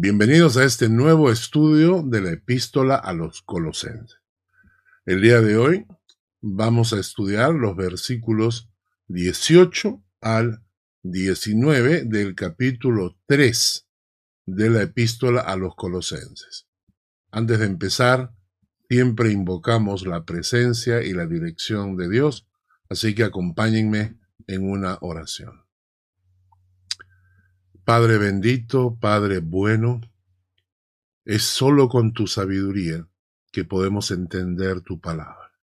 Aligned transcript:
Bienvenidos 0.00 0.56
a 0.56 0.62
este 0.62 0.88
nuevo 0.88 1.28
estudio 1.28 2.04
de 2.06 2.20
la 2.20 2.30
epístola 2.30 2.94
a 2.94 3.12
los 3.12 3.42
colosenses. 3.42 4.20
El 5.04 5.22
día 5.22 5.40
de 5.40 5.56
hoy 5.56 5.86
vamos 6.40 6.92
a 6.92 7.00
estudiar 7.00 7.52
los 7.52 7.74
versículos 7.74 8.70
18 9.08 10.00
al 10.20 10.62
19 11.02 12.04
del 12.04 12.36
capítulo 12.36 13.18
3 13.26 13.88
de 14.46 14.70
la 14.70 14.82
epístola 14.82 15.40
a 15.40 15.56
los 15.56 15.74
colosenses. 15.74 16.68
Antes 17.32 17.58
de 17.58 17.66
empezar, 17.66 18.32
siempre 18.88 19.32
invocamos 19.32 20.06
la 20.06 20.24
presencia 20.24 21.02
y 21.02 21.12
la 21.12 21.26
dirección 21.26 21.96
de 21.96 22.08
Dios, 22.08 22.46
así 22.88 23.16
que 23.16 23.24
acompáñenme 23.24 24.16
en 24.46 24.70
una 24.70 24.98
oración. 25.00 25.67
Padre 27.88 28.18
bendito, 28.18 28.98
Padre 29.00 29.38
bueno, 29.38 30.02
es 31.24 31.44
solo 31.44 31.88
con 31.88 32.12
tu 32.12 32.26
sabiduría 32.26 33.08
que 33.50 33.64
podemos 33.64 34.10
entender 34.10 34.82
tu 34.82 35.00
palabra. 35.00 35.58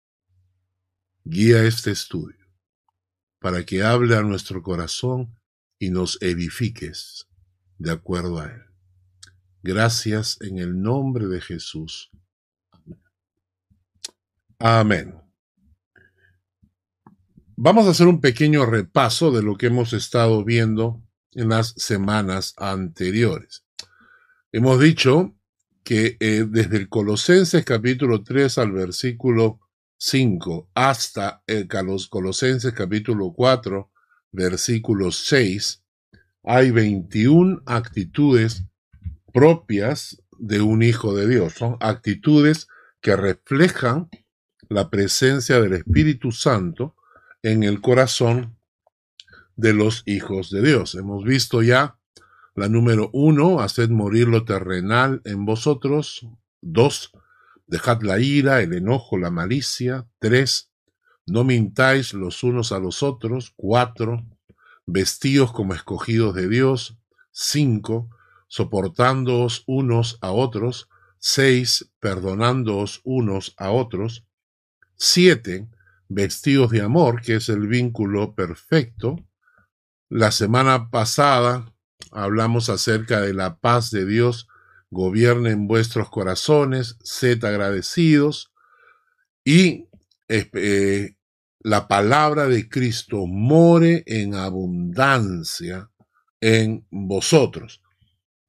Guía 1.23 1.65
este 1.65 1.91
estudio 1.91 2.47
para 3.41 3.67
que 3.67 3.83
hable 3.83 4.17
a 4.17 4.23
nuestro 4.23 4.63
corazón 4.63 5.39
y 5.79 5.91
nos 5.91 6.17
edifiques 6.23 7.29
de 7.77 7.93
acuerdo 7.93 8.41
a 8.41 8.47
él. 8.47 8.63
Gracias 9.63 10.41
en 10.41 10.57
el 10.57 10.81
nombre 10.81 11.27
de 11.27 11.43
Jesús. 11.43 12.11
Amén. 14.59 15.21
Vamos 17.55 17.87
a 17.87 17.91
hacer 17.91 18.07
un 18.07 18.23
pequeño 18.23 18.65
repaso 18.65 19.31
de 19.31 19.43
lo 19.43 19.59
que 19.59 19.67
hemos 19.67 19.93
estado 19.93 20.43
viendo 20.43 21.04
en 21.35 21.49
las 21.49 21.75
semanas 21.77 22.55
anteriores. 22.57 23.65
Hemos 24.53 24.81
dicho 24.81 25.35
que 25.83 26.17
eh, 26.21 26.47
desde 26.49 26.77
el 26.79 26.89
Colosenses 26.89 27.65
capítulo 27.65 28.23
3 28.23 28.59
al 28.59 28.73
versículo 28.73 29.61
5 29.99 30.71
hasta 30.75 31.43
el 31.47 31.69
Colosenses 32.09 32.73
capítulo 32.73 33.33
4 33.33 33.91
versículo 34.33 35.13
6 35.13 35.83
hay 36.45 36.71
21 36.71 37.63
actitudes 37.67 38.65
propias 39.33 40.23
de 40.39 40.61
un 40.61 40.83
hijo 40.83 41.15
de 41.15 41.27
Dios. 41.27 41.55
Son 41.55 41.77
actitudes 41.81 42.69
que 43.01 43.17
reflejan 43.17 44.09
la 44.69 44.91
presencia 44.91 45.61
del 45.61 45.75
Espíritu 45.75 46.33
Santo 46.33 46.97
en 47.43 47.63
el 47.63 47.81
corazón 47.81 48.59
de 49.57 49.73
los 49.73 50.03
hijos 50.07 50.51
de 50.51 50.63
Dios. 50.63 50.95
Hemos 50.95 51.25
visto 51.25 51.63
ya 51.63 51.99
la 52.55 52.69
número 52.69 53.11
uno, 53.13 53.61
haced 53.61 53.91
morir 53.91 54.29
lo 54.29 54.45
terrenal 54.45 55.21
en 55.25 55.45
vosotros. 55.45 56.27
Dos, 56.61 57.11
dejad 57.67 58.03
la 58.03 58.21
ira, 58.21 58.63
el 58.63 58.73
enojo, 58.73 59.19
la 59.19 59.31
malicia. 59.31 60.07
Tres, 60.19 60.71
no 61.27 61.43
mintáis 61.43 62.15
los 62.15 62.43
unos 62.45 62.71
a 62.71 62.79
los 62.79 63.03
otros. 63.03 63.53
Cuatro, 63.57 64.25
vestíos 64.87 65.53
como 65.53 65.75
escogidos 65.75 66.35
de 66.35 66.49
Dios. 66.49 66.97
Cinco, 67.33 68.09
soportándoos 68.47 69.65
unos 69.67 70.19
a 70.21 70.31
otros. 70.31 70.89
Seis, 71.19 71.91
perdonándoos 72.01 73.01
unos 73.03 73.55
a 73.57 73.71
otros. 73.71 74.27
Siete, 74.97 75.69
vestidos 76.09 76.71
de 76.71 76.83
amor, 76.83 77.21
que 77.23 77.37
es 77.37 77.49
el 77.49 77.67
vínculo 77.67 78.35
perfecto. 78.35 79.17
La 80.15 80.31
semana 80.31 80.91
pasada 80.91 81.75
hablamos 82.13 82.69
acerca 82.69 83.21
de 83.21 83.35
la 83.35 83.57
paz 83.57 83.91
de 83.91 84.07
Dios 84.07 84.47
gobierne 84.93 85.51
en 85.51 85.67
vuestros 85.67 86.09
corazones, 86.09 86.97
sed 87.03 87.45
agradecidos 87.45 88.53
y 89.43 89.89
eh, 90.29 91.17
la 91.59 91.89
palabra 91.89 92.47
de 92.47 92.69
Cristo 92.69 93.27
more 93.27 94.05
en 94.07 94.37
abundancia 94.37 95.91
en 96.41 96.87
vosotros. 96.93 97.83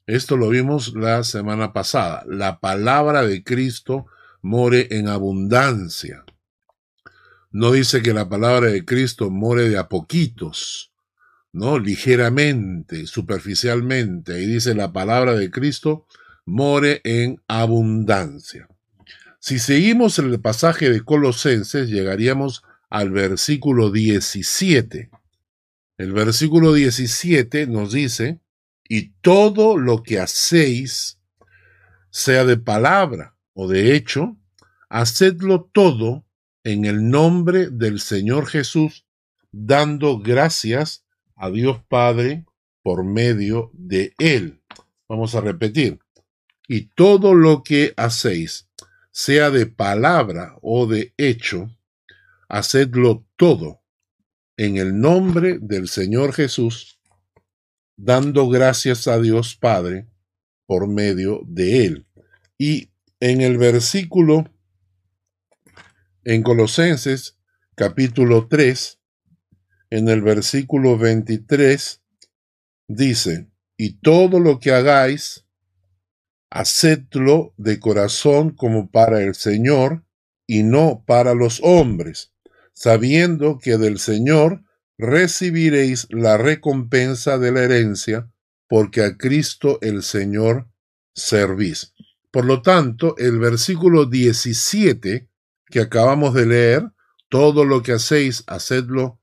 Esto 0.06 0.38
lo 0.38 0.50
vimos 0.50 0.94
la 0.94 1.24
semana 1.24 1.74
pasada. 1.74 2.24
La 2.28 2.60
palabra 2.60 3.26
de 3.26 3.44
Cristo 3.44 4.06
more 4.44 4.88
en 4.92 5.08
abundancia. 5.08 6.26
No 7.50 7.72
dice 7.72 8.04
que 8.04 8.14
la 8.14 8.30
palabra 8.30 8.70
de 8.70 8.86
Cristo 8.86 9.32
more 9.32 9.68
de 9.68 9.80
a 9.80 9.90
poquitos, 9.90 10.92
¿no? 11.56 11.80
Ligeramente, 11.80 13.08
superficialmente. 13.08 14.42
Y 14.42 14.46
dice 14.46 14.76
la 14.76 14.92
palabra 14.92 15.36
de 15.36 15.50
Cristo, 15.50 16.06
more 16.46 17.00
en 17.06 17.42
abundancia. 17.48 18.68
Si 19.40 19.60
seguimos 19.60 20.20
el 20.20 20.38
pasaje 20.42 20.90
de 20.90 21.02
Colosenses, 21.02 21.90
llegaríamos 21.90 22.64
al 22.90 23.12
versículo 23.12 23.90
17. 23.90 25.10
El 25.98 26.12
versículo 26.12 26.74
17 26.74 27.68
nos 27.68 27.94
dice, 27.94 28.42
y 28.90 29.14
todo 29.22 29.78
lo 29.78 30.04
que 30.04 30.20
hacéis, 30.20 31.20
sea 32.10 32.44
de 32.44 32.58
palabra 32.58 33.38
o 33.54 33.70
de 33.70 33.96
hecho, 33.96 34.36
hacedlo 34.90 35.70
todo 35.72 36.26
en 36.66 36.84
el 36.84 37.10
nombre 37.10 37.70
del 37.70 38.02
Señor 38.02 38.46
Jesús, 38.48 39.06
dando 39.52 40.20
gracias 40.20 41.05
a 41.36 41.50
Dios 41.50 41.82
Padre 41.88 42.46
por 42.82 43.04
medio 43.04 43.72
de 43.74 44.14
Él. 44.20 44.62
Vamos 45.08 45.36
a 45.36 45.42
repetir. 45.42 46.00
Y 46.68 46.88
todo 46.88 47.34
lo 47.34 47.64
que 47.64 47.94
hacéis, 47.98 48.68
sea 49.12 49.50
de 49.50 49.66
palabra 49.66 50.58
o 50.62 50.88
de 50.88 51.14
hecho, 51.18 51.70
hacedlo 52.50 53.26
todo 53.36 53.82
en 54.58 54.78
el 54.78 55.00
nombre 55.00 55.60
del 55.60 55.88
Señor 55.88 56.34
Jesús, 56.34 57.00
dando 57.98 58.50
gracias 58.50 59.08
a 59.08 59.20
Dios 59.20 59.56
Padre 59.56 60.08
por 60.66 60.88
medio 60.88 61.42
de 61.46 61.86
Él. 61.86 62.08
Y 62.58 62.92
en 63.20 63.42
el 63.42 63.58
versículo, 63.58 64.50
en 66.24 66.42
Colosenses 66.44 67.38
capítulo 67.76 68.48
3, 68.48 68.95
en 69.90 70.10
el 70.10 70.22
versículo 70.22 70.98
23 70.98 72.02
dice, 72.88 73.50
y 73.78 74.00
todo 74.00 74.40
lo 74.40 74.60
que 74.60 74.72
hagáis, 74.72 75.46
hacedlo 76.50 77.54
de 77.58 77.80
corazón 77.80 78.52
como 78.52 78.90
para 78.90 79.22
el 79.22 79.36
Señor 79.36 80.06
y 80.48 80.64
no 80.64 81.04
para 81.06 81.34
los 81.34 81.60
hombres, 81.64 82.34
sabiendo 82.74 83.60
que 83.60 83.78
del 83.78 84.00
Señor 84.00 84.64
recibiréis 84.98 86.08
la 86.10 86.38
recompensa 86.38 87.38
de 87.38 87.52
la 87.52 87.64
herencia, 87.64 88.32
porque 88.68 89.04
a 89.04 89.18
Cristo 89.18 89.80
el 89.82 90.04
Señor 90.04 90.70
servís. 91.14 91.94
Por 92.32 92.46
lo 92.46 92.62
tanto, 92.62 93.16
el 93.18 93.40
versículo 93.40 94.06
17 94.06 95.30
que 95.68 95.80
acabamos 95.80 96.34
de 96.34 96.46
leer, 96.46 96.92
todo 97.30 97.66
lo 97.66 97.82
que 97.82 97.94
hacéis, 97.94 98.44
hacedlo 98.48 99.20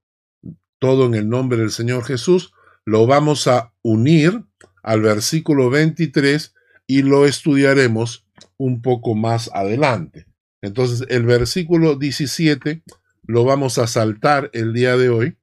todo 0.83 1.07
en 1.07 1.15
el 1.15 1.29
nombre 1.29 1.59
del 1.59 1.71
Señor 1.71 2.03
Jesús, 2.03 2.53
lo 2.85 3.07
vamos 3.07 3.47
a 3.47 3.73
unir 3.83 4.45
al 4.83 5.01
versículo 5.01 5.71
23 5.71 6.57
y 6.89 7.03
lo 7.03 7.25
estudiaremos 7.25 8.27
un 8.57 8.83
poco 8.83 9.15
más 9.15 9.49
adelante. 9.55 10.27
Entonces, 10.61 11.07
el 11.09 11.23
versículo 11.23 11.95
17 11.95 12.83
lo 13.29 13.45
vamos 13.45 13.79
a 13.79 13.87
saltar 13.87 14.51
el 14.55 14.73
día 14.73 14.97
de 14.97 15.09
hoy 15.09 15.39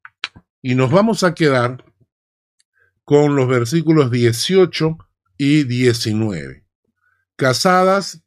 y 0.61 0.75
nos 0.75 0.91
vamos 0.91 1.23
a 1.23 1.33
quedar 1.33 1.85
con 3.05 3.37
los 3.37 3.47
versículos 3.47 4.11
18 4.11 4.97
y 5.37 5.63
19. 5.63 6.65
Casadas, 7.37 8.25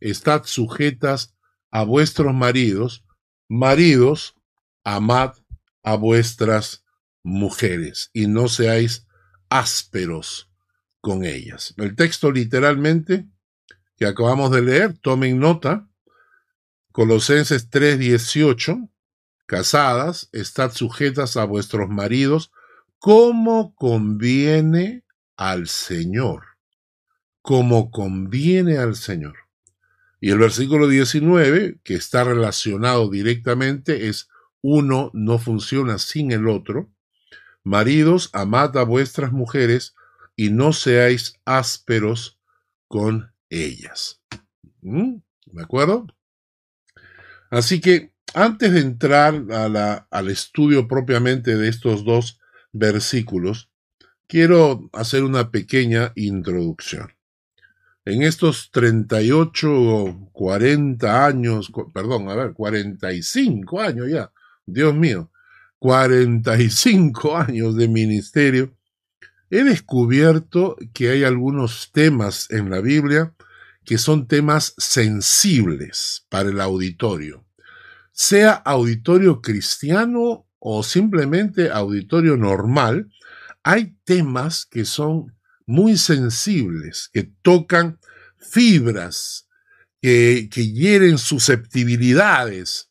estad 0.00 0.42
sujetas 0.42 1.36
a 1.70 1.84
vuestros 1.84 2.34
maridos, 2.34 3.04
maridos, 3.48 4.34
amad 4.82 5.34
a 5.88 5.96
vuestras 5.96 6.84
mujeres 7.22 8.10
y 8.12 8.26
no 8.26 8.48
seáis 8.48 9.06
ásperos 9.48 10.50
con 11.00 11.24
ellas. 11.24 11.74
El 11.78 11.96
texto 11.96 12.30
literalmente 12.30 13.26
que 13.96 14.06
acabamos 14.06 14.50
de 14.50 14.62
leer, 14.62 14.98
tomen 14.98 15.38
nota, 15.38 15.88
Colosenses 16.92 17.70
3:18, 17.70 18.90
casadas, 19.46 20.28
estad 20.32 20.72
sujetas 20.72 21.36
a 21.36 21.44
vuestros 21.44 21.88
maridos 21.88 22.52
como 22.98 23.74
conviene 23.74 25.04
al 25.36 25.68
Señor, 25.68 26.42
como 27.40 27.90
conviene 27.90 28.76
al 28.76 28.94
Señor. 28.94 29.36
Y 30.20 30.30
el 30.32 30.38
versículo 30.38 30.86
19, 30.86 31.80
que 31.82 31.94
está 31.94 32.24
relacionado 32.24 33.08
directamente, 33.08 34.08
es 34.08 34.28
uno 34.62 35.10
no 35.14 35.38
funciona 35.38 35.98
sin 35.98 36.32
el 36.32 36.48
otro. 36.48 36.90
Maridos, 37.64 38.30
amad 38.32 38.76
a 38.76 38.82
vuestras 38.82 39.32
mujeres 39.32 39.94
y 40.36 40.50
no 40.50 40.72
seáis 40.72 41.34
ásperos 41.44 42.38
con 42.86 43.32
ellas. 43.50 44.20
¿Mm? 44.80 45.16
¿De 45.46 45.62
acuerdo? 45.62 46.06
Así 47.50 47.80
que 47.80 48.12
antes 48.34 48.72
de 48.72 48.80
entrar 48.80 49.42
al 50.10 50.28
estudio 50.28 50.86
propiamente 50.86 51.56
de 51.56 51.68
estos 51.68 52.04
dos 52.04 52.40
versículos, 52.72 53.70
quiero 54.26 54.90
hacer 54.92 55.24
una 55.24 55.50
pequeña 55.50 56.12
introducción. 56.14 57.08
En 58.04 58.22
estos 58.22 58.70
38 58.70 59.68
o 59.70 60.30
40 60.32 61.26
años, 61.26 61.70
perdón, 61.92 62.28
a 62.30 62.34
ver, 62.34 62.52
45 62.52 63.80
años 63.80 64.08
ya, 64.08 64.30
Dios 64.70 64.94
mío, 64.94 65.30
45 65.78 67.38
años 67.38 67.74
de 67.74 67.88
ministerio, 67.88 68.76
he 69.48 69.64
descubierto 69.64 70.76
que 70.92 71.08
hay 71.08 71.24
algunos 71.24 71.90
temas 71.90 72.50
en 72.50 72.68
la 72.68 72.80
Biblia 72.80 73.34
que 73.86 73.96
son 73.96 74.28
temas 74.28 74.74
sensibles 74.76 76.26
para 76.28 76.50
el 76.50 76.60
auditorio, 76.60 77.46
sea 78.12 78.52
auditorio 78.52 79.40
cristiano 79.40 80.46
o 80.58 80.82
simplemente 80.82 81.70
auditorio 81.70 82.36
normal, 82.36 83.10
hay 83.62 83.96
temas 84.04 84.66
que 84.66 84.84
son 84.84 85.34
muy 85.64 85.96
sensibles, 85.96 87.08
que 87.10 87.32
tocan 87.40 87.98
fibras, 88.36 89.48
que, 90.02 90.50
que 90.52 90.70
hieren 90.70 91.16
susceptibilidades 91.16 92.87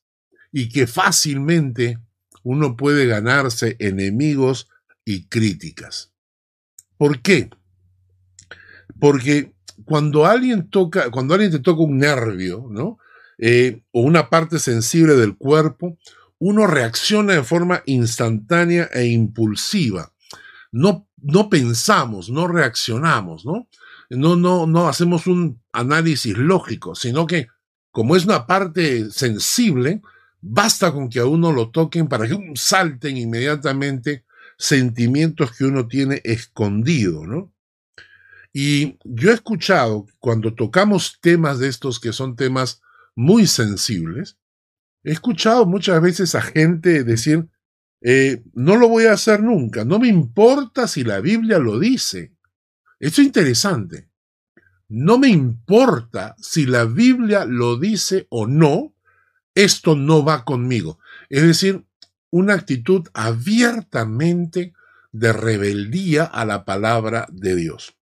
y 0.58 0.70
que 0.70 0.88
fácilmente 0.88 2.00
uno 2.42 2.76
puede 2.76 3.06
ganarse 3.06 3.76
enemigos 3.78 4.68
y 5.06 5.28
críticas. 5.28 6.14
¿Por 6.98 7.22
qué? 7.22 7.52
Porque 9.00 9.54
cuando 9.86 10.26
alguien 10.26 10.72
toca, 10.72 11.12
cuando 11.12 11.36
alguien 11.36 11.52
te 11.52 11.60
toca 11.60 11.84
un 11.84 12.00
nervio, 12.00 12.66
¿no? 12.72 12.98
Eh, 13.38 13.84
o 13.92 14.02
una 14.02 14.32
parte 14.32 14.58
sensible 14.58 15.14
del 15.14 15.38
cuerpo, 15.38 16.00
uno 16.40 16.66
reacciona 16.66 17.34
de 17.34 17.44
forma 17.44 17.84
instantánea 17.86 18.90
e 18.92 19.06
impulsiva. 19.06 20.12
No, 20.72 21.08
no 21.18 21.52
pensamos, 21.52 22.32
no 22.32 22.48
reaccionamos, 22.48 23.46
¿no? 23.46 23.70
No, 24.10 24.36
no, 24.36 24.66
no 24.66 24.88
hacemos 24.88 25.28
un 25.28 25.62
análisis 25.72 26.36
lógico, 26.36 26.96
sino 26.96 27.28
que 27.28 27.46
como 27.92 28.16
es 28.16 28.26
una 28.26 28.48
parte 28.48 29.12
sensible, 29.12 30.02
basta 30.42 30.92
con 30.92 31.10
que 31.10 31.20
a 31.20 31.26
uno 31.26 31.52
lo 31.52 31.72
toquen 31.72 32.08
para 32.08 32.28
que 32.28 32.38
salten 32.56 33.18
inmediatamente 33.18 34.26
sentimientos 34.58 35.56
que 35.56 35.66
uno 35.66 35.88
tiene 35.88 36.22
escondido, 36.24 37.26
¿no? 37.26 37.54
Y 38.54 38.98
yo 39.04 39.30
he 39.30 39.36
escuchado, 39.36 40.08
cuando 40.20 40.56
tocamos 40.56 41.20
temas 41.22 41.60
de 41.60 41.68
estos 41.68 42.00
que 42.00 42.12
son 42.12 42.36
temas 42.36 42.82
muy 43.16 43.46
sensibles, 43.46 44.38
he 45.04 45.12
escuchado 45.12 45.66
muchas 45.66 46.02
veces 46.02 46.34
a 46.34 46.42
gente 46.42 47.04
decir, 47.04 47.48
eh, 48.02 48.44
no 48.54 48.76
lo 48.76 48.88
voy 48.88 49.06
a 49.06 49.14
hacer 49.14 49.44
nunca, 49.44 49.86
no 49.86 50.00
me 50.00 50.08
importa 50.08 50.88
si 50.88 51.04
la 51.04 51.20
Biblia 51.20 51.60
lo 51.60 51.78
dice. 51.78 52.34
Esto 53.00 53.22
es 53.22 53.28
interesante. 53.28 54.10
No 54.90 55.20
me 55.20 55.28
importa 55.28 56.36
si 56.40 56.66
la 56.66 56.86
Biblia 56.86 57.46
lo 57.46 57.78
dice 57.78 58.26
o 58.30 58.48
no, 58.48 58.96
esto 59.58 59.96
no 59.96 60.24
va 60.24 60.46
conmigo. 60.46 61.00
Es 61.30 61.42
decir, 61.42 61.84
una 62.30 62.54
actitud 62.54 63.08
abiertamente 63.16 64.74
de 65.12 65.34
rebeldía 65.34 66.26
a 66.26 66.46
la 66.46 66.64
palabra 66.64 67.28
de 67.32 67.56
Dios. 67.56 67.96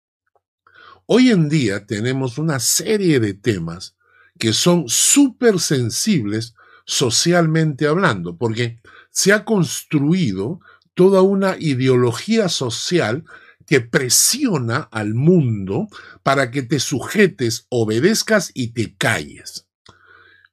Hoy 1.06 1.30
en 1.30 1.48
día 1.48 1.86
tenemos 1.86 2.38
una 2.38 2.60
serie 2.60 3.22
de 3.22 3.34
temas 3.34 3.96
que 4.38 4.52
son 4.52 4.90
súper 4.90 5.62
sensibles 5.62 6.56
socialmente 6.86 7.88
hablando, 7.88 8.38
porque 8.38 8.82
se 9.10 9.32
ha 9.32 9.46
construido 9.46 10.60
toda 10.94 11.22
una 11.22 11.56
ideología 11.58 12.50
social 12.50 13.24
que 13.66 13.80
presiona 13.80 14.90
al 14.92 15.14
mundo 15.14 15.88
para 16.22 16.52
que 16.52 16.64
te 16.64 16.82
sujetes, 16.82 17.66
obedezcas 17.70 18.52
y 18.54 18.74
te 18.74 18.94
calles. 18.98 19.66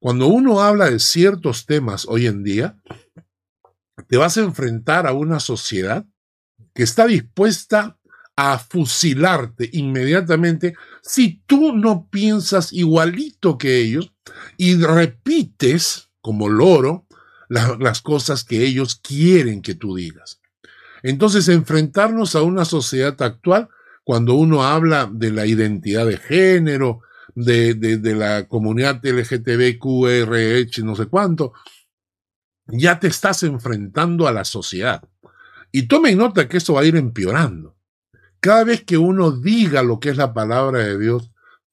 Cuando 0.03 0.27
uno 0.27 0.61
habla 0.61 0.91
de 0.91 0.99
ciertos 0.99 1.65
temas 1.65 2.07
hoy 2.09 2.27
en 2.27 2.43
día, 2.43 2.77
te 4.09 4.17
vas 4.17 4.37
a 4.37 4.41
enfrentar 4.41 5.07
a 5.07 5.13
una 5.13 5.39
sociedad 5.39 6.05
que 6.75 6.83
está 6.83 7.07
dispuesta 7.07 8.01
a 8.35 8.59
fusilarte 8.59 9.71
inmediatamente 9.73 10.75
si 11.03 11.41
tú 11.47 11.77
no 11.77 12.09
piensas 12.11 12.73
igualito 12.73 13.57
que 13.59 13.79
ellos 13.79 14.13
y 14.57 14.75
repites 14.75 16.09
como 16.21 16.49
loro 16.49 17.07
las 17.49 18.03
cosas 18.03 18.43
que 18.43 18.67
ellos 18.67 18.97
quieren 18.97 19.63
que 19.63 19.77
tú 19.77 19.95
digas. 19.95 20.41
Entonces, 21.05 21.47
enfrentarnos 21.47 22.35
a 22.35 22.43
una 22.43 22.65
sociedad 22.65 23.23
actual, 23.23 23.69
cuando 24.03 24.35
uno 24.35 24.65
habla 24.65 25.09
de 25.13 25.31
la 25.31 25.47
identidad 25.47 26.07
de 26.07 26.17
género, 26.17 27.03
de, 27.35 27.75
de 27.75 28.15
la 28.15 28.47
comunidad 28.47 29.01
LGTBQRH, 29.05 30.85
no 30.85 30.97
sé 30.97 31.07
cuánto, 31.07 31.53
ya 32.67 32.99
te 32.99 33.09
estás 33.09 33.43
enfrentando 33.43 34.27
a 34.27 34.33
la 34.33 34.45
sociedad. 34.45 35.03
Y 35.71 35.89
tome 35.89 36.15
nota 36.15 36.49
que 36.49 36.59
eso 36.59 36.75
va 36.75 36.83
a 36.83 36.85
ir 36.85 36.97
empeorando. 36.97 37.77
Cada 38.41 38.65
vez 38.65 38.85
que 38.85 38.99
uno 38.99 39.31
diga 39.31 39.83
lo 39.83 40.01
que 40.01 40.11
es 40.11 40.17
la 40.17 40.35
palabra 40.35 40.81
de 40.81 40.99
Dios 40.99 41.31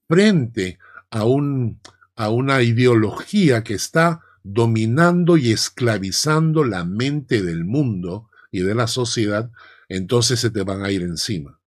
frente 0.07 0.79
a, 1.09 1.25
un, 1.25 1.79
a 2.15 2.29
una 2.29 2.61
ideología 2.61 3.63
que 3.63 3.73
está 3.73 4.21
dominando 4.43 5.37
y 5.37 5.51
esclavizando 5.51 6.63
la 6.63 6.85
mente 6.85 7.41
del 7.41 7.65
mundo 7.65 8.29
y 8.51 8.61
de 8.61 8.75
la 8.75 8.87
sociedad, 8.87 9.51
entonces 9.89 10.39
se 10.39 10.49
te 10.49 10.63
van 10.63 10.83
a 10.83 10.91
ir 10.91 11.01
encima. 11.01 11.59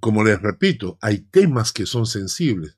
Como 0.00 0.22
les 0.22 0.40
repito, 0.40 0.98
hay 1.00 1.18
temas 1.18 1.72
que 1.72 1.86
son 1.86 2.06
sensibles. 2.06 2.77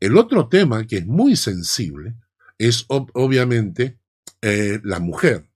El 0.00 0.16
otro 0.16 0.48
tema 0.48 0.86
que 0.86 0.96
es 0.98 1.06
muy 1.06 1.36
sensible 1.36 2.16
es 2.58 2.86
obviamente 2.88 3.98
eh, 4.40 4.80
la 4.82 4.98
mujer. 4.98 5.50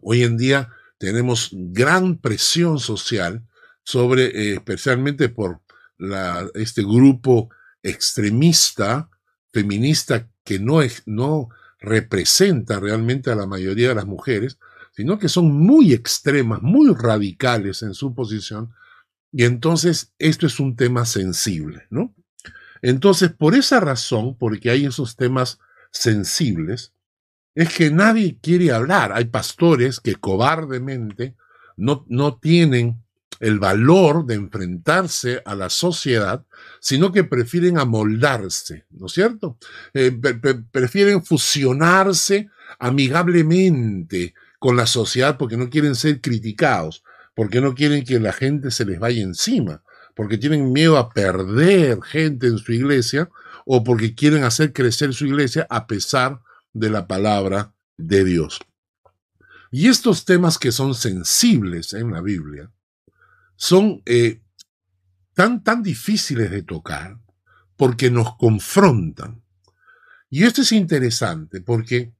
Hoy 0.00 0.22
en 0.22 0.36
día 0.36 0.70
tenemos 0.98 1.50
gran 1.52 2.18
presión 2.18 2.78
social 2.78 3.44
sobre, 3.82 4.26
eh, 4.26 4.54
especialmente 4.54 5.28
por 5.28 5.60
este 6.54 6.82
grupo 6.82 7.50
extremista, 7.82 9.08
feminista, 9.52 10.28
que 10.44 10.58
no, 10.58 10.80
no 11.06 11.48
representa 11.78 12.80
realmente 12.80 13.30
a 13.30 13.36
la 13.36 13.46
mayoría 13.46 13.88
de 13.88 13.94
las 13.94 14.06
mujeres, 14.06 14.58
sino 14.92 15.18
que 15.18 15.28
son 15.28 15.52
muy 15.52 15.92
extremas, 15.92 16.62
muy 16.62 16.94
radicales 16.94 17.82
en 17.82 17.94
su 17.94 18.14
posición, 18.14 18.72
y 19.32 19.44
entonces 19.44 20.12
esto 20.18 20.46
es 20.46 20.60
un 20.60 20.76
tema 20.76 21.06
sensible, 21.06 21.86
¿no? 21.90 22.14
Entonces, 22.86 23.32
por 23.32 23.54
esa 23.54 23.80
razón, 23.80 24.36
porque 24.36 24.68
hay 24.68 24.84
esos 24.84 25.16
temas 25.16 25.58
sensibles, 25.90 26.92
es 27.54 27.72
que 27.72 27.90
nadie 27.90 28.36
quiere 28.42 28.72
hablar. 28.72 29.10
Hay 29.14 29.24
pastores 29.24 30.00
que 30.00 30.16
cobardemente 30.16 31.34
no, 31.78 32.04
no 32.10 32.36
tienen 32.36 33.02
el 33.40 33.58
valor 33.58 34.26
de 34.26 34.34
enfrentarse 34.34 35.40
a 35.46 35.54
la 35.54 35.70
sociedad, 35.70 36.44
sino 36.78 37.10
que 37.10 37.24
prefieren 37.24 37.78
amoldarse, 37.78 38.84
¿no 38.90 39.06
es 39.06 39.12
cierto? 39.12 39.56
Eh, 39.94 40.12
prefieren 40.70 41.24
fusionarse 41.24 42.50
amigablemente 42.78 44.34
con 44.58 44.76
la 44.76 44.86
sociedad 44.86 45.38
porque 45.38 45.56
no 45.56 45.70
quieren 45.70 45.94
ser 45.94 46.20
criticados, 46.20 47.02
porque 47.34 47.62
no 47.62 47.74
quieren 47.74 48.04
que 48.04 48.20
la 48.20 48.34
gente 48.34 48.70
se 48.70 48.84
les 48.84 48.98
vaya 48.98 49.22
encima, 49.22 49.82
porque 50.14 50.38
tienen 50.38 50.72
miedo 50.72 50.96
a 50.96 51.10
perder 51.10 52.00
gente 52.02 52.46
en 52.46 52.58
su 52.58 52.72
iglesia 52.72 53.30
o 53.66 53.82
porque 53.82 54.14
quieren 54.14 54.44
hacer 54.44 54.72
crecer 54.72 55.14
su 55.14 55.26
iglesia 55.26 55.66
a 55.70 55.86
pesar 55.86 56.40
de 56.72 56.90
la 56.90 57.06
palabra 57.06 57.74
de 57.96 58.24
Dios. 58.24 58.60
Y 59.70 59.88
estos 59.88 60.24
temas 60.24 60.58
que 60.58 60.72
son 60.72 60.94
sensibles 60.94 61.94
en 61.94 62.12
la 62.12 62.20
Biblia, 62.20 62.70
son 63.56 64.02
eh, 64.06 64.40
tan, 65.34 65.62
tan 65.62 65.82
difíciles 65.82 66.50
de 66.50 66.62
tocar 66.62 67.18
porque 67.76 68.10
nos 68.10 68.36
confrontan. 68.36 69.42
Y 70.30 70.44
esto 70.44 70.62
es 70.62 70.72
interesante 70.72 71.60
porque 71.60 72.14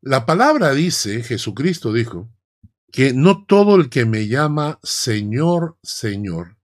la 0.00 0.24
palabra 0.24 0.72
dice, 0.72 1.22
Jesucristo 1.22 1.92
dijo, 1.92 2.30
que 2.92 3.12
no 3.12 3.44
todo 3.44 3.76
el 3.76 3.90
que 3.90 4.06
me 4.06 4.28
llama 4.28 4.78
Señor, 4.82 5.78
Señor, 5.82 6.55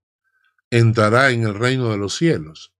entrará 0.77 1.29
en 1.29 1.43
el 1.43 1.53
reino 1.53 1.91
de 1.91 1.97
los 1.97 2.15
cielos, 2.15 2.73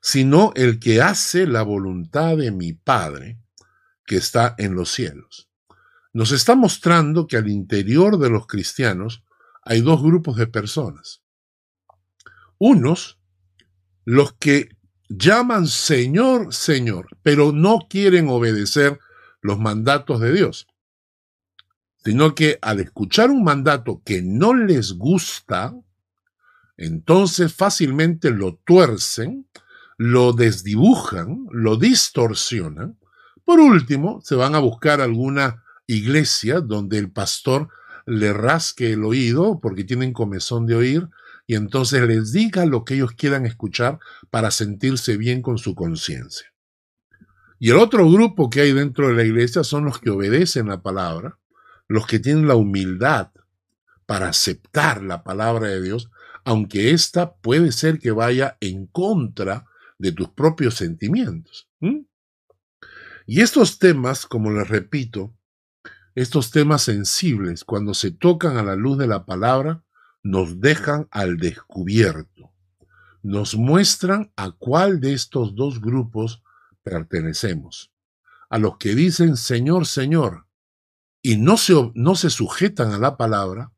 sino 0.00 0.52
el 0.56 0.80
que 0.80 1.02
hace 1.02 1.46
la 1.46 1.62
voluntad 1.62 2.38
de 2.38 2.50
mi 2.50 2.72
Padre 2.72 3.38
que 4.06 4.16
está 4.16 4.54
en 4.56 4.74
los 4.74 4.90
cielos. 4.90 5.50
Nos 6.14 6.32
está 6.32 6.54
mostrando 6.54 7.26
que 7.26 7.36
al 7.36 7.50
interior 7.50 8.18
de 8.18 8.30
los 8.30 8.46
cristianos 8.46 9.24
hay 9.62 9.82
dos 9.82 10.02
grupos 10.02 10.36
de 10.36 10.46
personas. 10.46 11.22
Unos, 12.58 13.18
los 14.06 14.32
que 14.34 14.70
llaman 15.10 15.66
Señor, 15.66 16.54
Señor, 16.54 17.08
pero 17.22 17.52
no 17.52 17.80
quieren 17.90 18.28
obedecer 18.28 18.98
los 19.42 19.58
mandatos 19.58 20.20
de 20.20 20.32
Dios, 20.32 20.66
sino 22.04 22.34
que 22.34 22.58
al 22.62 22.80
escuchar 22.80 23.30
un 23.30 23.44
mandato 23.44 24.00
que 24.02 24.22
no 24.22 24.54
les 24.54 24.92
gusta, 24.92 25.74
entonces 26.76 27.54
fácilmente 27.54 28.30
lo 28.30 28.56
tuercen, 28.64 29.46
lo 29.96 30.32
desdibujan, 30.32 31.46
lo 31.50 31.76
distorsionan. 31.76 32.98
Por 33.44 33.60
último, 33.60 34.20
se 34.22 34.34
van 34.34 34.54
a 34.54 34.58
buscar 34.58 35.00
alguna 35.00 35.62
iglesia 35.86 36.60
donde 36.60 36.98
el 36.98 37.10
pastor 37.10 37.68
le 38.06 38.32
rasque 38.32 38.92
el 38.92 39.04
oído 39.04 39.60
porque 39.60 39.84
tienen 39.84 40.12
comezón 40.12 40.66
de 40.66 40.74
oír 40.74 41.08
y 41.46 41.56
entonces 41.56 42.02
les 42.02 42.32
diga 42.32 42.64
lo 42.64 42.84
que 42.84 42.94
ellos 42.94 43.12
quieran 43.12 43.46
escuchar 43.46 43.98
para 44.30 44.50
sentirse 44.50 45.16
bien 45.16 45.42
con 45.42 45.58
su 45.58 45.74
conciencia. 45.74 46.52
Y 47.58 47.70
el 47.70 47.76
otro 47.76 48.10
grupo 48.10 48.50
que 48.50 48.62
hay 48.62 48.72
dentro 48.72 49.08
de 49.08 49.14
la 49.14 49.24
iglesia 49.24 49.62
son 49.62 49.84
los 49.84 49.98
que 49.98 50.10
obedecen 50.10 50.68
la 50.68 50.82
palabra, 50.82 51.38
los 51.86 52.06
que 52.06 52.18
tienen 52.18 52.48
la 52.48 52.56
humildad 52.56 53.30
para 54.06 54.28
aceptar 54.28 55.02
la 55.02 55.22
palabra 55.22 55.68
de 55.68 55.80
Dios, 55.80 56.10
aunque 56.44 56.90
ésta 56.90 57.34
puede 57.36 57.72
ser 57.72 57.98
que 57.98 58.10
vaya 58.10 58.56
en 58.60 58.86
contra 58.86 59.66
de 59.98 60.12
tus 60.12 60.28
propios 60.28 60.74
sentimientos. 60.74 61.68
Y 63.26 63.40
estos 63.40 63.78
temas, 63.78 64.26
como 64.26 64.50
les 64.50 64.68
repito, 64.68 65.34
estos 66.14 66.50
temas 66.50 66.82
sensibles, 66.82 67.64
cuando 67.64 67.94
se 67.94 68.10
tocan 68.10 68.56
a 68.56 68.62
la 68.62 68.76
luz 68.76 68.98
de 68.98 69.06
la 69.06 69.24
palabra, 69.24 69.82
nos 70.22 70.60
dejan 70.60 71.08
al 71.10 71.38
descubierto. 71.38 72.52
Nos 73.22 73.56
muestran 73.56 74.32
a 74.36 74.50
cuál 74.52 75.00
de 75.00 75.14
estos 75.14 75.54
dos 75.54 75.80
grupos 75.80 76.42
pertenecemos. 76.82 77.90
A 78.50 78.58
los 78.58 78.76
que 78.76 78.94
dicen 78.94 79.36
Señor, 79.36 79.86
Señor, 79.86 80.46
y 81.22 81.36
no 81.36 81.56
se, 81.56 81.74
no 81.94 82.14
se 82.14 82.28
sujetan 82.28 82.92
a 82.92 82.98
la 82.98 83.16
palabra, 83.16 83.72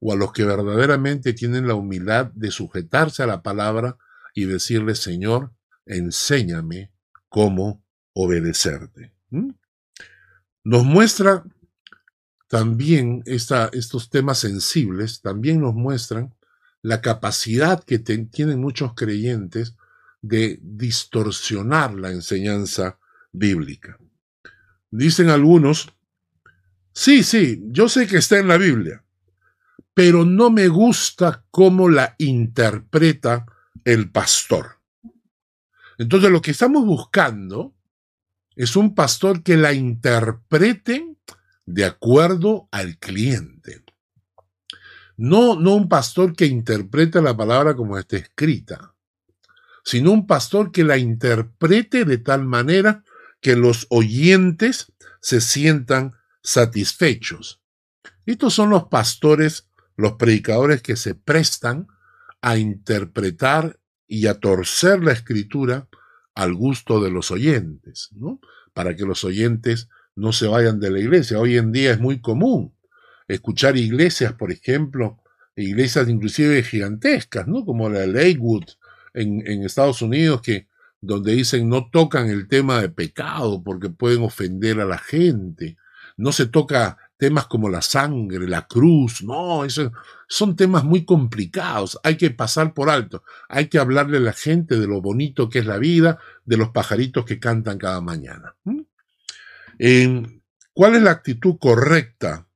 o 0.00 0.12
a 0.12 0.16
los 0.16 0.32
que 0.32 0.44
verdaderamente 0.44 1.32
tienen 1.32 1.66
la 1.66 1.74
humildad 1.74 2.30
de 2.34 2.50
sujetarse 2.50 3.22
a 3.22 3.26
la 3.26 3.42
palabra 3.42 3.96
y 4.34 4.44
decirle, 4.44 4.94
Señor, 4.94 5.52
enséñame 5.86 6.92
cómo 7.28 7.84
obedecerte. 8.12 9.12
Nos 10.64 10.84
muestra 10.84 11.44
también 12.48 13.22
estos 13.26 14.10
temas 14.10 14.38
sensibles, 14.38 15.20
también 15.20 15.60
nos 15.60 15.74
muestran 15.74 16.34
la 16.82 17.00
capacidad 17.00 17.82
que 17.82 17.98
tienen 17.98 18.60
muchos 18.60 18.94
creyentes 18.94 19.76
de 20.22 20.58
distorsionar 20.62 21.94
la 21.94 22.10
enseñanza 22.10 22.98
bíblica. 23.32 23.98
Dicen 24.90 25.30
algunos, 25.30 25.92
sí, 26.92 27.22
sí, 27.22 27.60
yo 27.66 27.88
sé 27.88 28.06
que 28.06 28.18
está 28.18 28.38
en 28.38 28.48
la 28.48 28.56
Biblia, 28.56 29.04
pero 29.96 30.26
no 30.26 30.50
me 30.50 30.68
gusta 30.68 31.46
cómo 31.50 31.88
la 31.88 32.16
interpreta 32.18 33.46
el 33.82 34.10
pastor. 34.10 34.82
Entonces 35.96 36.30
lo 36.30 36.42
que 36.42 36.50
estamos 36.50 36.84
buscando 36.84 37.74
es 38.56 38.76
un 38.76 38.94
pastor 38.94 39.42
que 39.42 39.56
la 39.56 39.72
interprete 39.72 41.16
de 41.64 41.86
acuerdo 41.86 42.68
al 42.72 42.98
cliente. 42.98 43.84
No, 45.16 45.58
no 45.58 45.74
un 45.74 45.88
pastor 45.88 46.36
que 46.36 46.44
interprete 46.44 47.22
la 47.22 47.34
palabra 47.34 47.74
como 47.74 47.96
está 47.96 48.18
escrita, 48.18 48.94
sino 49.82 50.12
un 50.12 50.26
pastor 50.26 50.72
que 50.72 50.84
la 50.84 50.98
interprete 50.98 52.04
de 52.04 52.18
tal 52.18 52.44
manera 52.44 53.02
que 53.40 53.56
los 53.56 53.86
oyentes 53.88 54.92
se 55.22 55.40
sientan 55.40 56.12
satisfechos. 56.42 57.62
Estos 58.26 58.52
son 58.52 58.70
los 58.70 58.88
pastores, 58.88 59.65
los 59.96 60.12
predicadores 60.14 60.82
que 60.82 60.96
se 60.96 61.14
prestan 61.14 61.88
a 62.42 62.56
interpretar 62.58 63.78
y 64.06 64.26
a 64.26 64.34
torcer 64.34 65.02
la 65.02 65.12
escritura 65.12 65.88
al 66.34 66.54
gusto 66.54 67.02
de 67.02 67.10
los 67.10 67.30
oyentes, 67.30 68.10
¿no? 68.14 68.40
Para 68.72 68.94
que 68.94 69.04
los 69.04 69.24
oyentes 69.24 69.88
no 70.14 70.32
se 70.32 70.46
vayan 70.46 70.78
de 70.80 70.90
la 70.90 71.00
iglesia. 71.00 71.38
Hoy 71.38 71.56
en 71.56 71.72
día 71.72 71.92
es 71.92 72.00
muy 72.00 72.20
común 72.20 72.74
escuchar 73.26 73.76
iglesias, 73.76 74.34
por 74.34 74.52
ejemplo, 74.52 75.18
iglesias 75.56 76.08
inclusive 76.08 76.62
gigantescas, 76.62 77.48
¿no? 77.48 77.64
Como 77.64 77.88
la 77.88 78.06
Lakewood 78.06 78.64
en, 79.14 79.46
en 79.46 79.64
Estados 79.64 80.02
Unidos, 80.02 80.42
que 80.42 80.68
donde 81.00 81.32
dicen 81.34 81.68
no 81.68 81.88
tocan 81.90 82.28
el 82.28 82.48
tema 82.48 82.80
de 82.80 82.88
pecado 82.88 83.62
porque 83.62 83.90
pueden 83.90 84.22
ofender 84.22 84.80
a 84.80 84.84
la 84.84 84.98
gente. 84.98 85.76
No 86.16 86.32
se 86.32 86.46
toca 86.46 86.98
temas 87.16 87.46
como 87.46 87.68
la 87.68 87.82
sangre, 87.82 88.46
la 88.46 88.66
cruz, 88.66 89.22
no, 89.22 89.62
son 90.28 90.56
temas 90.56 90.84
muy 90.84 91.04
complicados, 91.04 91.98
hay 92.02 92.16
que 92.16 92.30
pasar 92.30 92.74
por 92.74 92.90
alto, 92.90 93.22
hay 93.48 93.68
que 93.68 93.78
hablarle 93.78 94.18
a 94.18 94.20
la 94.20 94.32
gente 94.32 94.78
de 94.78 94.86
lo 94.86 95.00
bonito 95.00 95.48
que 95.48 95.60
es 95.60 95.66
la 95.66 95.78
vida, 95.78 96.18
de 96.44 96.56
los 96.56 96.70
pajaritos 96.70 97.24
que 97.24 97.40
cantan 97.40 97.78
cada 97.78 98.00
mañana. 98.00 98.54
¿Cuál 100.72 100.94
es 100.94 101.02
la 101.02 101.10
actitud 101.10 101.56
correcta 101.58 102.48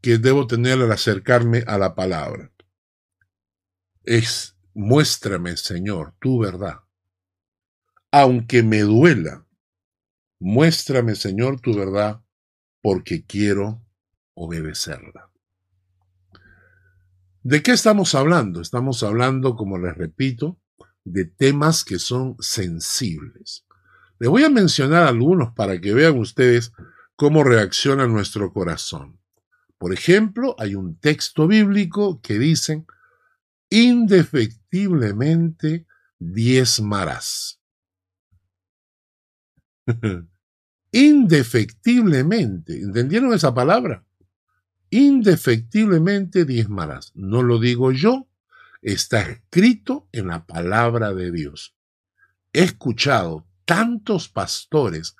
que 0.00 0.18
debo 0.18 0.46
tener 0.46 0.80
al 0.80 0.92
acercarme 0.92 1.64
a 1.66 1.78
la 1.78 1.94
palabra? 1.94 2.52
Es, 4.04 4.56
muéstrame, 4.74 5.56
Señor, 5.56 6.14
tu 6.20 6.38
verdad. 6.38 6.80
Aunque 8.12 8.62
me 8.62 8.80
duela, 8.82 9.46
muéstrame, 10.38 11.16
Señor, 11.16 11.60
tu 11.60 11.74
verdad, 11.74 12.23
porque 12.84 13.24
quiero 13.24 13.82
obedecerla. 14.34 15.30
¿De 17.42 17.62
qué 17.62 17.72
estamos 17.72 18.14
hablando? 18.14 18.60
Estamos 18.60 19.02
hablando, 19.02 19.56
como 19.56 19.78
les 19.78 19.96
repito, 19.96 20.60
de 21.02 21.24
temas 21.24 21.82
que 21.82 21.98
son 21.98 22.36
sensibles. 22.40 23.64
Les 24.18 24.28
voy 24.28 24.44
a 24.44 24.50
mencionar 24.50 25.04
algunos 25.04 25.54
para 25.54 25.80
que 25.80 25.94
vean 25.94 26.18
ustedes 26.18 26.72
cómo 27.16 27.42
reacciona 27.42 28.06
nuestro 28.06 28.52
corazón. 28.52 29.18
Por 29.78 29.94
ejemplo, 29.94 30.54
hay 30.58 30.74
un 30.74 30.98
texto 30.98 31.46
bíblico 31.46 32.20
que 32.20 32.38
dice, 32.38 32.84
indefectiblemente 33.70 35.86
diezmarás. 36.18 37.62
indefectiblemente, 40.94 42.80
¿entendieron 42.80 43.34
esa 43.34 43.52
palabra? 43.52 44.04
Indefectiblemente 44.90 46.44
diezmarás. 46.44 47.10
No 47.16 47.42
lo 47.42 47.58
digo 47.58 47.90
yo, 47.90 48.28
está 48.80 49.22
escrito 49.22 50.08
en 50.12 50.28
la 50.28 50.46
palabra 50.46 51.12
de 51.12 51.32
Dios. 51.32 51.74
He 52.52 52.62
escuchado 52.62 53.44
tantos 53.64 54.28
pastores 54.28 55.16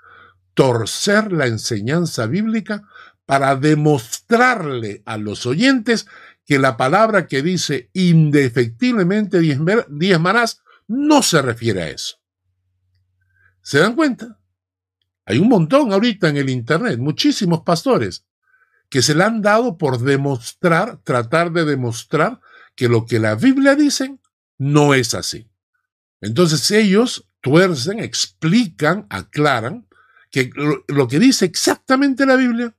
torcer 0.55 1.33
la 1.33 1.49
enseñanza 1.49 2.27
bíblica 2.27 2.85
para 3.27 3.57
demostrarle 3.57 5.03
a 5.05 5.17
los 5.17 5.45
oyentes 5.45 6.07
que 6.47 6.61
la 6.61 6.77
palabra 6.77 7.27
que 7.27 7.43
dice 7.43 7.91
indefectiblemente 7.95 9.41
diezmarás 9.41 10.63
no 10.87 11.21
se 11.23 11.43
refiere 11.43 11.83
a 11.83 11.91
eso. 11.91 12.19
¿Se 13.61 13.81
dan 13.81 13.97
cuenta? 13.97 14.39
Hay 15.27 15.39
un 15.39 15.49
montón 15.49 15.93
ahorita 15.93 16.29
en 16.29 16.37
el 16.37 16.51
Internet, 16.51 16.99
muchísimos 16.99 17.63
pastores, 17.63 18.25
que 18.91 19.03
se 19.03 19.15
le 19.15 19.25
han 19.25 19.43
dado 19.43 19.79
por 19.79 19.99
demostrar, 20.01 21.01
tratar 21.03 21.53
de 21.53 21.65
demostrar 21.65 22.41
que 22.77 22.89
lo 22.89 23.07
que 23.07 23.19
la 23.19 23.35
Biblia 23.35 23.75
dice 23.75 24.19
no 24.59 24.95
es 24.95 25.15
así. 25.15 25.49
Entonces 26.21 26.71
ellos 26.71 27.29
tuercen, 27.41 27.99
explican, 27.99 29.07
aclaran 29.11 29.87
que 30.31 30.51
lo, 30.89 31.09
que 31.09 31.19
dice 31.19 31.45
exactamente 31.45 32.27
la 32.27 32.37
Biblia 32.37 32.75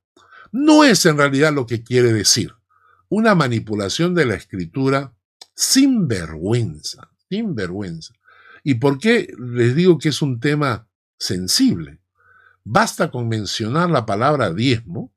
no 0.52 0.84
es 0.84 1.06
en 1.06 1.18
realidad 1.18 1.54
lo 1.54 1.66
que 1.66 1.84
quiere 1.84 2.12
decir. 2.12 2.54
Una 3.08 3.36
manipulación 3.36 4.16
de 4.16 4.26
la 4.26 4.36
escritura 4.36 5.14
sin 5.54 6.08
vergüenza, 6.08 7.12
sin 7.30 7.56
vergüenza. 7.56 8.14
¿Y 8.64 8.76
por 8.76 9.00
qué 9.00 9.34
les 9.38 9.76
digo 9.76 10.00
que 10.00 10.10
es 10.10 10.22
un 10.22 10.40
tema 10.40 10.88
sensible? 11.18 12.00
Basta 12.68 13.12
con 13.12 13.28
mencionar 13.28 13.92
la 13.92 14.08
palabra 14.08 14.52
diezmo 14.52 15.14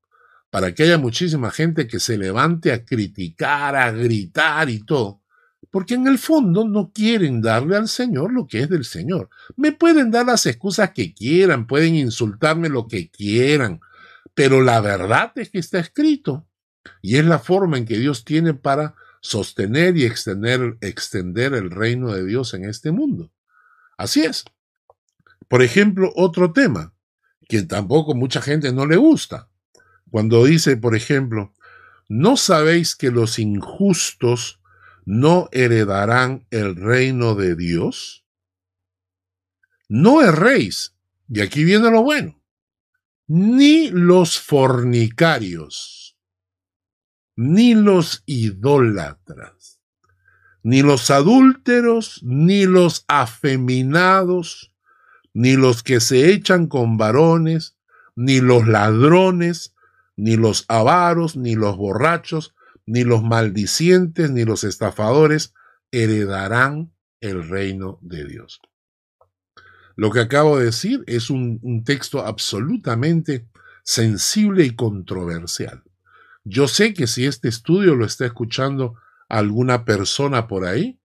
para 0.50 0.74
que 0.74 0.82
haya 0.82 0.98
muchísima 0.98 1.50
gente 1.50 1.86
que 1.86 1.98
se 1.98 2.18
levante 2.18 2.72
a 2.72 2.84
criticar, 2.84 3.74
a 3.74 3.90
gritar 3.90 4.68
y 4.68 4.84
todo, 4.84 5.22
porque 5.70 5.94
en 5.94 6.06
el 6.06 6.18
fondo 6.18 6.68
no 6.68 6.92
quieren 6.92 7.40
darle 7.40 7.76
al 7.76 7.88
Señor 7.88 8.34
lo 8.34 8.46
que 8.46 8.60
es 8.60 8.68
del 8.68 8.84
Señor. 8.84 9.30
Me 9.56 9.72
pueden 9.72 10.10
dar 10.10 10.26
las 10.26 10.44
excusas 10.44 10.90
que 10.90 11.14
quieran, 11.14 11.66
pueden 11.66 11.96
insultarme 11.96 12.68
lo 12.68 12.86
que 12.86 13.10
quieran, 13.10 13.80
pero 14.34 14.60
la 14.60 14.82
verdad 14.82 15.32
es 15.36 15.48
que 15.48 15.58
está 15.58 15.78
escrito 15.78 16.46
y 17.00 17.16
es 17.16 17.24
la 17.24 17.38
forma 17.38 17.78
en 17.78 17.86
que 17.86 17.98
Dios 17.98 18.26
tiene 18.26 18.52
para 18.52 18.94
sostener 19.22 19.96
y 19.96 20.04
extender, 20.04 20.76
extender 20.82 21.54
el 21.54 21.70
reino 21.70 22.12
de 22.12 22.26
Dios 22.26 22.52
en 22.52 22.66
este 22.66 22.92
mundo. 22.92 23.32
Así 23.96 24.22
es. 24.22 24.44
Por 25.48 25.62
ejemplo, 25.62 26.12
otro 26.14 26.52
tema 26.52 26.92
que 27.48 27.62
tampoco 27.62 28.14
mucha 28.14 28.40
gente 28.40 28.72
no 28.72 28.86
le 28.86 28.96
gusta. 28.96 29.48
Cuando 30.10 30.44
dice, 30.44 30.76
por 30.76 30.94
ejemplo, 30.94 31.54
¿no 32.08 32.36
sabéis 32.36 32.94
que 32.94 33.10
los 33.10 33.38
injustos 33.38 34.60
no 35.04 35.48
heredarán 35.52 36.46
el 36.50 36.76
reino 36.76 37.34
de 37.34 37.56
Dios? 37.56 38.24
No 39.88 40.22
erréis, 40.22 40.94
y 41.28 41.40
aquí 41.40 41.64
viene 41.64 41.90
lo 41.90 42.02
bueno, 42.02 42.42
ni 43.26 43.90
los 43.90 44.38
fornicarios, 44.38 46.18
ni 47.36 47.74
los 47.74 48.22
idólatras, 48.26 49.80
ni 50.62 50.82
los 50.82 51.10
adúlteros, 51.10 52.20
ni 52.22 52.66
los 52.66 53.04
afeminados, 53.08 54.74
ni 55.34 55.56
los 55.56 55.82
que 55.82 56.00
se 56.00 56.32
echan 56.32 56.66
con 56.66 56.96
varones, 56.96 57.76
ni 58.16 58.40
los 58.40 58.66
ladrones, 58.66 59.74
ni 60.16 60.36
los 60.36 60.64
avaros, 60.68 61.36
ni 61.36 61.54
los 61.54 61.76
borrachos, 61.76 62.54
ni 62.86 63.04
los 63.04 63.22
maldicientes, 63.22 64.30
ni 64.30 64.44
los 64.44 64.64
estafadores 64.64 65.54
heredarán 65.92 66.92
el 67.20 67.48
reino 67.48 67.98
de 68.02 68.24
Dios. 68.24 68.60
Lo 69.96 70.10
que 70.10 70.20
acabo 70.20 70.58
de 70.58 70.66
decir 70.66 71.02
es 71.06 71.28
un, 71.28 71.82
texto 71.84 72.24
absolutamente 72.24 73.48
sensible 73.82 74.64
y 74.64 74.76
controversial. 74.76 75.82
Yo 76.44 76.68
sé 76.68 76.94
que 76.94 77.06
si 77.06 77.26
este 77.26 77.48
estudio 77.48 77.94
lo 77.94 78.04
está 78.04 78.26
escuchando 78.26 78.94
alguna 79.28 79.84
persona 79.84 80.46
por 80.46 80.64
ahí, 80.64 80.97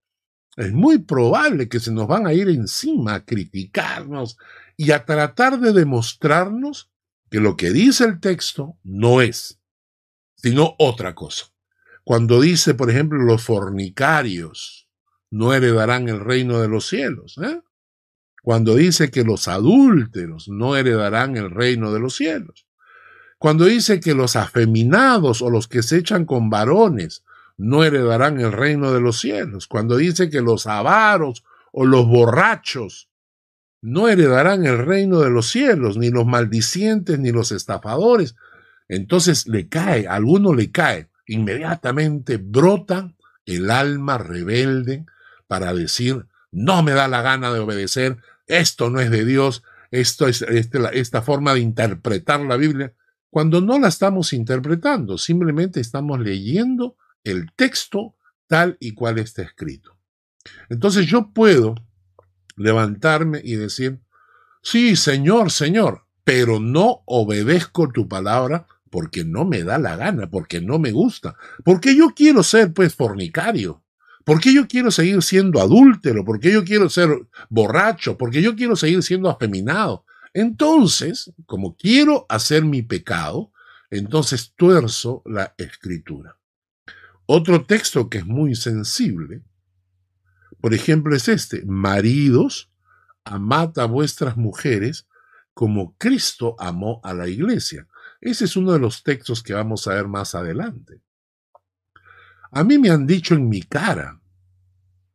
es 0.55 0.72
muy 0.72 1.00
probable 1.00 1.67
que 1.67 1.79
se 1.79 1.91
nos 1.91 2.07
van 2.07 2.27
a 2.27 2.33
ir 2.33 2.50
encima 2.50 3.15
a 3.15 3.25
criticarnos 3.25 4.38
y 4.77 4.91
a 4.91 5.05
tratar 5.05 5.60
de 5.60 5.74
demostrarnos 5.74 6.89
que 7.29 7.39
lo 7.39 7.57
que 7.57 7.72
dice 7.72 8.05
el 8.05 8.19
texto 8.19 8.77
no 8.83 9.22
es, 9.22 9.60
sino 10.36 10.75
otra 10.77 11.15
cosa. 11.15 11.45
Cuando 12.03 12.41
dice, 12.41 12.74
por 12.74 12.89
ejemplo, 12.89 13.17
los 13.19 13.43
fornicarios 13.43 14.88
no 15.31 15.53
heredarán 15.53 16.10
el 16.10 16.19
reino 16.19 16.62
de 16.62 16.67
los 16.67 16.88
cielos. 16.88 17.38
¿eh? 17.41 17.62
Cuando 18.43 18.75
dice 18.75 19.10
que 19.10 19.24
los 19.24 19.48
adúlteros 19.48 20.48
no 20.50 20.75
heredarán 20.75 21.38
el 21.38 21.50
reino 21.50 21.91
de 21.91 22.00
los 22.00 22.15
cielos. 22.15 22.67
Cuando 23.39 23.65
dice 23.65 24.00
que 24.00 24.13
los 24.13 24.36
afeminados 24.36 25.41
o 25.41 25.50
los 25.50 25.67
que 25.67 25.81
se 25.81 25.98
echan 25.98 26.25
con 26.25 26.50
varones 26.50 27.24
no 27.57 27.83
heredarán 27.83 28.39
el 28.39 28.51
reino 28.51 28.91
de 28.91 29.01
los 29.01 29.19
cielos. 29.19 29.67
Cuando 29.67 29.98
dice 29.98 30.29
que 30.29 30.41
los 30.41 30.67
avaros 30.67 31.43
o 31.72 31.86
los 31.86 32.07
borrachos 32.07 33.10
no 33.81 34.07
heredarán 34.07 34.65
el 34.65 34.77
reino 34.77 35.19
de 35.19 35.29
los 35.29 35.48
cielos, 35.48 35.98
ni 35.98 36.10
los 36.10 36.25
maldicientes, 36.25 37.19
ni 37.19 37.31
los 37.31 37.51
estafadores. 37.51 38.36
Entonces 38.88 39.48
le 39.48 39.67
cae, 39.67 40.07
a 40.07 40.15
alguno 40.15 40.53
le 40.53 40.72
cae, 40.72 41.10
inmediatamente 41.27 42.38
brota 42.38 43.13
el 43.45 43.69
alma 43.69 44.17
rebelde 44.17 45.05
para 45.48 45.74
decir, 45.74 46.25
no 46.51 46.81
me 46.81 46.93
da 46.93 47.07
la 47.07 47.22
gana 47.22 47.51
de 47.53 47.60
obedecer, 47.60 48.17
esto 48.48 48.89
no 48.89 49.00
es 49.01 49.12
de 49.12 49.25
Dios, 49.25 49.63
esto 49.91 50.27
es 50.27 50.41
este, 50.43 50.79
esta 50.93 51.22
forma 51.22 51.53
de 51.53 51.60
interpretar 51.60 52.39
la 52.41 52.55
Biblia, 52.55 52.93
cuando 53.29 53.62
no 53.62 53.79
la 53.79 53.88
estamos 53.88 54.31
interpretando, 54.31 55.17
simplemente 55.17 55.79
estamos 55.79 56.19
leyendo 56.19 56.95
el 57.24 57.51
texto 57.56 58.15
tal 58.48 58.77
y 58.80 58.94
cual 58.94 59.20
está 59.20 59.42
escrito. 59.42 59.98
Entonces 60.70 61.06
yo 61.06 61.32
puedo 61.32 61.75
levantarme 62.56 63.42
y 63.44 63.56
decir, 63.56 64.00
sí, 64.62 64.96
Señor, 64.96 65.51
Señor, 65.51 66.05
pero 66.24 66.59
no 66.59 67.03
obedezco 67.05 67.90
tu 67.90 68.07
palabra 68.07 68.68
porque 68.90 69.25
no 69.25 69.46
me 69.46 69.64
da 69.64 69.77
la 69.77 69.96
gana, 69.96 70.29
porque 70.29 70.62
no 70.62 70.77
me 70.79 70.92
gusta, 70.92 71.36
porque 71.64 71.96
yo 71.96 72.09
quiero 72.16 72.44
ser 72.44 72.74
pues 72.74 72.94
fornicario, 72.94 73.83
porque 74.24 74.53
yo 74.53 74.68
quiero 74.68 74.92
seguir 74.92 75.22
siendo 75.24 75.59
adúltero, 75.59 76.24
porque 76.24 76.51
yo 76.51 76.64
quiero 76.64 76.90
ser 76.90 77.09
borracho, 77.50 78.18
porque 78.18 78.42
yo 78.42 78.55
quiero 78.55 78.75
seguir 78.75 79.01
siendo 79.01 79.29
afeminado. 79.29 80.05
Entonces, 80.33 81.33
como 81.46 81.75
quiero 81.75 82.25
hacer 82.29 82.66
mi 82.66 82.81
pecado, 82.81 83.51
entonces 83.90 84.53
tuerzo 84.55 85.22
la 85.25 85.53
escritura. 85.57 86.38
Otro 87.25 87.66
texto 87.66 88.09
que 88.09 88.20
es 88.20 88.25
muy 88.25 88.55
sensible, 88.55 89.44
por 90.59 90.74
ejemplo, 90.74 91.16
es 91.16 91.27
este, 91.27 91.66
maridos, 91.66 92.72
amad 93.24 93.77
a 93.79 93.86
vuestras 93.86 94.38
mujeres 94.38 95.07
como 95.53 95.96
Cristo 95.98 96.55
amó 96.59 97.00
a 97.03 97.14
la 97.14 97.27
iglesia. 97.27 97.88
Ese 98.22 98.46
es 98.46 98.55
uno 98.55 98.72
de 98.72 98.79
los 98.79 99.03
textos 99.03 99.44
que 99.44 99.53
vamos 99.53 99.88
a 99.88 99.94
ver 99.94 100.07
más 100.07 100.36
adelante. 100.36 101.01
A 102.51 102.64
mí 102.64 102.77
me 102.77 102.90
han 102.90 103.07
dicho 103.07 103.36
en 103.36 103.50
mi 103.50 103.62
cara, 103.62 104.22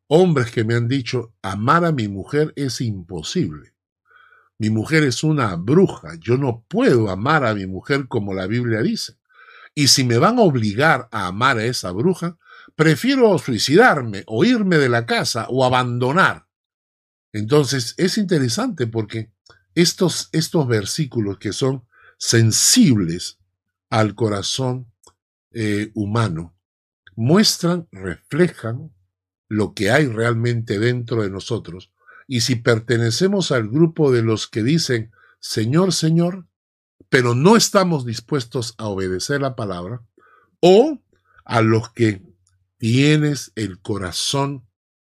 hombres 0.06 0.50
que 0.50 0.64
me 0.64 0.74
han 0.74 0.88
dicho, 0.88 1.34
amar 1.42 1.84
a 1.84 1.92
mi 1.92 2.08
mujer 2.08 2.52
es 2.56 2.80
imposible. 2.80 3.74
Mi 4.58 4.70
mujer 4.70 5.04
es 5.04 5.22
una 5.22 5.54
bruja, 5.56 6.16
yo 6.18 6.36
no 6.36 6.64
puedo 6.68 7.10
amar 7.10 7.44
a 7.44 7.54
mi 7.54 7.66
mujer 7.66 8.08
como 8.08 8.34
la 8.34 8.46
Biblia 8.46 8.82
dice. 8.82 9.17
Y 9.78 9.86
si 9.86 10.02
me 10.02 10.18
van 10.18 10.40
a 10.40 10.42
obligar 10.42 11.08
a 11.12 11.28
amar 11.28 11.58
a 11.58 11.64
esa 11.64 11.92
bruja, 11.92 12.36
prefiero 12.74 13.38
suicidarme 13.38 14.24
o 14.26 14.44
irme 14.44 14.76
de 14.76 14.88
la 14.88 15.06
casa 15.06 15.46
o 15.50 15.64
abandonar. 15.64 16.48
Entonces 17.32 17.94
es 17.96 18.18
interesante 18.18 18.88
porque 18.88 19.30
estos, 19.76 20.30
estos 20.32 20.66
versículos 20.66 21.38
que 21.38 21.52
son 21.52 21.86
sensibles 22.18 23.38
al 23.88 24.16
corazón 24.16 24.92
eh, 25.52 25.92
humano 25.94 26.58
muestran, 27.14 27.86
reflejan 27.92 28.92
lo 29.46 29.74
que 29.74 29.92
hay 29.92 30.06
realmente 30.06 30.80
dentro 30.80 31.22
de 31.22 31.30
nosotros. 31.30 31.92
Y 32.26 32.40
si 32.40 32.56
pertenecemos 32.56 33.52
al 33.52 33.68
grupo 33.68 34.10
de 34.10 34.22
los 34.22 34.48
que 34.48 34.64
dicen, 34.64 35.12
Señor, 35.38 35.92
Señor, 35.92 36.47
pero 37.08 37.34
no 37.34 37.56
estamos 37.56 38.04
dispuestos 38.04 38.74
a 38.78 38.86
obedecer 38.86 39.40
la 39.40 39.56
palabra, 39.56 40.02
o 40.60 40.98
a 41.44 41.62
los 41.62 41.90
que 41.92 42.22
tienes 42.78 43.52
el 43.54 43.80
corazón 43.80 44.66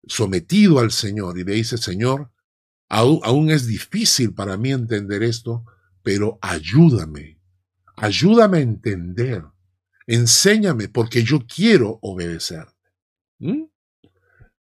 sometido 0.07 0.79
al 0.79 0.91
Señor 0.91 1.37
y 1.37 1.43
le 1.43 1.53
dices, 1.53 1.81
Señor, 1.81 2.31
aún, 2.89 3.49
es 3.49 3.67
difícil 3.67 4.33
para 4.33 4.57
mí 4.57 4.71
entender 4.71 5.23
esto, 5.23 5.65
pero 6.03 6.39
ayúdame, 6.41 7.39
ayúdame 7.95 8.59
a 8.59 8.61
entender, 8.61 9.43
enséñame, 10.07 10.89
porque 10.89 11.23
yo 11.23 11.39
quiero 11.45 11.99
obedecer. 12.01 12.65
¿Mm? 13.39 13.65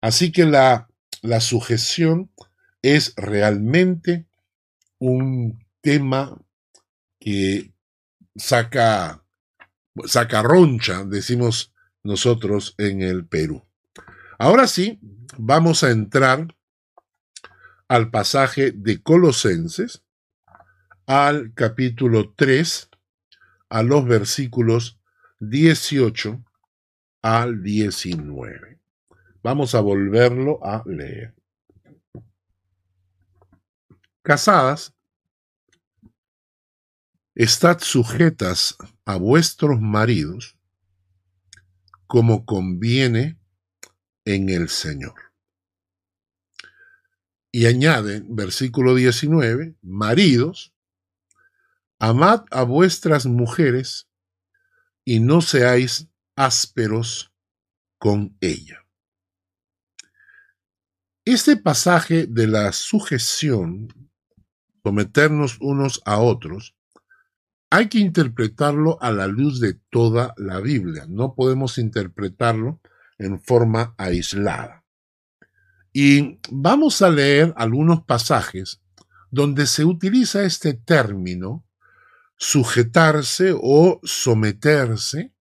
Así 0.00 0.32
que 0.32 0.44
la, 0.46 0.88
la 1.22 1.40
sujeción 1.40 2.30
es 2.82 3.14
realmente 3.16 4.26
un 4.98 5.64
tema 5.80 6.36
que 7.18 7.72
saca, 8.36 9.24
saca 10.04 10.42
roncha, 10.42 11.04
decimos 11.04 11.74
nosotros 12.02 12.74
en 12.78 13.02
el 13.02 13.26
Perú. 13.26 13.66
Ahora 14.38 14.66
sí, 14.66 15.00
vamos 15.36 15.82
a 15.82 15.90
entrar 15.90 16.46
al 17.88 18.10
pasaje 18.10 18.72
de 18.72 19.02
Colosenses, 19.02 20.02
al 21.06 21.52
capítulo 21.54 22.34
3, 22.36 22.90
a 23.70 23.82
los 23.82 24.06
versículos 24.06 25.00
18 25.40 26.44
al 27.22 27.62
19. 27.62 28.78
Vamos 29.42 29.74
a 29.74 29.80
volverlo 29.80 30.64
a 30.64 30.82
leer. 30.86 31.34
Casadas, 34.22 34.94
Estad 37.38 37.78
sujetas 37.78 38.76
a 39.04 39.16
vuestros 39.16 39.80
maridos 39.80 40.58
como 42.08 42.44
conviene 42.44 43.38
en 44.24 44.48
el 44.48 44.68
Señor. 44.68 45.14
Y 47.52 47.66
añade, 47.66 48.24
versículo 48.28 48.96
19, 48.96 49.76
maridos, 49.82 50.74
amad 52.00 52.44
a 52.50 52.64
vuestras 52.64 53.26
mujeres 53.26 54.08
y 55.04 55.20
no 55.20 55.40
seáis 55.40 56.08
ásperos 56.34 57.32
con 57.98 58.36
ella. 58.40 58.84
Este 61.24 61.56
pasaje 61.56 62.26
de 62.26 62.48
la 62.48 62.72
sujeción, 62.72 64.10
someternos 64.82 65.56
unos 65.60 66.02
a 66.04 66.18
otros, 66.18 66.74
hay 67.70 67.88
que 67.88 67.98
interpretarlo 67.98 69.00
a 69.02 69.10
la 69.10 69.26
luz 69.26 69.60
de 69.60 69.74
toda 69.90 70.34
la 70.36 70.60
Biblia. 70.60 71.06
No 71.08 71.34
podemos 71.34 71.78
interpretarlo 71.78 72.80
en 73.18 73.40
forma 73.40 73.94
aislada. 73.98 74.84
Y 75.92 76.38
vamos 76.50 77.02
a 77.02 77.10
leer 77.10 77.52
algunos 77.56 78.04
pasajes 78.04 78.80
donde 79.30 79.66
se 79.66 79.84
utiliza 79.84 80.44
este 80.44 80.74
término 80.74 81.66
sujetarse 82.36 83.52
o 83.60 84.00
someterse 84.04 85.34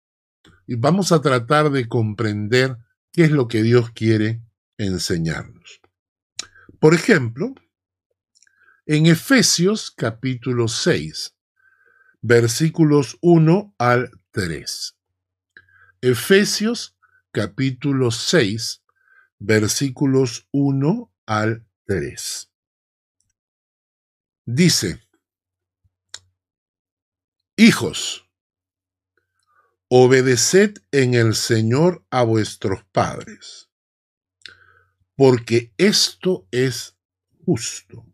y 0.66 0.76
vamos 0.76 1.12
a 1.12 1.22
tratar 1.22 1.70
de 1.70 1.88
comprender 1.88 2.78
qué 3.12 3.26
es 3.26 3.32
lo 3.32 3.48
que 3.48 3.62
Dios 3.62 3.92
quiere 3.92 4.42
enseñarnos. 4.78 5.80
Por 6.80 6.94
ejemplo, 6.94 7.54
en 8.86 9.06
Efesios 9.06 9.92
capítulo 9.92 10.68
6, 10.68 11.37
versículos 12.22 13.18
1 13.22 13.76
al 13.78 14.12
3. 14.32 14.98
Efesios 16.02 16.96
capítulo 17.32 18.12
6, 18.12 18.84
versículos 19.40 20.48
1 20.52 21.14
al 21.26 21.66
3. 21.86 22.52
Dice, 24.46 25.02
Hijos, 27.56 28.30
obedeced 29.90 30.76
en 30.92 31.16
el 31.16 31.34
Señor 31.34 32.06
a 32.12 32.24
vuestros 32.24 32.84
padres, 32.92 33.70
porque 35.16 35.74
esto 35.78 36.48
es 36.52 36.98
justo. 37.46 38.06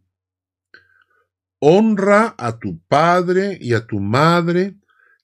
Honra 1.65 2.36
a 2.38 2.60
tu 2.60 2.82
padre 2.89 3.58
y 3.62 3.73
a 3.73 3.88
tu 3.88 4.02
madre, 4.02 4.76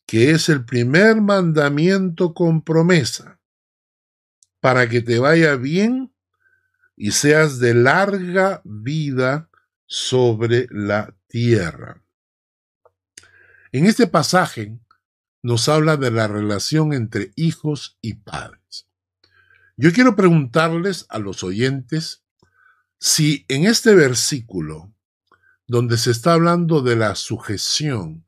que 0.06 0.32
es 0.32 0.48
el 0.48 0.64
primer 0.64 1.20
mandamiento 1.20 2.34
con 2.34 2.62
promesa, 2.64 3.42
para 4.62 4.88
que 4.88 5.02
te 5.02 5.20
vaya 5.20 5.58
bien 5.58 6.14
y 6.96 7.12
seas 7.12 7.60
de 7.60 7.74
larga 7.74 8.62
vida 8.64 9.50
sobre 9.86 10.68
la 10.72 11.14
tierra. 11.28 12.02
En 13.74 13.86
este 13.86 14.08
pasaje 14.08 14.80
nos 15.44 15.68
habla 15.68 15.98
de 15.98 16.10
la 16.10 16.30
relación 16.30 16.94
entre 16.94 17.34
hijos 17.36 17.98
y 18.00 18.14
padres. 18.14 18.88
Yo 19.76 19.92
quiero 19.92 20.16
preguntarles 20.16 21.06
a 21.10 21.20
los 21.20 21.44
oyentes 21.44 22.24
si 22.98 23.44
en 23.50 23.66
este 23.66 23.94
versículo 23.94 24.94
donde 25.70 26.00
se 26.00 26.10
está 26.10 26.34
hablando 26.34 26.82
de 26.82 26.96
la 26.96 27.14
sujeción, 27.14 28.26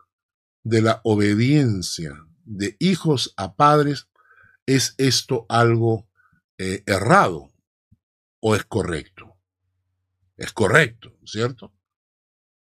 de 0.63 0.83
la 0.83 1.01
obediencia 1.03 2.13
de 2.45 2.77
hijos 2.79 3.33
a 3.35 3.55
padres, 3.55 4.07
¿es 4.67 4.93
esto 4.99 5.47
algo 5.49 6.07
eh, 6.59 6.83
errado 6.85 7.51
o 8.41 8.55
es 8.55 8.63
correcto? 8.63 9.35
Es 10.37 10.53
correcto, 10.53 11.17
¿cierto? 11.25 11.73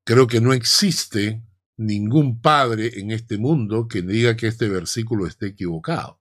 Creo 0.04 0.26
que 0.26 0.40
no 0.40 0.54
existe 0.54 1.42
ningún 1.76 2.40
padre 2.40 2.98
en 2.98 3.10
este 3.10 3.36
mundo 3.36 3.86
que 3.86 4.00
diga 4.00 4.36
que 4.36 4.46
este 4.46 4.70
versículo 4.70 5.26
esté 5.26 5.48
equivocado. 5.48 6.18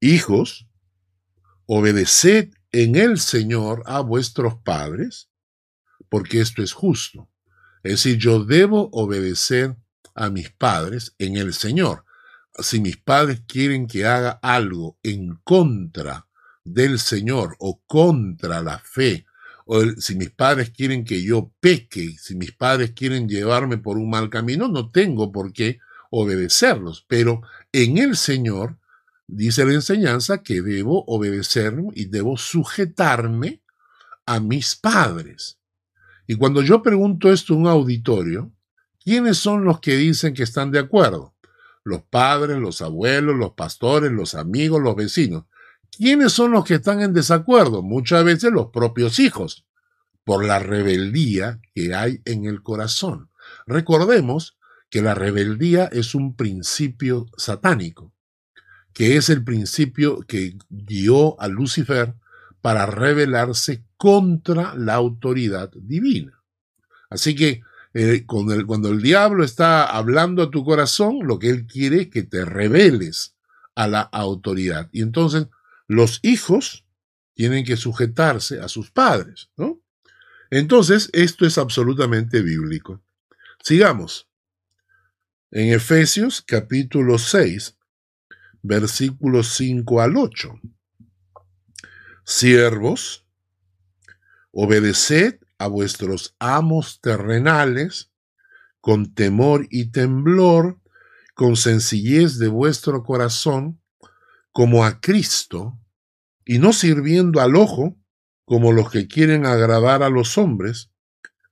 Hijos, 0.00 0.70
obedeced 1.66 2.54
en 2.70 2.96
el 2.96 3.18
Señor 3.18 3.82
a 3.84 4.00
vuestros 4.00 4.56
padres, 4.56 5.28
porque 6.08 6.40
esto 6.40 6.62
es 6.62 6.72
justo. 6.72 7.28
Es 7.82 7.92
decir, 7.92 8.18
yo 8.18 8.44
debo 8.44 8.88
obedecer 8.92 9.76
a 10.14 10.30
mis 10.30 10.50
padres 10.50 11.14
en 11.18 11.36
el 11.36 11.54
Señor. 11.54 12.04
Si 12.58 12.80
mis 12.80 12.96
padres 12.96 13.42
quieren 13.46 13.86
que 13.86 14.06
haga 14.06 14.38
algo 14.42 14.98
en 15.02 15.36
contra 15.42 16.26
del 16.64 16.98
Señor 16.98 17.56
o 17.58 17.82
contra 17.86 18.62
la 18.62 18.78
fe, 18.78 19.26
o 19.64 19.82
si 19.98 20.16
mis 20.16 20.30
padres 20.30 20.70
quieren 20.70 21.04
que 21.04 21.22
yo 21.22 21.52
peque, 21.60 22.16
si 22.18 22.34
mis 22.34 22.52
padres 22.52 22.92
quieren 22.92 23.28
llevarme 23.28 23.78
por 23.78 23.96
un 23.96 24.10
mal 24.10 24.28
camino, 24.28 24.68
no 24.68 24.90
tengo 24.90 25.32
por 25.32 25.52
qué 25.52 25.78
obedecerlos. 26.10 27.04
Pero 27.08 27.42
en 27.72 27.98
el 27.98 28.16
Señor 28.16 28.78
dice 29.26 29.64
la 29.64 29.72
enseñanza 29.72 30.42
que 30.42 30.60
debo 30.62 31.04
obedecer 31.06 31.74
y 31.94 32.06
debo 32.06 32.36
sujetarme 32.36 33.62
a 34.26 34.40
mis 34.40 34.76
padres. 34.76 35.58
Y 36.32 36.36
cuando 36.36 36.62
yo 36.62 36.82
pregunto 36.82 37.30
esto 37.30 37.52
a 37.52 37.58
un 37.58 37.66
auditorio, 37.66 38.50
¿quiénes 39.04 39.36
son 39.36 39.64
los 39.64 39.80
que 39.80 39.98
dicen 39.98 40.32
que 40.32 40.44
están 40.44 40.70
de 40.70 40.78
acuerdo? 40.78 41.34
Los 41.84 42.04
padres, 42.04 42.56
los 42.56 42.80
abuelos, 42.80 43.36
los 43.36 43.52
pastores, 43.52 44.10
los 44.10 44.34
amigos, 44.34 44.80
los 44.80 44.96
vecinos. 44.96 45.44
¿Quiénes 45.94 46.32
son 46.32 46.52
los 46.52 46.64
que 46.64 46.76
están 46.76 47.02
en 47.02 47.12
desacuerdo? 47.12 47.82
Muchas 47.82 48.24
veces 48.24 48.50
los 48.50 48.68
propios 48.68 49.18
hijos, 49.18 49.66
por 50.24 50.46
la 50.46 50.58
rebeldía 50.58 51.60
que 51.74 51.94
hay 51.94 52.22
en 52.24 52.46
el 52.46 52.62
corazón. 52.62 53.28
Recordemos 53.66 54.56
que 54.88 55.02
la 55.02 55.14
rebeldía 55.14 55.84
es 55.92 56.14
un 56.14 56.34
principio 56.34 57.26
satánico, 57.36 58.10
que 58.94 59.18
es 59.18 59.28
el 59.28 59.44
principio 59.44 60.20
que 60.26 60.56
guió 60.70 61.38
a 61.38 61.48
Lucifer 61.48 62.14
para 62.62 62.86
rebelarse 62.86 63.84
contra 63.98 64.74
la 64.74 64.94
autoridad 64.94 65.70
divina. 65.74 66.42
Así 67.10 67.34
que 67.34 67.62
eh, 67.92 68.24
cuando 68.24 68.88
el 68.88 69.02
diablo 69.02 69.44
está 69.44 69.84
hablando 69.84 70.42
a 70.42 70.50
tu 70.50 70.64
corazón, 70.64 71.18
lo 71.24 71.38
que 71.38 71.50
él 71.50 71.66
quiere 71.66 72.02
es 72.02 72.08
que 72.08 72.22
te 72.22 72.46
rebeles 72.46 73.36
a 73.74 73.86
la 73.88 74.00
autoridad. 74.00 74.88
Y 74.92 75.02
entonces 75.02 75.48
los 75.88 76.20
hijos 76.22 76.86
tienen 77.34 77.64
que 77.64 77.76
sujetarse 77.76 78.60
a 78.60 78.68
sus 78.68 78.90
padres, 78.90 79.50
¿no? 79.56 79.80
Entonces, 80.50 81.08
esto 81.14 81.46
es 81.46 81.56
absolutamente 81.56 82.42
bíblico. 82.42 83.02
Sigamos. 83.62 84.28
En 85.50 85.72
Efesios 85.72 86.42
capítulo 86.42 87.18
6, 87.18 87.76
versículos 88.62 89.48
5 89.54 90.00
al 90.00 90.16
8. 90.16 90.60
Siervos, 92.34 93.26
obedeced 94.52 95.38
a 95.58 95.66
vuestros 95.66 96.34
amos 96.38 96.98
terrenales 97.02 98.10
con 98.80 99.12
temor 99.12 99.66
y 99.68 99.90
temblor, 99.92 100.80
con 101.34 101.56
sencillez 101.56 102.38
de 102.38 102.48
vuestro 102.48 103.04
corazón, 103.04 103.82
como 104.50 104.86
a 104.86 105.02
Cristo, 105.02 105.78
y 106.46 106.58
no 106.58 106.72
sirviendo 106.72 107.42
al 107.42 107.54
ojo 107.54 107.98
como 108.46 108.72
los 108.72 108.90
que 108.90 109.08
quieren 109.08 109.44
agradar 109.44 110.02
a 110.02 110.08
los 110.08 110.38
hombres, 110.38 110.90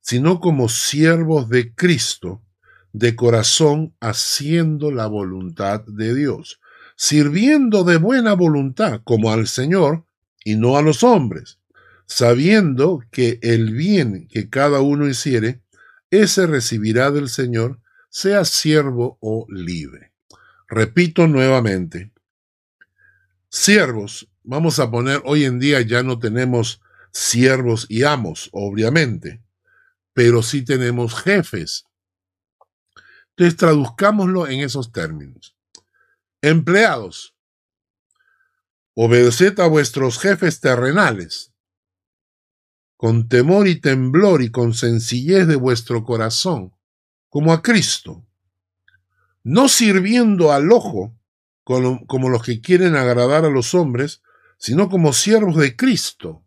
sino 0.01 0.41
como 0.41 0.71
siervos 0.71 1.51
de 1.51 1.75
Cristo, 1.75 2.43
de 2.95 3.15
corazón 3.15 3.95
haciendo 4.01 4.91
la 4.91 5.09
voluntad 5.09 5.83
de 5.87 6.15
Dios, 6.15 6.59
sirviendo 6.97 7.85
de 7.85 7.99
buena 7.99 8.33
voluntad 8.33 9.03
como 9.05 9.31
al 9.31 9.47
Señor 9.47 10.07
y 10.45 10.57
no 10.57 10.77
a 10.77 10.83
los 10.83 11.03
hombres, 11.03 11.59
sabiendo 12.07 13.03
que 13.11 13.39
el 13.43 13.73
bien 13.73 14.29
que 14.29 14.49
cada 14.49 14.81
uno 14.81 15.09
hiciere, 15.09 15.61
ese 16.11 16.47
recibirá 16.47 17.11
del 17.11 17.29
Señor, 17.29 17.81
sea 18.09 18.45
siervo 18.45 19.19
o 19.21 19.47
libre. 19.49 20.13
Repito 20.69 21.27
nuevamente, 21.27 22.13
Siervos, 23.53 24.29
vamos 24.45 24.79
a 24.79 24.93
poner, 24.93 25.23
hoy 25.25 25.45
en 25.45 25.59
día 25.59 25.81
ya 25.81 26.05
no 26.05 26.21
tenemos 26.21 26.81
siervos 27.11 27.85
y 27.89 28.05
amos, 28.05 28.49
obviamente, 28.53 29.43
pero 30.13 30.45
sí 30.45 30.65
tenemos 30.65 31.21
jefes. 31.21 31.85
Entonces 33.31 33.57
traduzcámoslo 33.57 34.47
en 34.47 34.61
esos 34.61 34.93
términos. 34.93 35.57
Empleados, 36.41 37.35
obedeced 39.03 39.59
a 39.61 39.67
vuestros 39.67 40.19
jefes 40.19 40.61
terrenales, 40.61 41.55
con 42.99 43.31
temor 43.31 43.67
y 43.67 43.81
temblor 43.81 44.43
y 44.43 44.51
con 44.51 44.75
sencillez 44.75 45.47
de 45.47 45.57
vuestro 45.57 46.05
corazón, 46.05 46.75
como 47.31 47.55
a 47.55 47.63
Cristo, 47.63 48.27
no 49.43 49.71
sirviendo 49.71 50.53
al 50.53 50.71
ojo, 50.71 51.17
como, 51.65 52.29
los 52.29 52.43
que 52.43 52.61
quieren 52.61 52.95
agradar 52.95 53.47
a 53.47 53.49
los 53.49 53.75
hombres, 53.75 54.21
sino 54.59 54.91
como 54.91 55.15
siervos 55.15 55.57
de 55.57 55.77
Cristo, 55.77 56.45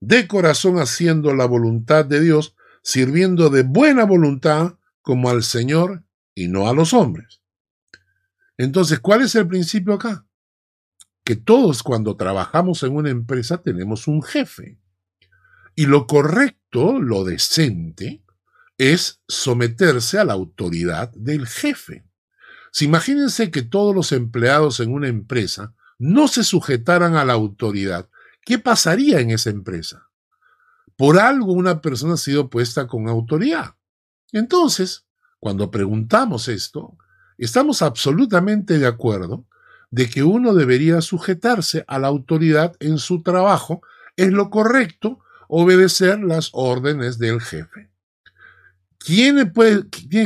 de 0.00 0.26
corazón 0.26 0.78
haciendo 0.78 1.34
la 1.34 1.44
voluntad 1.44 2.06
de 2.06 2.22
Dios, 2.22 2.56
sirviendo 2.82 3.50
de 3.50 3.64
buena 3.64 4.04
voluntad 4.04 4.78
como 5.02 5.28
al 5.28 5.42
Señor 5.42 6.04
y 6.34 6.48
no 6.48 6.70
a 6.70 6.72
los 6.72 6.94
hombres. 6.94 7.42
Entonces, 8.56 8.98
¿cuál 8.98 9.20
es 9.20 9.34
el 9.34 9.46
principio 9.46 9.92
acá? 9.92 10.25
Que 11.26 11.34
todos 11.34 11.82
cuando 11.82 12.16
trabajamos 12.16 12.84
en 12.84 12.94
una 12.94 13.10
empresa 13.10 13.60
tenemos 13.60 14.06
un 14.06 14.22
jefe. 14.22 14.78
Y 15.74 15.86
lo 15.86 16.06
correcto, 16.06 17.00
lo 17.00 17.24
decente, 17.24 18.22
es 18.78 19.22
someterse 19.26 20.20
a 20.20 20.24
la 20.24 20.34
autoridad 20.34 21.10
del 21.16 21.48
jefe. 21.48 22.06
Si 22.70 22.84
imagínense 22.84 23.50
que 23.50 23.62
todos 23.62 23.92
los 23.92 24.12
empleados 24.12 24.78
en 24.78 24.92
una 24.92 25.08
empresa 25.08 25.74
no 25.98 26.28
se 26.28 26.44
sujetaran 26.44 27.16
a 27.16 27.24
la 27.24 27.32
autoridad, 27.32 28.08
¿qué 28.44 28.60
pasaría 28.60 29.18
en 29.18 29.32
esa 29.32 29.50
empresa? 29.50 30.08
Por 30.96 31.18
algo 31.18 31.54
una 31.54 31.80
persona 31.80 32.14
ha 32.14 32.18
sido 32.18 32.50
puesta 32.50 32.86
con 32.86 33.08
autoridad. 33.08 33.74
Entonces, 34.30 35.06
cuando 35.40 35.72
preguntamos 35.72 36.46
esto, 36.46 36.96
estamos 37.36 37.82
absolutamente 37.82 38.78
de 38.78 38.86
acuerdo 38.86 39.44
de 39.90 40.08
que 40.08 40.22
uno 40.22 40.54
debería 40.54 41.00
sujetarse 41.00 41.84
a 41.86 41.98
la 41.98 42.08
autoridad 42.08 42.74
en 42.80 42.98
su 42.98 43.22
trabajo. 43.22 43.82
Es 44.16 44.32
lo 44.32 44.50
correcto 44.50 45.20
obedecer 45.48 46.20
las 46.20 46.50
órdenes 46.52 47.18
del 47.18 47.40
jefe. 47.40 47.90
¿Quiénes, 48.98 49.52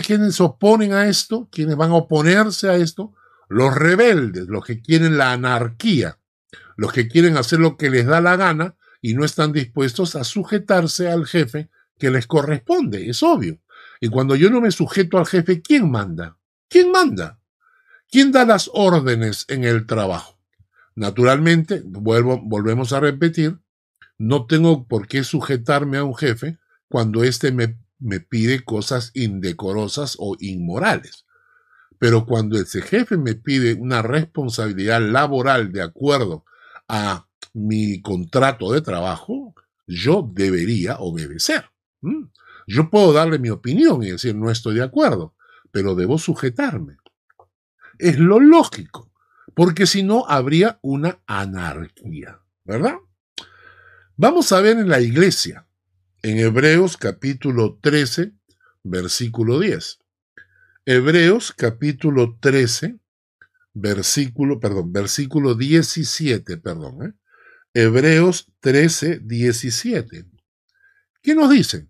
¿Quiénes 0.07 0.35
se 0.37 0.43
oponen 0.43 0.93
a 0.93 1.07
esto? 1.09 1.49
¿Quiénes 1.53 1.77
van 1.77 1.91
a 1.91 1.97
oponerse 1.97 2.69
a 2.69 2.77
esto? 2.77 3.15
Los 3.49 3.75
rebeldes, 3.75 4.47
los 4.47 4.65
que 4.65 4.81
quieren 4.81 5.19
la 5.19 5.33
anarquía, 5.33 6.19
los 6.77 6.93
que 6.93 7.09
quieren 7.09 7.37
hacer 7.37 7.59
lo 7.59 7.77
que 7.77 7.91
les 7.91 8.07
da 8.07 8.21
la 8.21 8.37
gana 8.37 8.77
y 9.03 9.15
no 9.15 9.25
están 9.25 9.53
dispuestos 9.53 10.17
a 10.17 10.25
sujetarse 10.25 11.11
al 11.11 11.27
jefe 11.27 11.69
que 11.99 12.11
les 12.11 12.27
corresponde, 12.27 13.11
es 13.11 13.23
obvio. 13.23 13.61
Y 14.01 14.09
cuando 14.09 14.35
yo 14.35 14.51
no 14.51 14.61
me 14.61 14.71
sujeto 14.71 15.19
al 15.19 15.27
jefe, 15.27 15.61
¿quién 15.61 15.91
manda? 15.91 16.39
¿Quién 16.69 16.91
manda? 16.91 17.40
¿Quién 18.11 18.33
da 18.33 18.45
las 18.45 18.69
órdenes 18.75 19.45
en 19.49 19.63
el 19.63 19.87
trabajo? 19.87 20.37
Naturalmente, 20.97 21.81
vuelvo, 21.85 22.41
volvemos 22.43 22.93
a 22.93 22.99
repetir, 22.99 23.61
no 24.19 24.47
tengo 24.47 24.89
por 24.89 25.07
qué 25.07 25.23
sujetarme 25.23 25.99
a 25.99 26.05
un 26.05 26.17
jefe 26.17 26.59
cuando 26.89 27.23
éste 27.23 27.53
me, 27.53 27.79
me 28.01 28.19
pide 28.19 28.65
cosas 28.65 29.13
indecorosas 29.15 30.17
o 30.19 30.37
inmorales. 30.41 31.25
Pero 32.01 32.27
cuando 32.27 32.59
ese 32.59 32.83
jefe 32.83 33.17
me 33.17 33.37
pide 33.37 33.75
una 33.75 34.03
responsabilidad 34.03 35.01
laboral 35.01 35.71
de 35.71 35.83
acuerdo 35.83 36.45
a 36.89 37.29
mi 37.53 38.03
contrato 38.03 38.73
de 38.73 38.81
trabajo, 38.81 39.55
yo 39.87 40.29
debería 40.35 40.97
obedecer. 40.99 41.67
Yo 42.67 42.91
puedo 42.91 43.13
darle 43.13 43.39
mi 43.39 43.51
opinión 43.51 44.03
y 44.03 44.11
decir 44.11 44.35
no 44.35 44.51
estoy 44.51 44.75
de 44.75 44.83
acuerdo, 44.83 45.35
pero 45.71 45.95
debo 45.95 46.19
sujetarme. 46.19 47.00
Es 48.01 48.19
lo 48.19 48.41
lógico, 48.41 49.13
porque 49.55 49.87
si 49.87 50.03
no 50.03 50.25
habría 50.27 50.79
una 50.81 51.21
anarquía, 51.27 52.41
¿verdad? 52.65 52.95
Vamos 54.17 54.53
a 54.53 54.61
ver 54.63 54.79
en 54.79 54.89
la 54.89 55.01
iglesia, 55.01 55.67
en 56.23 56.39
Hebreos 56.39 56.97
capítulo 56.97 57.79
13, 57.83 58.33
versículo 58.85 59.61
10. 59.61 59.99
Hebreos 60.87 61.53
capítulo 61.53 62.39
13, 62.41 62.99
versículo, 63.75 64.61
perdón, 64.61 64.95
versículo 64.95 65.55
17, 65.55 66.57
perdón. 66.57 67.07
¿eh? 67.07 67.13
Hebreos 67.75 68.51
13, 68.61 69.21
17. 69.25 70.25
¿Qué 71.21 71.35
nos 71.35 71.51
dice? 71.51 71.87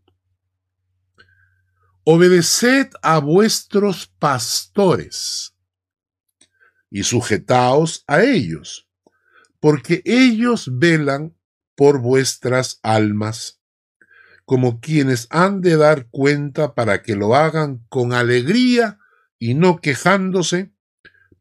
Obedeced 2.02 2.90
a 3.00 3.20
vuestros 3.20 4.08
pastores 4.18 5.49
y 6.90 7.04
sujetaos 7.04 8.04
a 8.06 8.22
ellos, 8.22 8.88
porque 9.60 10.02
ellos 10.04 10.68
velan 10.72 11.34
por 11.76 12.00
vuestras 12.00 12.80
almas, 12.82 13.60
como 14.44 14.80
quienes 14.80 15.28
han 15.30 15.60
de 15.60 15.76
dar 15.76 16.08
cuenta 16.10 16.74
para 16.74 17.02
que 17.02 17.14
lo 17.14 17.34
hagan 17.36 17.84
con 17.88 18.12
alegría 18.12 18.98
y 19.38 19.54
no 19.54 19.80
quejándose, 19.80 20.72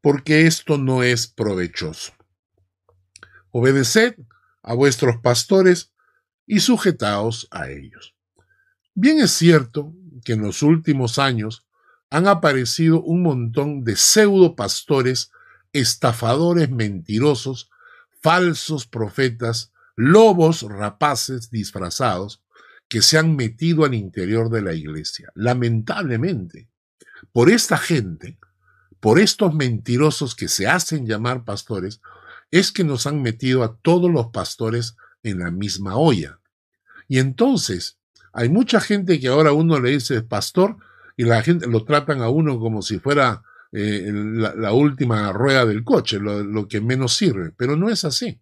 porque 0.02 0.48
esto 0.48 0.78
no 0.78 1.04
es 1.04 1.28
provechoso. 1.28 2.14
Obedeced 3.52 4.16
a 4.62 4.74
vuestros 4.76 5.18
pastores 5.18 5.92
y 6.46 6.60
sujetaos 6.60 7.48
a 7.52 7.70
ellos. 7.70 8.16
Bien 8.94 9.20
es 9.20 9.32
cierto 9.32 9.94
que 10.24 10.34
en 10.34 10.42
los 10.42 10.62
últimos 10.62 11.20
años 11.20 11.66
han 12.10 12.28
aparecido 12.28 13.02
un 13.02 13.22
montón 13.22 13.84
de 13.84 13.96
pseudo 13.96 14.56
pastores, 14.56 15.32
estafadores 15.74 16.70
mentirosos, 16.70 17.70
falsos 18.22 18.88
profetas, 18.88 19.72
lobos 19.96 20.62
rapaces 20.64 21.50
disfrazados, 21.50 22.42
que 22.88 23.02
se 23.02 23.18
han 23.18 23.36
metido 23.36 23.86
al 23.86 23.94
interior 23.94 24.50
de 24.50 24.62
la 24.62 24.74
iglesia. 24.74 25.32
Lamentablemente, 25.36 26.70
por 27.32 27.50
esta 27.50 27.78
gente, 27.78 28.40
por 29.00 29.20
estos 29.20 29.54
mentirosos 29.54 30.36
que 30.36 30.48
se 30.48 30.68
hacen 30.68 31.06
llamar 31.06 31.46
pastores, 31.46 32.02
es 32.52 32.72
que 32.72 32.84
nos 32.84 33.06
han 33.06 33.22
metido 33.22 33.64
a 33.64 33.78
todos 33.78 34.12
los 34.12 34.28
pastores 34.28 34.98
en 35.22 35.40
la 35.40 35.52
misma 35.52 35.98
olla. 35.98 36.40
Y 37.08 37.20
entonces, 37.20 37.98
hay 38.34 38.50
mucha 38.50 38.80
gente 38.80 39.20
que 39.20 39.28
ahora 39.28 39.52
uno 39.52 39.80
le 39.80 39.92
dice 39.92 40.22
pastor 40.22 40.78
y 41.16 41.26
la 41.26 41.42
gente 41.44 41.68
lo 41.68 41.84
tratan 41.84 42.22
a 42.22 42.30
uno 42.30 42.60
como 42.60 42.82
si 42.82 43.00
fuera 43.00 43.44
eh, 43.72 44.12
la, 44.12 44.72
última 44.74 45.32
rueda 45.32 45.66
del 45.66 45.84
coche, 45.84 46.20
lo, 46.20 46.44
lo 46.44 46.68
que 46.68 46.82
menos 46.82 47.16
sirve, 47.16 47.52
pero 47.56 47.76
no 47.76 47.90
es 47.90 48.06
así. 48.06 48.42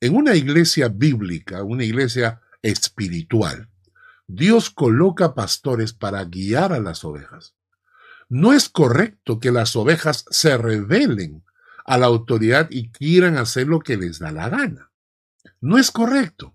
En 0.00 0.16
una 0.16 0.34
iglesia 0.34 0.88
bíblica, 0.88 1.62
una 1.62 1.84
iglesia 1.84 2.40
espiritual, 2.62 3.68
Dios 4.26 4.70
coloca 4.70 5.34
pastores 5.34 5.92
para 5.92 6.24
guiar 6.24 6.72
a 6.72 6.80
las 6.80 7.04
ovejas. 7.04 7.54
No 8.28 8.52
es 8.52 8.68
correcto 8.68 9.40
que 9.40 9.50
las 9.50 9.74
ovejas 9.74 10.24
se 10.30 10.56
rebelen 10.58 11.44
a 11.86 11.96
la 11.96 12.06
autoridad 12.06 12.68
y 12.70 12.90
quieran 12.90 13.38
hacer 13.38 13.66
lo 13.66 13.80
que 13.80 13.96
les 13.96 14.18
da 14.18 14.30
la 14.30 14.50
gana. 14.50 14.90
No 15.60 15.78
es 15.78 15.90
correcto. 15.90 16.54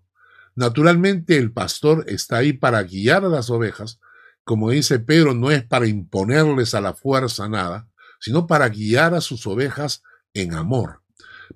Naturalmente 0.56 1.38
el 1.38 1.52
pastor 1.52 2.06
está 2.08 2.38
ahí 2.38 2.54
para 2.54 2.84
guiar 2.84 3.26
a 3.26 3.30
las 3.30 3.50
ovejas, 3.50 4.00
como 4.44 4.70
dice 4.70 5.00
Pedro, 5.00 5.34
no 5.34 5.50
es 5.50 5.64
para 5.64 5.88
imponerles 5.88 6.76
a 6.76 6.82
la 6.82 6.94
fuerza 6.94 7.50
nada, 7.50 7.88
sino 8.24 8.48
para 8.48 8.70
guiar 8.70 9.14
a 9.14 9.20
sus 9.20 9.46
ovejas 9.48 10.02
en 10.34 10.54
amor. 10.54 11.02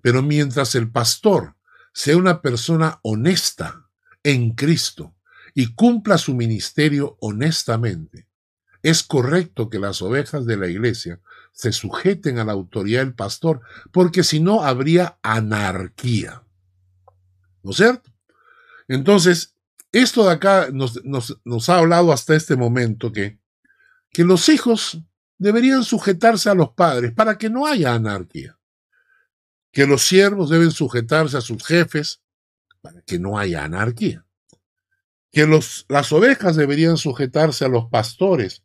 Pero 0.02 0.22
mientras 0.22 0.76
el 0.76 0.92
pastor 0.92 1.56
sea 1.94 2.18
una 2.18 2.42
persona 2.42 3.00
honesta 3.04 3.88
en 4.22 4.52
Cristo 4.52 5.16
y 5.54 5.74
cumpla 5.76 6.18
su 6.18 6.36
ministerio 6.36 7.16
honestamente, 7.22 8.28
es 8.84 9.02
correcto 9.02 9.70
que 9.70 9.80
las 9.80 10.02
ovejas 10.02 10.46
de 10.46 10.58
la 10.58 10.68
iglesia 10.68 11.22
se 11.54 11.72
sujeten 11.72 12.38
a 12.38 12.44
la 12.44 12.52
autoridad 12.52 13.00
del 13.00 13.16
pastor, 13.16 13.62
porque 13.94 14.26
si 14.26 14.42
no 14.42 14.66
habría 14.66 15.18
anarquía. 15.22 16.44
¿No 17.64 17.72
es 17.72 17.78
cierto? 17.78 18.12
Entonces, 18.90 19.56
esto 19.94 20.26
de 20.26 20.34
acá 20.34 20.68
nos, 20.74 21.70
ha 21.70 21.78
hablado 21.78 22.12
hasta 22.12 22.36
este 22.36 22.58
momento 22.58 23.14
que, 23.14 23.40
que 24.12 24.26
los 24.26 24.50
hijos 24.50 25.02
deberían 25.38 25.84
sujetarse 25.84 26.50
a 26.50 26.56
los 26.56 26.70
padres 26.72 27.14
para 27.14 27.38
que 27.38 27.50
no 27.50 27.66
haya 27.66 27.94
anarquía. 27.94 28.58
Que 29.72 29.86
los 29.86 30.04
siervos 30.04 30.50
deben 30.50 30.72
sujetarse 30.72 31.38
a 31.38 31.42
sus 31.42 31.66
jefes 31.66 32.22
para 32.82 33.02
que 33.02 33.20
no 33.20 33.38
haya 33.38 33.64
anarquía. 33.64 34.26
Que 35.32 35.46
los, 35.46 35.86
las 35.90 36.12
ovejas 36.12 36.56
deberían 36.56 36.98
sujetarse 36.98 37.66
a 37.66 37.70
los 37.70 37.90
pastores 37.90 38.64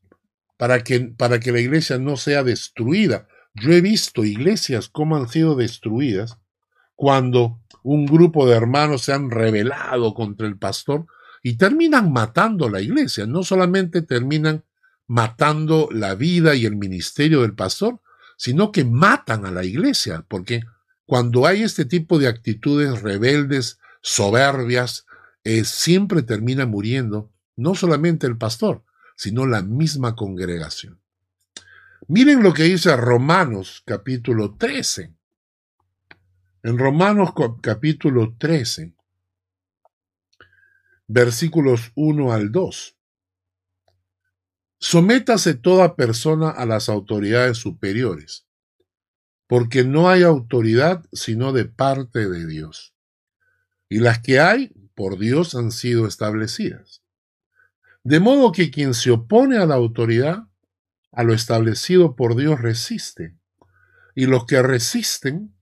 para 0.56 0.82
que, 0.84 1.00
para 1.00 1.40
que 1.40 1.52
la 1.52 1.60
iglesia 1.60 1.98
no 1.98 2.16
sea 2.16 2.42
destruida. 2.42 3.26
Yo 3.54 3.72
he 3.72 3.80
visto 3.80 4.24
iglesias 4.24 4.88
como 4.88 5.16
han 5.16 5.28
sido 5.28 5.54
destruidas 5.54 6.38
cuando 6.94 7.60
un 7.82 8.06
grupo 8.06 8.46
de 8.46 8.56
hermanos 8.56 9.02
se 9.02 9.12
han 9.12 9.30
rebelado 9.30 10.14
contra 10.14 10.46
el 10.46 10.56
pastor 10.56 11.06
y 11.42 11.56
terminan 11.56 12.12
matando 12.12 12.68
la 12.68 12.80
iglesia. 12.80 13.26
No 13.26 13.42
solamente 13.42 14.02
terminan 14.02 14.64
matando 15.12 15.90
la 15.92 16.14
vida 16.14 16.54
y 16.54 16.64
el 16.64 16.74
ministerio 16.74 17.42
del 17.42 17.52
pastor, 17.52 18.00
sino 18.38 18.72
que 18.72 18.86
matan 18.86 19.44
a 19.44 19.50
la 19.50 19.62
iglesia, 19.62 20.24
porque 20.26 20.62
cuando 21.04 21.46
hay 21.46 21.62
este 21.62 21.84
tipo 21.84 22.18
de 22.18 22.28
actitudes 22.28 23.02
rebeldes, 23.02 23.78
soberbias, 24.00 25.04
eh, 25.44 25.64
siempre 25.64 26.22
termina 26.22 26.64
muriendo 26.64 27.30
no 27.56 27.74
solamente 27.74 28.26
el 28.26 28.38
pastor, 28.38 28.84
sino 29.14 29.46
la 29.46 29.60
misma 29.60 30.16
congregación. 30.16 30.98
Miren 32.08 32.42
lo 32.42 32.54
que 32.54 32.62
dice 32.62 32.96
Romanos 32.96 33.82
capítulo 33.84 34.54
13. 34.54 35.12
En 36.62 36.78
Romanos 36.78 37.32
capítulo 37.60 38.34
13, 38.38 38.94
versículos 41.06 41.92
1 41.96 42.32
al 42.32 42.50
2. 42.50 42.96
Sométase 44.84 45.54
toda 45.54 45.94
persona 45.94 46.50
a 46.50 46.66
las 46.66 46.88
autoridades 46.88 47.56
superiores, 47.56 48.48
porque 49.46 49.84
no 49.84 50.08
hay 50.08 50.24
autoridad 50.24 51.04
sino 51.12 51.52
de 51.52 51.66
parte 51.66 52.28
de 52.28 52.48
Dios. 52.48 52.92
Y 53.88 54.00
las 54.00 54.18
que 54.18 54.40
hay, 54.40 54.72
por 54.96 55.20
Dios 55.20 55.54
han 55.54 55.70
sido 55.70 56.08
establecidas. 56.08 57.04
De 58.02 58.18
modo 58.18 58.50
que 58.50 58.72
quien 58.72 58.92
se 58.94 59.12
opone 59.12 59.56
a 59.56 59.66
la 59.66 59.76
autoridad, 59.76 60.48
a 61.12 61.22
lo 61.22 61.32
establecido 61.32 62.16
por 62.16 62.34
Dios 62.34 62.60
resiste, 62.60 63.38
y 64.16 64.26
los 64.26 64.46
que 64.46 64.62
resisten 64.62 65.54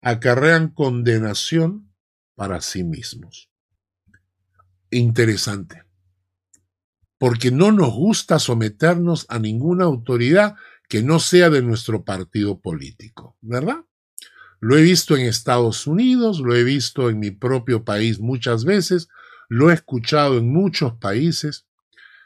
acarrean 0.00 0.68
condenación 0.68 1.92
para 2.34 2.62
sí 2.62 2.84
mismos. 2.84 3.50
Interesante. 4.88 5.81
Porque 7.22 7.52
no 7.52 7.70
nos 7.70 7.92
gusta 7.92 8.40
someternos 8.40 9.26
a 9.28 9.38
ninguna 9.38 9.84
autoridad 9.84 10.56
que 10.88 11.04
no 11.04 11.20
sea 11.20 11.50
de 11.50 11.62
nuestro 11.62 12.04
partido 12.04 12.58
político, 12.58 13.36
¿verdad? 13.40 13.84
Lo 14.58 14.76
he 14.76 14.82
visto 14.82 15.16
en 15.16 15.26
Estados 15.26 15.86
Unidos, 15.86 16.40
lo 16.40 16.56
he 16.56 16.64
visto 16.64 17.10
en 17.10 17.20
mi 17.20 17.30
propio 17.30 17.84
país 17.84 18.18
muchas 18.18 18.64
veces, 18.64 19.06
lo 19.48 19.70
he 19.70 19.74
escuchado 19.74 20.36
en 20.36 20.52
muchos 20.52 20.94
países, 20.94 21.64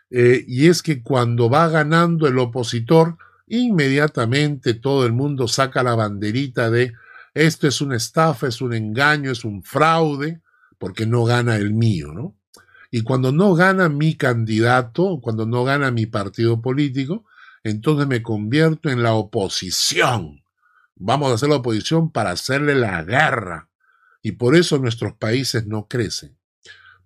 eh, 0.08 0.42
y 0.48 0.68
es 0.68 0.80
que 0.80 1.02
cuando 1.02 1.50
va 1.50 1.68
ganando 1.68 2.26
el 2.26 2.38
opositor, 2.38 3.18
inmediatamente 3.46 4.72
todo 4.72 5.04
el 5.04 5.12
mundo 5.12 5.46
saca 5.46 5.82
la 5.82 5.94
banderita 5.94 6.70
de 6.70 6.94
esto 7.34 7.68
es 7.68 7.82
una 7.82 7.96
estafa, 7.96 8.46
es 8.46 8.62
un 8.62 8.72
engaño, 8.72 9.30
es 9.30 9.44
un 9.44 9.62
fraude, 9.62 10.40
porque 10.78 11.04
no 11.04 11.24
gana 11.24 11.56
el 11.56 11.74
mío, 11.74 12.14
¿no? 12.14 12.34
Y 12.90 13.02
cuando 13.02 13.32
no 13.32 13.54
gana 13.54 13.88
mi 13.88 14.14
candidato, 14.14 15.20
cuando 15.22 15.46
no 15.46 15.64
gana 15.64 15.90
mi 15.90 16.06
partido 16.06 16.60
político, 16.60 17.24
entonces 17.64 18.06
me 18.06 18.22
convierto 18.22 18.90
en 18.90 19.02
la 19.02 19.14
oposición. 19.14 20.42
Vamos 20.94 21.30
a 21.30 21.34
hacer 21.34 21.48
la 21.48 21.56
oposición 21.56 22.10
para 22.10 22.30
hacerle 22.30 22.74
la 22.74 23.02
guerra. 23.02 23.68
Y 24.22 24.32
por 24.32 24.56
eso 24.56 24.78
nuestros 24.78 25.14
países 25.14 25.66
no 25.66 25.86
crecen, 25.86 26.36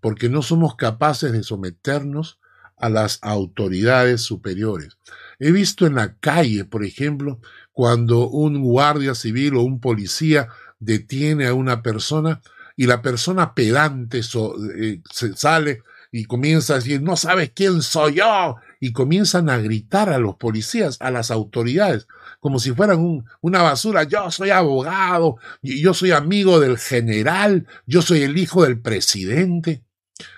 porque 0.00 0.28
no 0.28 0.42
somos 0.42 0.76
capaces 0.76 1.32
de 1.32 1.42
someternos 1.42 2.38
a 2.76 2.88
las 2.88 3.18
autoridades 3.22 4.22
superiores. 4.22 4.96
He 5.38 5.52
visto 5.52 5.86
en 5.86 5.96
la 5.96 6.16
calle, 6.16 6.64
por 6.64 6.84
ejemplo, 6.84 7.40
cuando 7.72 8.28
un 8.28 8.62
guardia 8.62 9.14
civil 9.14 9.56
o 9.56 9.62
un 9.62 9.80
policía 9.80 10.48
detiene 10.78 11.46
a 11.46 11.54
una 11.54 11.82
persona 11.82 12.40
y 12.76 12.87
la 12.87 13.02
persona 13.02 13.54
pedante 13.54 14.20
eh, 14.20 15.00
se 15.11 15.37
sale 15.37 15.83
y 16.12 16.24
comienza 16.24 16.74
a 16.74 16.76
decir, 16.76 17.02
no 17.02 17.16
sabes 17.16 17.52
quién 17.54 17.83
soy 17.83 18.14
yo, 18.14 18.56
y 18.80 18.92
comienzan 18.92 19.50
a 19.50 19.59
gritar 19.59 20.09
a 20.09 20.18
los 20.18 20.37
policías, 20.37 20.96
a 21.00 21.11
las 21.11 21.30
autoridades, 21.30 22.09
como 22.40 22.59
si 22.59 22.72
fueran 22.72 23.24
una 23.42 23.62
basura, 23.62 24.04
yo 24.04 24.30
soy 24.30 24.50
abogado, 24.50 25.37
yo 25.62 25.92
soy 25.92 26.12
amigo 26.12 26.59
del 26.59 26.78
general, 26.78 27.66
yo 27.87 28.00
soy 28.00 28.22
el 28.22 28.38
hijo 28.38 28.64
del 28.64 28.80
presidente. 28.80 29.85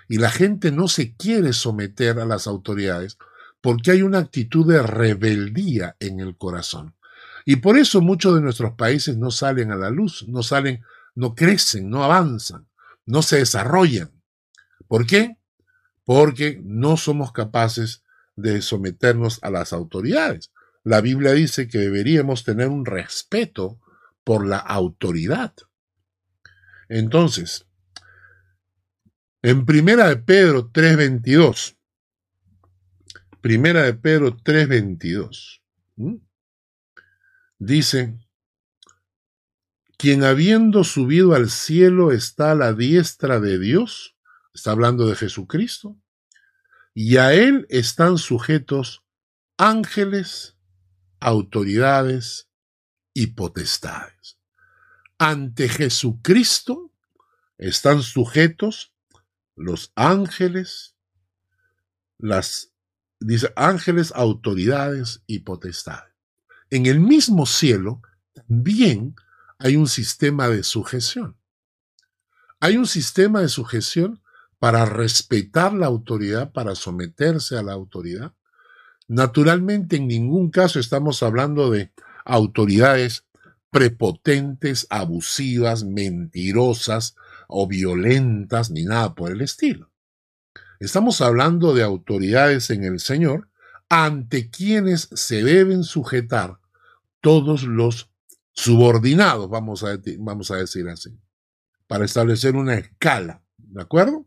Y 0.09 0.19
la 0.19 0.31
gente 0.31 0.73
no 0.73 0.89
se 0.89 1.15
quiere 1.15 1.53
someter 1.53 2.19
a 2.19 2.27
las 2.27 2.47
autoridades 2.47 3.17
porque 3.61 3.93
hay 3.93 4.03
una 4.03 4.19
actitud 4.19 4.67
de 4.67 4.83
rebeldía 4.83 5.97
en 6.01 6.19
el 6.19 6.37
corazón. 6.37 6.95
Y 7.45 7.57
por 7.57 7.79
eso 7.79 8.01
muchos 8.01 8.35
de 8.35 8.41
nuestros 8.41 8.73
países 8.73 9.17
no 9.17 9.31
salen 9.31 9.71
a 9.71 9.77
la 9.77 9.91
luz, 9.91 10.27
no 10.29 10.43
salen, 10.43 10.83
no 11.15 11.35
crecen, 11.35 11.91
no 11.91 12.05
avanzan, 12.05 12.69
no 13.07 13.23
se 13.23 13.39
desarrollan. 13.39 14.11
¿Por 14.89 15.07
qué? 15.07 15.37
Porque 16.05 16.61
no 16.65 16.97
somos 16.97 17.33
capaces 17.33 18.03
de 18.37 18.63
someternos 18.63 19.39
a 19.43 19.51
las 19.51 19.73
autoridades. 19.73 20.53
La 20.85 21.01
Biblia 21.01 21.33
dice 21.33 21.69
que 21.69 21.79
deberíamos 21.79 22.45
tener 22.45 22.69
un 22.69 22.85
respeto 22.85 23.81
por 24.25 24.47
la 24.47 24.59
autoridad. 24.59 25.55
Entonces, 26.89 27.67
en 29.43 29.65
Primera 29.65 30.09
de 30.09 30.17
Pedro 30.17 30.71
3:22, 30.71 31.77
Primera 33.41 33.83
de 33.83 33.95
Pedro 33.95 34.37
3:22, 34.37 35.63
dice, 37.59 38.19
quien 40.03 40.25
habiendo 40.25 40.83
subido 40.83 41.33
al 41.33 41.49
cielo 41.49 42.11
está 42.11 42.51
a 42.51 42.55
la 42.57 42.73
diestra 42.73 43.39
de 43.39 43.61
Dios, 43.61 44.17
está 44.53 44.73
hablando 44.73 45.07
de 45.07 45.15
Jesucristo, 45.15 45.97
y 46.93 47.19
a 47.19 47.35
él 47.35 47.69
están 47.71 48.19
sujetos 48.19 49.05
ángeles, 49.57 50.57
autoridades 51.21 52.49
y 53.15 53.29
potestades. 53.29 54.41
Ante 55.19 55.69
Jesucristo 55.69 56.91
están 57.57 58.03
sujetos 58.03 58.93
los 59.55 59.93
ángeles, 59.95 60.97
las, 62.19 62.73
dice, 63.21 63.53
ángeles, 63.55 64.11
autoridades 64.17 65.23
y 65.29 65.39
potestades. 65.39 66.13
En 66.71 66.87
el 66.87 66.99
mismo 66.99 67.47
cielo 67.47 68.03
también 68.33 69.15
hay 69.63 69.77
un 69.77 69.87
sistema 69.87 70.49
de 70.49 70.65
sujeción. 70.65 71.37
Hay 72.59 72.77
un 72.77 72.87
sistema 72.87 73.41
de 73.41 73.49
sujeción 73.49 74.21
para 74.59 74.85
respetar 74.87 75.73
la 75.73 75.87
autoridad, 75.87 76.53
para 76.53 76.75
someterse 76.75 77.57
a 77.57 77.63
la 77.63 77.73
autoridad. 77.73 78.35
Naturalmente, 79.07 79.97
en 79.97 80.09
ningún 80.09 80.51
caso 80.51 80.81
estamos 80.81 81.23
hablando 81.23 81.71
de 81.71 81.93
autoridades 82.25 83.25
prepotentes, 83.71 84.89
abusivas, 84.91 85.85
mentirosas 85.85 87.15
o 87.47 87.69
violentas, 87.69 88.71
ni 88.71 88.85
nada 88.85 89.15
por 89.15 89.31
el 89.31 89.43
estilo. 89.43 89.93
Estamos 90.81 91.21
hablando 91.21 91.73
de 91.73 91.85
autoridades 91.85 92.71
en 92.71 92.83
el 92.83 92.99
Señor 92.99 93.49
ante 93.89 94.51
quienes 94.51 95.09
se 95.13 95.45
deben 95.45 95.85
sujetar 95.85 96.59
todos 97.21 97.63
los 97.63 98.12
subordinados, 98.53 99.49
vamos 99.49 99.83
a, 99.85 99.99
vamos 100.19 100.51
a 100.51 100.57
decir 100.57 100.89
así, 100.89 101.11
para 101.87 102.05
establecer 102.05 102.55
una 102.57 102.75
escala, 102.75 103.43
¿de 103.57 103.83
acuerdo? 103.83 104.27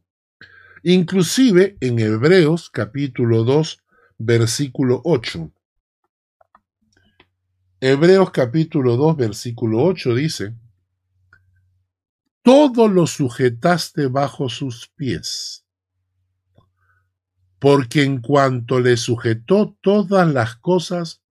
inclusive 0.88 1.78
en 1.82 1.98
Hebreos 1.98 2.70
capítulo 2.70 3.44
2, 3.44 3.84
versículo 4.20 5.02
8. 5.04 5.52
Hebreos 7.80 8.30
capítulo 8.30 8.96
2, 8.96 9.18
versículo 9.18 9.84
8 9.84 10.14
dice, 10.14 10.54
todo 12.44 12.88
lo 12.88 13.08
sujetaste 13.08 14.06
bajo 14.06 14.48
sus 14.48 14.88
pies, 14.90 15.66
porque 17.58 18.04
en 18.04 18.22
cuanto 18.22 18.80
le 18.80 18.96
sujetó 18.96 19.76
todas 19.82 20.32
las 20.32 20.56
cosas, 20.56 21.24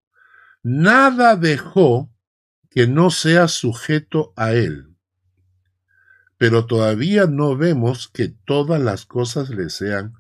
nada 0.65 1.37
dejó 1.37 2.11
que 2.75 2.87
no 2.87 3.11
sea 3.11 3.47
sujeto 3.49 4.33
a 4.37 4.53
él 4.53 4.95
pero 6.45 6.67
todavía 6.67 7.27
no 7.27 7.57
vemos 7.57 8.09
que 8.09 8.29
todas 8.29 8.81
las 8.81 9.07
cosas 9.07 9.51
le 9.51 9.71
sean 9.71 10.15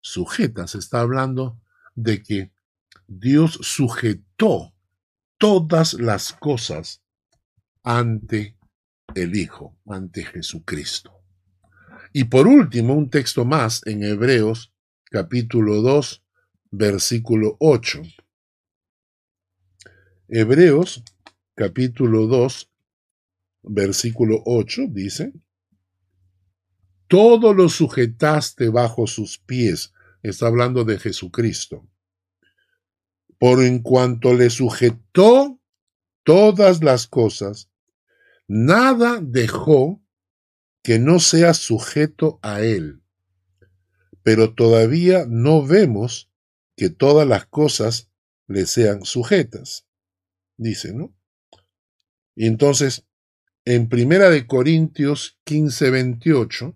sujetas. 0.00 0.74
Está 0.74 1.00
hablando 1.00 1.60
de 1.94 2.22
que 2.22 2.52
Dios 3.06 3.58
sujetó 3.62 4.74
todas 5.38 5.94
las 5.94 6.32
cosas 6.32 7.02
ante 7.82 8.56
el 9.14 9.36
Hijo, 9.36 9.74
ante 9.86 10.24
Jesucristo. 10.24 11.12
Y 12.12 12.24
por 12.24 12.46
último, 12.46 12.94
un 12.94 13.08
texto 13.08 13.44
más 13.44 13.80
en 13.86 14.02
Hebreos 14.02 14.74
capítulo 15.04 15.80
2, 15.82 16.24
versículo 16.72 17.56
8. 17.60 18.02
Hebreos 20.28 21.02
capítulo 21.60 22.26
2, 22.26 22.70
versículo 23.64 24.42
8 24.46 24.86
dice, 24.88 25.34
todo 27.06 27.52
lo 27.52 27.68
sujetaste 27.68 28.70
bajo 28.70 29.06
sus 29.06 29.36
pies. 29.40 29.92
Está 30.22 30.46
hablando 30.46 30.84
de 30.84 30.98
Jesucristo. 30.98 31.86
Por 33.38 33.62
en 33.62 33.82
cuanto 33.82 34.32
le 34.32 34.48
sujetó 34.48 35.60
todas 36.22 36.82
las 36.82 37.06
cosas, 37.06 37.68
nada 38.48 39.20
dejó 39.22 40.02
que 40.82 40.98
no 40.98 41.20
sea 41.20 41.52
sujeto 41.52 42.38
a 42.40 42.62
él. 42.62 43.02
Pero 44.22 44.54
todavía 44.54 45.26
no 45.28 45.66
vemos 45.66 46.30
que 46.74 46.88
todas 46.88 47.28
las 47.28 47.44
cosas 47.44 48.08
le 48.46 48.64
sean 48.64 49.04
sujetas. 49.04 49.86
Dice, 50.56 50.94
¿no? 50.94 51.19
Y 52.40 52.46
entonces, 52.46 53.06
en 53.66 53.90
Primera 53.90 54.30
de 54.30 54.46
Corintios 54.46 55.38
15, 55.44 55.90
28, 55.90 56.74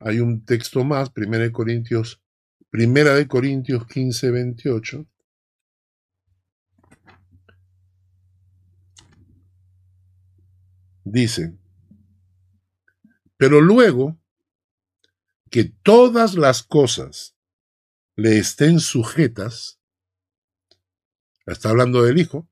hay 0.00 0.20
un 0.20 0.44
texto 0.44 0.84
más, 0.84 1.08
Primera 1.08 1.44
de 1.44 1.50
Corintios, 1.50 2.20
Primera 2.68 3.14
de 3.14 3.26
Corintios 3.26 3.86
15, 3.86 4.30
28. 4.30 5.06
Dice, 11.04 11.56
pero 13.38 13.62
luego 13.62 14.20
que 15.50 15.64
todas 15.64 16.34
las 16.34 16.62
cosas 16.62 17.34
le 18.14 18.36
estén 18.36 18.80
sujetas, 18.80 19.80
está 21.46 21.70
hablando 21.70 22.02
del 22.02 22.18
Hijo, 22.18 22.46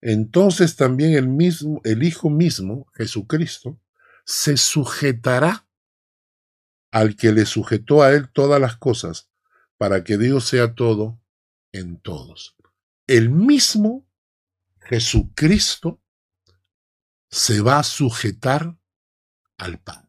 entonces 0.00 0.76
también 0.76 1.14
el 1.14 1.28
mismo, 1.28 1.80
el 1.84 2.02
Hijo 2.02 2.30
mismo, 2.30 2.86
Jesucristo, 2.94 3.78
se 4.24 4.56
sujetará 4.56 5.66
al 6.90 7.16
que 7.16 7.32
le 7.32 7.46
sujetó 7.46 8.02
a 8.02 8.12
él 8.12 8.30
todas 8.32 8.60
las 8.60 8.76
cosas, 8.76 9.30
para 9.76 10.04
que 10.04 10.18
Dios 10.18 10.46
sea 10.46 10.74
todo 10.74 11.20
en 11.72 12.00
todos. 12.00 12.56
El 13.06 13.30
mismo 13.30 14.06
Jesucristo 14.80 16.02
se 17.30 17.60
va 17.60 17.78
a 17.78 17.82
sujetar 17.84 18.76
al 19.56 19.78
Padre. 19.78 20.08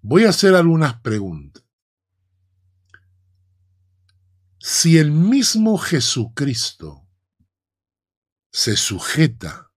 Voy 0.00 0.24
a 0.24 0.30
hacer 0.30 0.54
algunas 0.54 1.00
preguntas. 1.00 1.64
Si 4.58 4.98
el 4.98 5.12
mismo 5.12 5.78
Jesucristo 5.78 7.01
se 8.52 8.76
sujeta 8.76 9.72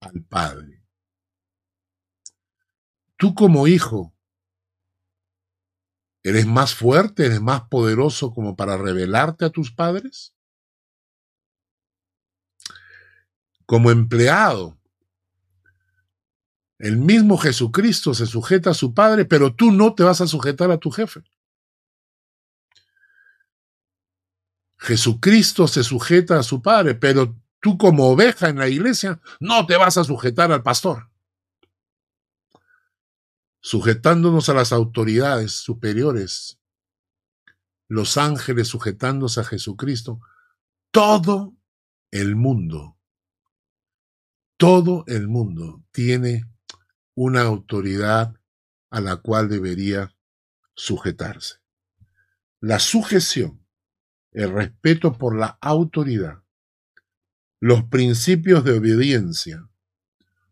al 0.00 0.24
Padre, 0.24 0.82
tú 3.16 3.34
como 3.34 3.68
hijo, 3.68 4.14
¿eres 6.22 6.46
más 6.46 6.74
fuerte, 6.74 7.26
eres 7.26 7.40
más 7.40 7.62
poderoso 7.68 8.32
como 8.32 8.56
para 8.56 8.76
revelarte 8.76 9.44
a 9.44 9.50
tus 9.50 9.70
padres? 9.70 10.34
Como 13.66 13.90
empleado, 13.90 14.78
el 16.78 16.96
mismo 16.96 17.38
Jesucristo 17.38 18.12
se 18.12 18.26
sujeta 18.26 18.70
a 18.70 18.74
su 18.74 18.92
Padre, 18.92 19.24
pero 19.24 19.54
tú 19.54 19.70
no 19.70 19.94
te 19.94 20.02
vas 20.02 20.20
a 20.20 20.26
sujetar 20.26 20.70
a 20.72 20.78
tu 20.78 20.90
jefe. 20.90 21.22
Jesucristo 24.78 25.68
se 25.68 25.84
sujeta 25.84 26.40
a 26.40 26.42
su 26.42 26.60
Padre, 26.60 26.96
pero 26.96 27.40
tú 27.62 27.78
como 27.78 28.08
oveja 28.08 28.50
en 28.50 28.58
la 28.58 28.68
iglesia 28.68 29.20
no 29.40 29.64
te 29.66 29.76
vas 29.76 29.96
a 29.96 30.04
sujetar 30.04 30.52
al 30.52 30.62
pastor. 30.62 31.08
Sujetándonos 33.60 34.48
a 34.48 34.54
las 34.54 34.72
autoridades 34.72 35.52
superiores, 35.52 36.58
los 37.88 38.18
ángeles 38.18 38.68
sujetándose 38.68 39.40
a 39.40 39.44
Jesucristo, 39.44 40.20
todo 40.90 41.54
el 42.10 42.36
mundo, 42.36 42.98
todo 44.58 45.04
el 45.06 45.28
mundo 45.28 45.82
tiene 45.92 46.50
una 47.14 47.42
autoridad 47.42 48.34
a 48.90 49.00
la 49.00 49.16
cual 49.16 49.48
debería 49.48 50.14
sujetarse. 50.74 51.60
La 52.60 52.78
sujeción 52.78 53.62
el 54.32 54.50
respeto 54.50 55.12
por 55.12 55.36
la 55.36 55.58
autoridad, 55.60 56.41
los 57.62 57.84
principios 57.84 58.64
de 58.64 58.72
obediencia, 58.72 59.68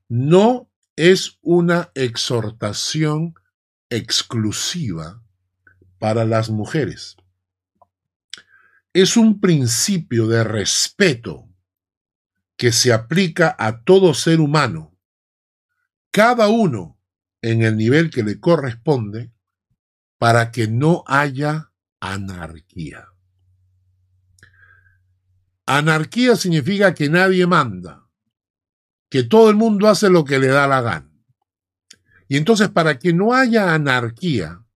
no 0.08 0.70
es 0.94 1.40
una 1.42 1.90
exhortación 1.96 3.34
exclusiva 3.88 5.20
para 5.98 6.24
las 6.24 6.50
mujeres. 6.50 7.16
Es 8.92 9.16
un 9.16 9.40
principio 9.40 10.28
de 10.28 10.44
respeto 10.44 11.48
que 12.56 12.70
se 12.70 12.92
aplica 12.92 13.56
a 13.58 13.82
todo 13.82 14.14
ser 14.14 14.38
humano, 14.38 14.96
cada 16.12 16.46
uno 16.46 16.96
en 17.42 17.62
el 17.62 17.76
nivel 17.76 18.10
que 18.10 18.22
le 18.22 18.38
corresponde, 18.38 19.32
para 20.16 20.52
que 20.52 20.68
no 20.68 21.02
haya 21.08 21.72
anarquía. 21.98 23.08
Anarquía 25.72 26.34
significa 26.34 26.94
que 26.94 27.08
nadie 27.08 27.46
manda, 27.46 28.10
que 29.08 29.22
todo 29.22 29.50
el 29.50 29.54
mundo 29.54 29.86
hace 29.86 30.10
lo 30.10 30.24
que 30.24 30.40
le 30.40 30.48
da 30.48 30.66
la 30.66 30.80
gana. 30.80 31.12
Y 32.26 32.38
entonces 32.38 32.70
para 32.70 32.98
que 32.98 33.12
no 33.12 33.34
haya 33.34 33.72
anarquía, 33.72 34.66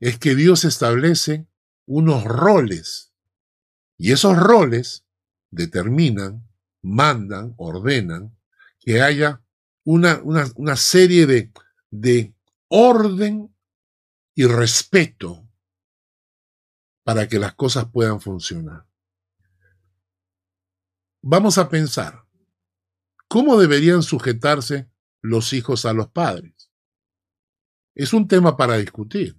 es 0.00 0.18
que 0.18 0.34
Dios 0.34 0.64
establece 0.64 1.46
unos 1.86 2.24
roles. 2.24 3.12
Y 3.98 4.10
esos 4.10 4.36
roles 4.36 5.06
determinan, 5.52 6.44
mandan, 6.82 7.54
ordenan 7.56 8.36
que 8.80 9.02
haya 9.02 9.44
una, 9.84 10.20
una, 10.24 10.74
serie 10.74 11.26
de, 11.26 11.52
de 11.92 12.34
orden 12.66 13.54
y 14.34 14.44
respeto 14.46 15.48
para 17.04 17.28
que 17.28 17.38
las 17.38 17.54
cosas 17.54 17.86
puedan 17.92 18.20
funcionar 18.20 18.89
vamos 21.22 21.58
a 21.58 21.68
pensar, 21.68 22.24
¿cómo 23.28 23.58
deberían 23.58 24.02
sujetarse 24.02 24.88
los 25.22 25.52
hijos 25.52 25.84
a 25.84 25.92
los 25.92 26.08
padres? 26.08 26.70
Es 27.94 28.12
un 28.12 28.28
tema 28.28 28.56
para 28.56 28.76
discutir. 28.76 29.36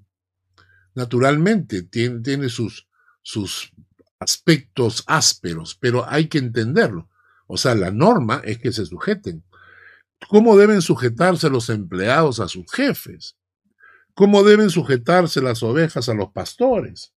Naturalmente, 0.94 1.84
tiene, 1.84 2.50
sus, 2.50 2.88
sus 3.22 3.72
aspectos 4.20 5.04
ásperos, 5.08 5.76
pero 5.80 6.08
hay 6.08 6.28
que 6.28 6.38
entenderlo. 6.38 7.10
O 7.48 7.58
sea, 7.58 7.76
la 7.76 7.92
norma 7.92 8.42
es 8.44 8.60
que 8.60 8.72
se 8.72 8.86
sujeten. 8.86 9.44
¿Cómo 10.30 10.58
deben 10.58 10.82
sujetarse 10.82 11.50
los 11.50 11.70
empleados 11.70 12.40
a 12.40 12.48
sus 12.48 12.72
jefes? 12.72 13.36
¿Cómo 14.14 14.44
deben 14.44 14.70
sujetarse 14.70 15.42
las 15.42 15.64
ovejas 15.64 16.10
a 16.10 16.14
los 16.14 16.32
pastores? 16.32 17.14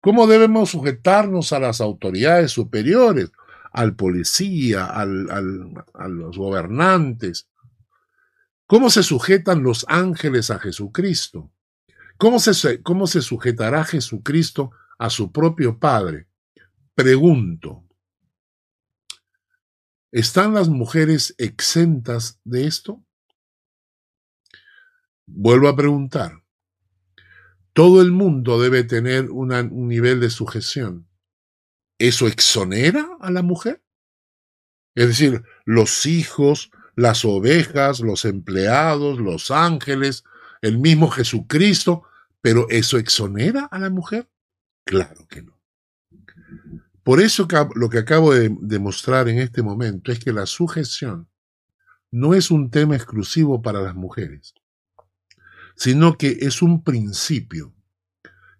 ¿Cómo 0.00 0.26
debemos 0.26 0.70
sujetarnos 0.70 1.52
a 1.52 1.60
las 1.60 1.80
autoridades 1.80 2.50
superiores? 2.50 3.30
Al 3.76 3.94
policía, 3.94 4.86
a 4.86 5.04
los 5.04 6.38
gobernantes. 6.38 7.46
¿Cómo 8.66 8.88
se 8.88 9.02
sujetan 9.02 9.62
los 9.62 9.84
ángeles 9.86 10.50
a 10.50 10.58
Jesucristo? 10.58 11.52
¿Cómo 12.16 12.38
se, 12.38 12.82
¿Cómo 12.82 13.06
se 13.06 13.20
sujetará 13.20 13.84
Jesucristo 13.84 14.70
a 14.98 15.10
su 15.10 15.30
propio 15.30 15.78
Padre? 15.78 16.26
Pregunto, 16.94 17.84
¿están 20.10 20.54
las 20.54 20.70
mujeres 20.70 21.34
exentas 21.36 22.40
de 22.44 22.66
esto? 22.66 23.04
Vuelvo 25.26 25.68
a 25.68 25.76
preguntar, 25.76 26.42
¿todo 27.74 28.00
el 28.00 28.10
mundo 28.10 28.58
debe 28.58 28.84
tener 28.84 29.30
un 29.30 29.86
nivel 29.86 30.20
de 30.20 30.30
sujeción? 30.30 31.06
¿Eso 31.98 32.26
exonera 32.26 33.08
a 33.20 33.30
la 33.30 33.42
mujer? 33.42 33.82
Es 34.94 35.08
decir, 35.08 35.42
los 35.64 36.06
hijos, 36.06 36.70
las 36.94 37.24
ovejas, 37.24 38.00
los 38.00 38.24
empleados, 38.24 39.18
los 39.18 39.50
ángeles, 39.50 40.24
el 40.62 40.78
mismo 40.78 41.10
Jesucristo, 41.10 42.04
pero 42.40 42.66
¿eso 42.70 42.98
exonera 42.98 43.64
a 43.64 43.78
la 43.78 43.90
mujer? 43.90 44.28
Claro 44.84 45.26
que 45.28 45.42
no. 45.42 45.60
Por 47.02 47.20
eso 47.20 47.46
lo 47.74 47.88
que 47.88 47.98
acabo 47.98 48.34
de 48.34 48.54
demostrar 48.60 49.28
en 49.28 49.38
este 49.38 49.62
momento 49.62 50.10
es 50.10 50.18
que 50.18 50.32
la 50.32 50.46
sujeción 50.46 51.28
no 52.10 52.34
es 52.34 52.50
un 52.50 52.70
tema 52.70 52.96
exclusivo 52.96 53.62
para 53.62 53.80
las 53.80 53.94
mujeres, 53.94 54.54
sino 55.76 56.16
que 56.16 56.38
es 56.40 56.62
un 56.62 56.82
principio 56.82 57.74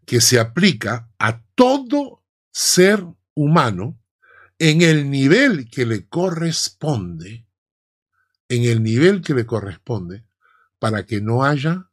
que 0.05 0.21
se 0.21 0.39
aplica 0.39 1.11
a 1.19 1.43
todo 1.55 2.23
ser 2.53 3.05
humano 3.37 4.01
en 4.59 4.83
el 4.83 5.11
nivel 5.11 5.71
que 5.71 5.87
le 5.87 6.09
corresponde, 6.09 7.47
en 8.49 8.65
el 8.65 8.83
nivel 8.83 9.21
que 9.23 9.35
le 9.35 9.47
corresponde, 9.47 10.25
para 10.79 11.05
que 11.05 11.21
no 11.21 11.45
haya 11.45 11.91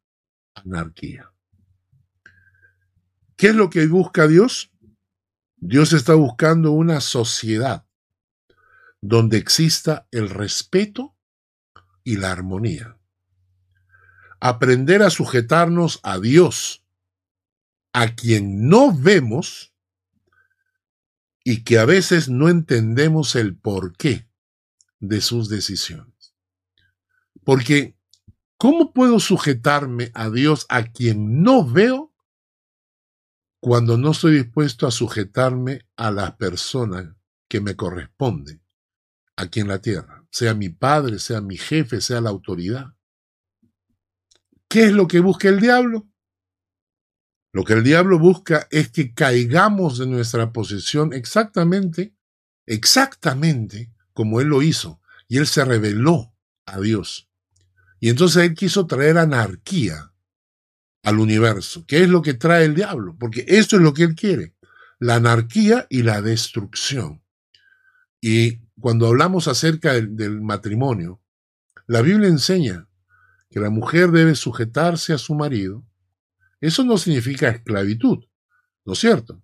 anarquía. 0.55 1.31
¿Qué 3.35 3.47
es 3.47 3.55
lo 3.55 3.69
que 3.69 3.85
busca 3.87 4.27
Dios? 4.27 4.71
Dios 5.57 5.93
está 5.93 6.13
buscando 6.13 6.71
una 6.71 7.01
sociedad 7.01 7.85
donde 9.01 9.37
exista 9.37 10.07
el 10.11 10.29
respeto 10.29 11.15
y 12.05 12.17
la 12.17 12.31
armonía. 12.31 12.97
Aprender 14.39 15.01
a 15.01 15.09
sujetarnos 15.09 15.99
a 16.03 16.19
Dios, 16.19 16.85
a 17.91 18.15
quien 18.15 18.69
no 18.69 18.97
vemos, 18.97 19.72
y 21.43 21.63
que 21.63 21.77
a 21.77 21.85
veces 21.85 22.29
no 22.29 22.49
entendemos 22.49 23.35
el 23.35 23.57
porqué 23.57 24.29
de 24.99 25.19
sus 25.21 25.49
decisiones. 25.49 26.33
Porque, 27.43 27.97
¿cómo 28.57 28.93
puedo 28.93 29.19
sujetarme 29.19 30.11
a 30.13 30.29
Dios 30.29 30.65
a 30.69 30.83
quien 30.83 31.43
no 31.43 31.67
veo 31.67 32.13
cuando 33.59 33.97
no 33.97 34.11
estoy 34.11 34.35
dispuesto 34.35 34.87
a 34.87 34.91
sujetarme 34.91 35.85
a 35.97 36.11
la 36.11 36.37
persona 36.37 37.17
que 37.49 37.59
me 37.59 37.75
corresponde 37.75 38.61
aquí 39.35 39.59
en 39.59 39.67
la 39.67 39.81
tierra? 39.81 40.25
Sea 40.31 40.53
mi 40.53 40.69
padre, 40.69 41.19
sea 41.19 41.41
mi 41.41 41.57
jefe, 41.57 41.99
sea 41.99 42.21
la 42.21 42.29
autoridad. 42.29 42.95
¿Qué 44.69 44.85
es 44.85 44.93
lo 44.93 45.07
que 45.07 45.19
busca 45.19 45.49
el 45.49 45.59
diablo? 45.59 46.07
Lo 47.53 47.63
que 47.63 47.73
el 47.73 47.83
diablo 47.83 48.19
busca 48.19 48.67
es 48.71 48.89
que 48.89 49.13
caigamos 49.13 49.97
de 49.97 50.07
nuestra 50.07 50.51
posición 50.51 51.13
exactamente 51.13 52.13
exactamente 52.65 53.91
como 54.13 54.41
él 54.41 54.47
lo 54.47 54.61
hizo, 54.61 55.01
y 55.27 55.37
él 55.37 55.47
se 55.47 55.65
reveló 55.65 56.33
a 56.65 56.79
Dios. 56.79 57.29
Y 57.99 58.09
entonces 58.09 58.43
él 58.43 58.53
quiso 58.53 58.85
traer 58.85 59.17
anarquía 59.17 60.13
al 61.03 61.19
universo, 61.19 61.85
que 61.85 62.03
es 62.03 62.09
lo 62.09 62.21
que 62.21 62.33
trae 62.33 62.65
el 62.65 62.75
diablo, 62.75 63.15
porque 63.19 63.45
eso 63.47 63.77
es 63.77 63.81
lo 63.81 63.93
que 63.93 64.03
él 64.03 64.15
quiere, 64.15 64.55
la 64.99 65.15
anarquía 65.15 65.87
y 65.89 66.03
la 66.03 66.21
destrucción. 66.21 67.23
Y 68.21 68.59
cuando 68.79 69.07
hablamos 69.07 69.47
acerca 69.47 69.93
del, 69.93 70.15
del 70.15 70.41
matrimonio, 70.41 71.21
la 71.87 72.01
Biblia 72.01 72.29
enseña 72.29 72.87
que 73.49 73.59
la 73.59 73.69
mujer 73.69 74.11
debe 74.11 74.35
sujetarse 74.35 75.13
a 75.13 75.17
su 75.17 75.35
marido. 75.35 75.83
Eso 76.63 76.85
no 76.85 76.97
significa 76.97 77.49
esclavitud, 77.49 78.19
¿no 78.85 78.93
es 78.93 78.99
cierto? 78.99 79.43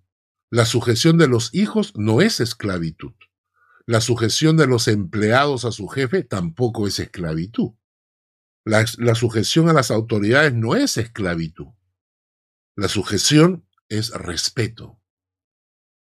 La 0.49 0.65
sujeción 0.65 1.17
de 1.17 1.28
los 1.28 1.53
hijos 1.53 1.91
no 1.97 2.22
es 2.22 2.39
esclavitud. 2.39 3.11
La 3.86 3.99
sujeción 3.99 4.55
de 4.55 4.67
los 4.67 4.88
empleados 4.88 5.65
a 5.65 5.74
su 5.74 5.89
jefe 5.89 6.24
tampoco 6.24 6.88
es 6.88 6.97
esclavitud. 6.97 7.72
La, 8.63 8.86
sujeción 9.15 9.67
a 9.67 9.74
las 9.74 9.91
autoridades 9.91 10.53
no 10.53 10.78
es 10.78 10.95
esclavitud. 10.95 11.67
La 12.78 12.88
sujeción 12.88 13.67
es 13.89 14.11
respeto. 14.11 15.01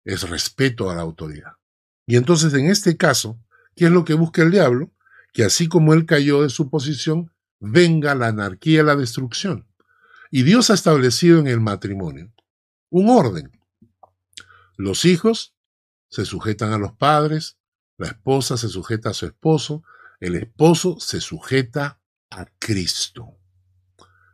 Es 0.05 0.29
respeto 0.29 0.89
a 0.89 0.95
la 0.95 1.01
autoridad. 1.01 1.57
Y 2.07 2.15
entonces 2.15 2.53
en 2.53 2.67
este 2.67 2.95
caso, 2.95 3.37
¿qué 3.75 3.85
es 3.87 3.91
lo 3.91 4.05
que 4.05 4.13
busca 4.13 4.43
el 4.43 4.51
diablo? 4.51 4.93
Que 5.33 5.43
así 5.43 5.67
como 5.67 5.93
él 5.93 6.05
cayó 6.05 6.41
de 6.41 6.49
su 6.49 6.69
posición, 6.69 7.33
venga 7.59 8.15
la 8.15 8.27
anarquía 8.27 8.79
y 8.79 8.85
la 8.85 8.95
destrucción. 8.95 9.67
Y 10.31 10.43
Dios 10.43 10.69
ha 10.69 10.73
establecido 10.73 11.39
en 11.39 11.47
el 11.47 11.59
matrimonio 11.59 12.33
un 12.89 13.09
orden. 13.09 13.51
Los 14.77 15.05
hijos 15.05 15.53
se 16.09 16.25
sujetan 16.25 16.73
a 16.73 16.77
los 16.77 16.93
padres, 16.93 17.57
la 17.97 18.07
esposa 18.07 18.57
se 18.57 18.69
sujeta 18.69 19.09
a 19.09 19.13
su 19.13 19.25
esposo, 19.25 19.83
el 20.19 20.35
esposo 20.35 20.99
se 20.99 21.21
sujeta 21.21 21.99
a 22.29 22.45
Cristo. 22.59 23.37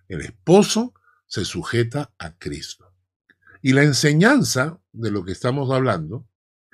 El 0.07 0.21
esposo 0.21 0.93
se 1.25 1.43
sujeta 1.45 2.13
a 2.17 2.37
Cristo. 2.37 2.93
Y 3.61 3.73
la 3.73 3.83
enseñanza 3.83 4.79
de 4.93 5.11
lo 5.11 5.25
que 5.25 5.31
estamos 5.31 5.71
hablando 5.71 6.27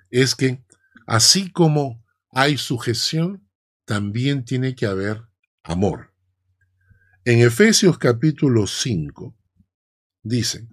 es 0.09 0.35
que 0.35 0.63
así 1.07 1.51
como 1.51 2.03
hay 2.29 2.57
sujeción, 2.57 3.47
también 3.85 4.45
tiene 4.45 4.75
que 4.75 4.85
haber 4.85 5.23
amor. 5.63 6.12
En 7.25 7.39
Efesios 7.39 7.97
capítulo 7.99 8.67
5 8.67 9.33
dice, 10.23 10.67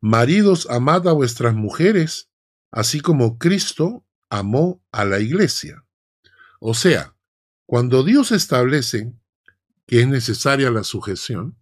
Maridos, 0.00 0.66
amad 0.70 1.06
a 1.06 1.12
vuestras 1.12 1.54
mujeres, 1.54 2.30
así 2.70 3.00
como 3.00 3.36
Cristo 3.36 4.02
amó 4.30 4.82
a 4.92 5.04
la 5.04 5.20
iglesia. 5.20 5.84
O 6.58 6.72
sea, 6.72 7.14
cuando 7.66 8.02
Dios 8.02 8.32
establece 8.32 9.12
que 9.86 10.00
es 10.00 10.08
necesaria 10.08 10.70
la 10.70 10.84
sujeción, 10.84 11.58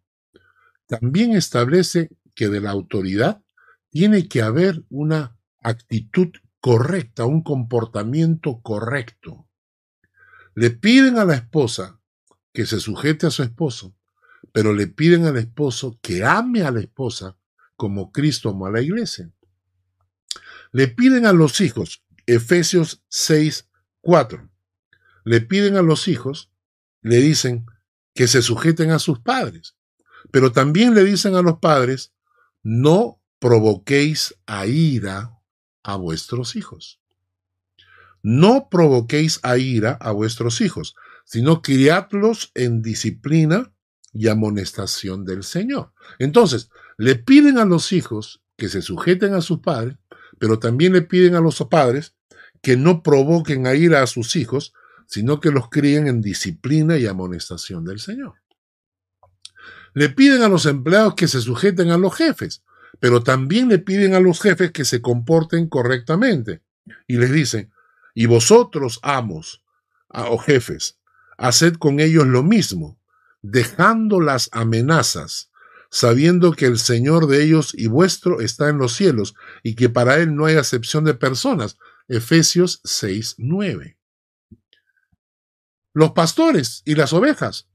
también 0.86 1.32
establece 1.32 2.11
que 2.36 2.47
de 2.47 2.61
la 2.61 2.70
autoridad 2.70 3.43
tiene 3.88 4.28
que 4.28 4.41
haber 4.41 4.84
una 4.88 5.36
actitud 5.59 6.28
correcta, 6.61 7.24
un 7.24 7.43
comportamiento 7.43 8.61
correcto. 8.62 9.49
Le 10.55 10.70
piden 10.70 11.18
a 11.18 11.24
la 11.24 11.34
esposa 11.34 11.99
que 12.53 12.66
se 12.66 12.80
sujete 12.80 13.26
a 13.26 13.30
su 13.30 13.42
esposo, 13.42 13.94
pero 14.53 14.72
le 14.72 14.86
piden 14.86 15.26
al 15.26 15.36
esposo 15.36 15.98
que 16.03 16.24
ame 16.24 16.62
a 16.62 16.70
la 16.70 16.80
esposa 16.80 17.36
como 17.76 18.12
Cristo 18.12 18.51
amó 18.51 18.66
a 18.66 18.70
la 18.70 18.80
iglesia. 18.80 19.30
Le 20.72 20.88
piden 20.88 21.26
a 21.26 21.32
los 21.32 21.61
hijos 21.61 22.05
Efesios 22.26 23.03
6, 23.09 23.68
4. 24.03 24.48
Le 25.24 25.40
piden 25.40 25.76
a 25.76 25.82
los 25.82 26.07
hijos, 26.07 26.53
le 27.03 27.16
dicen 27.16 27.66
que 28.14 28.28
se 28.28 28.40
sujeten 28.40 28.92
a 28.92 29.01
sus 29.01 29.18
padres, 29.18 29.76
pero 30.30 30.53
también 30.53 30.94
le 30.94 31.03
dicen 31.03 31.34
a 31.34 31.42
los 31.42 31.59
padres, 31.59 32.12
no 32.62 33.20
provoquéis 33.40 34.36
a 34.46 34.66
ira 34.66 35.40
a 35.82 35.96
vuestros 35.96 36.55
hijos. 36.55 37.01
No 38.22 38.68
provoquéis 38.70 39.40
a 39.42 39.57
ira 39.57 39.92
a 39.92 40.12
vuestros 40.12 40.61
hijos, 40.61 40.94
sino 41.24 41.62
criadlos 41.62 42.50
en 42.54 42.82
disciplina 42.82 43.72
y 44.12 44.28
amonestación 44.28 45.24
del 45.24 45.44
Señor. 45.44 45.92
Entonces, 46.18 46.70
le 46.98 47.16
piden 47.16 47.58
a 47.58 47.64
los 47.64 47.92
hijos 47.92 48.42
que 48.56 48.68
se 48.68 48.82
sujeten 48.82 49.34
a 49.34 49.40
sus 49.40 49.60
padres, 49.60 49.96
pero 50.38 50.58
también 50.58 50.92
le 50.92 51.02
piden 51.02 51.34
a 51.34 51.40
los 51.40 51.58
padres 51.70 52.14
que 52.62 52.76
no 52.76 53.02
provoquen 53.02 53.66
a 53.66 53.74
ira 53.74 54.02
a 54.02 54.06
sus 54.06 54.36
hijos, 54.36 54.74
sino 55.06 55.40
que 55.40 55.50
los 55.50 55.68
críen 55.70 56.06
en 56.06 56.20
disciplina 56.20 56.98
y 56.98 57.06
amonestación 57.06 57.84
del 57.84 58.00
Señor. 58.00 58.34
Le 59.94 60.08
piden 60.08 60.42
a 60.42 60.48
los 60.48 60.66
empleados 60.66 61.14
que 61.14 61.26
se 61.26 61.40
sujeten 61.40 61.90
a 61.90 61.98
los 61.98 62.14
jefes, 62.14 62.62
pero 63.00 63.22
también 63.22 63.68
le 63.68 63.78
piden 63.78 64.14
a 64.14 64.20
los 64.20 64.40
jefes 64.40 64.72
que 64.72 64.84
se 64.84 65.00
comporten 65.00 65.68
correctamente. 65.68 66.62
Y 67.06 67.16
les 67.16 67.32
dicen, 67.32 67.72
y 68.14 68.26
vosotros, 68.26 69.00
amos 69.02 69.64
o 70.08 70.38
jefes, 70.38 70.99
haced 71.41 71.74
con 71.76 72.01
ellos 72.01 72.26
lo 72.26 72.43
mismo, 72.43 72.99
dejando 73.41 74.20
las 74.20 74.51
amenazas, 74.53 75.51
sabiendo 75.91 76.53
que 76.53 76.66
el 76.66 76.78
Señor 76.78 77.26
de 77.26 77.43
ellos 77.43 77.72
y 77.74 77.86
vuestro 77.86 78.41
está 78.41 78.68
en 78.68 78.78
los 78.78 78.93
cielos, 78.93 79.34
y 79.62 79.74
que 79.74 79.88
para 79.88 80.16
Él 80.16 80.36
no 80.36 80.45
hay 80.45 80.57
acepción 80.57 81.05
de 81.05 81.14
personas, 81.14 81.78
Efesios 82.09 82.80
6, 82.84 83.36
9. 83.38 83.97
Los 85.95 86.12
pastores 86.12 86.82
y 86.84 86.95
las 86.95 87.12
ovejas. 87.12 87.66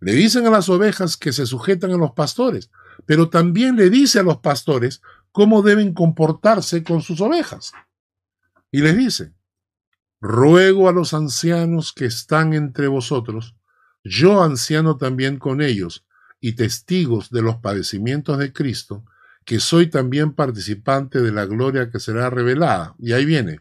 Le 0.00 0.12
dicen 0.12 0.46
a 0.46 0.50
las 0.50 0.68
ovejas 0.68 1.16
que 1.16 1.32
se 1.32 1.46
sujetan 1.46 1.92
a 1.92 1.96
los 1.96 2.12
pastores, 2.12 2.70
pero 3.06 3.30
también 3.30 3.76
le 3.76 3.88
dice 3.90 4.20
a 4.20 4.22
los 4.22 4.38
pastores 4.38 5.00
cómo 5.32 5.62
deben 5.62 5.94
comportarse 5.94 6.84
con 6.84 7.00
sus 7.00 7.20
ovejas. 7.20 7.72
Y 8.70 8.82
les 8.82 8.96
dice, 8.96 9.32
ruego 10.20 10.88
a 10.88 10.92
los 10.92 11.14
ancianos 11.14 11.92
que 11.92 12.04
están 12.04 12.52
entre 12.52 12.88
vosotros, 12.88 13.56
yo 14.04 14.42
anciano 14.42 14.96
también 14.96 15.38
con 15.38 15.60
ellos, 15.60 16.04
y 16.40 16.52
testigos 16.52 17.30
de 17.30 17.42
los 17.42 17.56
padecimientos 17.56 18.38
de 18.38 18.52
Cristo, 18.52 19.04
que 19.44 19.60
soy 19.60 19.88
también 19.88 20.32
participante 20.32 21.20
de 21.20 21.32
la 21.32 21.44
gloria 21.44 21.90
que 21.90 22.00
será 22.00 22.30
revelada. 22.30 22.94
Y 22.98 23.12
ahí 23.12 23.24
viene, 23.24 23.60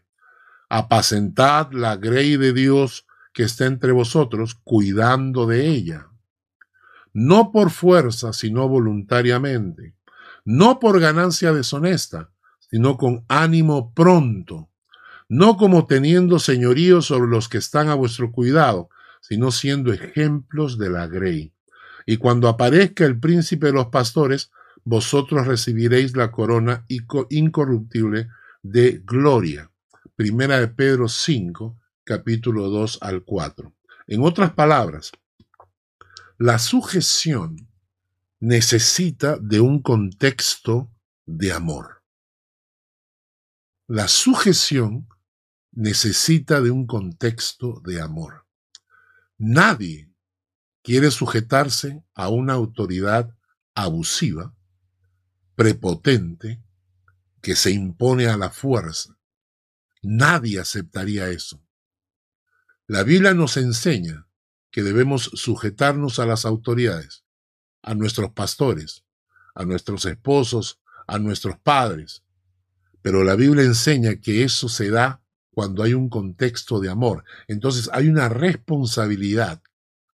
apacentad 0.69 1.71
la 1.71 1.97
grey 1.97 2.37
de 2.37 2.53
Dios 2.53 3.05
que 3.33 3.43
está 3.43 3.65
entre 3.65 3.91
vosotros, 3.91 4.55
cuidando 4.55 5.45
de 5.45 5.67
ella. 5.67 6.07
No 7.13 7.51
por 7.51 7.69
fuerza, 7.69 8.33
sino 8.33 8.67
voluntariamente. 8.67 9.95
No 10.45 10.79
por 10.79 10.99
ganancia 10.99 11.51
deshonesta, 11.53 12.29
sino 12.59 12.97
con 12.97 13.25
ánimo 13.27 13.93
pronto. 13.93 14.69
No 15.29 15.57
como 15.57 15.85
teniendo 15.85 16.39
señorío 16.39 17.03
sobre 17.03 17.29
los 17.29 17.49
que 17.49 17.59
están 17.59 17.87
a 17.89 17.93
vuestro 17.93 18.31
cuidado, 18.31 18.89
sino 19.21 19.51
siendo 19.51 19.93
ejemplos 19.93 20.79
de 20.79 20.89
la 20.89 21.05
grey. 21.05 21.53
Y 22.07 22.17
cuando 22.17 22.47
aparezca 22.47 23.05
el 23.05 23.19
príncipe 23.19 23.67
de 23.67 23.73
los 23.73 23.87
pastores, 23.87 24.49
vosotros 24.83 25.45
recibiréis 25.45 26.15
la 26.15 26.31
corona 26.31 26.83
incorruptible 27.29 28.29
de 28.63 29.03
gloria. 29.05 29.69
Primera 30.15 30.59
de 30.59 30.67
Pedro 30.67 31.07
5, 31.07 31.77
capítulo 32.03 32.69
2 32.69 32.97
al 33.01 33.23
4. 33.23 33.71
En 34.07 34.23
otras 34.23 34.53
palabras, 34.53 35.11
la 36.39 36.57
sujeción 36.57 37.69
necesita 38.39 39.37
de 39.37 39.59
un 39.59 39.83
contexto 39.83 40.89
de 41.27 41.53
amor. 41.53 42.01
La 43.87 44.07
sujeción 44.07 45.07
necesita 45.79 46.59
de 46.59 46.71
un 46.71 46.85
contexto 46.85 47.81
de 47.85 48.01
amor. 48.01 48.45
Nadie 49.37 50.11
quiere 50.83 51.09
sujetarse 51.09 52.03
a 52.13 52.27
una 52.27 52.51
autoridad 52.51 53.33
abusiva 53.75 54.53
prepotente 55.55 56.61
que 57.41 57.55
se 57.55 57.71
impone 57.71 58.27
a 58.27 58.35
la 58.35 58.49
fuerza. 58.49 59.17
Nadie 60.01 60.59
aceptaría 60.59 61.29
eso. 61.29 61.63
La 62.85 63.03
Biblia 63.03 63.33
nos 63.33 63.55
enseña 63.55 64.27
que 64.71 64.83
debemos 64.83 65.31
sujetarnos 65.33 66.19
a 66.19 66.25
las 66.25 66.43
autoridades, 66.43 67.23
a 67.83 67.95
nuestros 67.95 68.31
pastores, 68.33 69.05
a 69.55 69.63
nuestros 69.63 70.03
esposos, 70.03 70.81
a 71.07 71.19
nuestros 71.19 71.57
padres. 71.57 72.25
Pero 73.01 73.23
la 73.23 73.35
Biblia 73.35 73.63
enseña 73.63 74.17
que 74.17 74.43
eso 74.43 74.67
se 74.67 74.89
da 74.89 75.23
cuando 75.59 75.83
hay 75.83 75.93
un 75.93 76.07
contexto 76.07 76.79
de 76.79 76.87
amor. 76.87 77.25
Entonces 77.49 77.89
hay 77.91 78.07
una 78.07 78.29
responsabilidad 78.29 79.61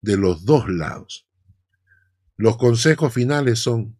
de 0.01 0.15
los 0.15 0.45
dos 0.45 0.69
lados. 0.69 1.27
Los 2.37 2.55
consejos 2.55 3.11
finales 3.11 3.59
son 3.59 3.99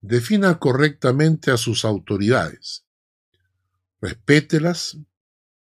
defina 0.00 0.60
correctamente 0.60 1.50
a 1.50 1.56
sus 1.56 1.84
autoridades, 1.84 2.86
respételas 4.00 4.98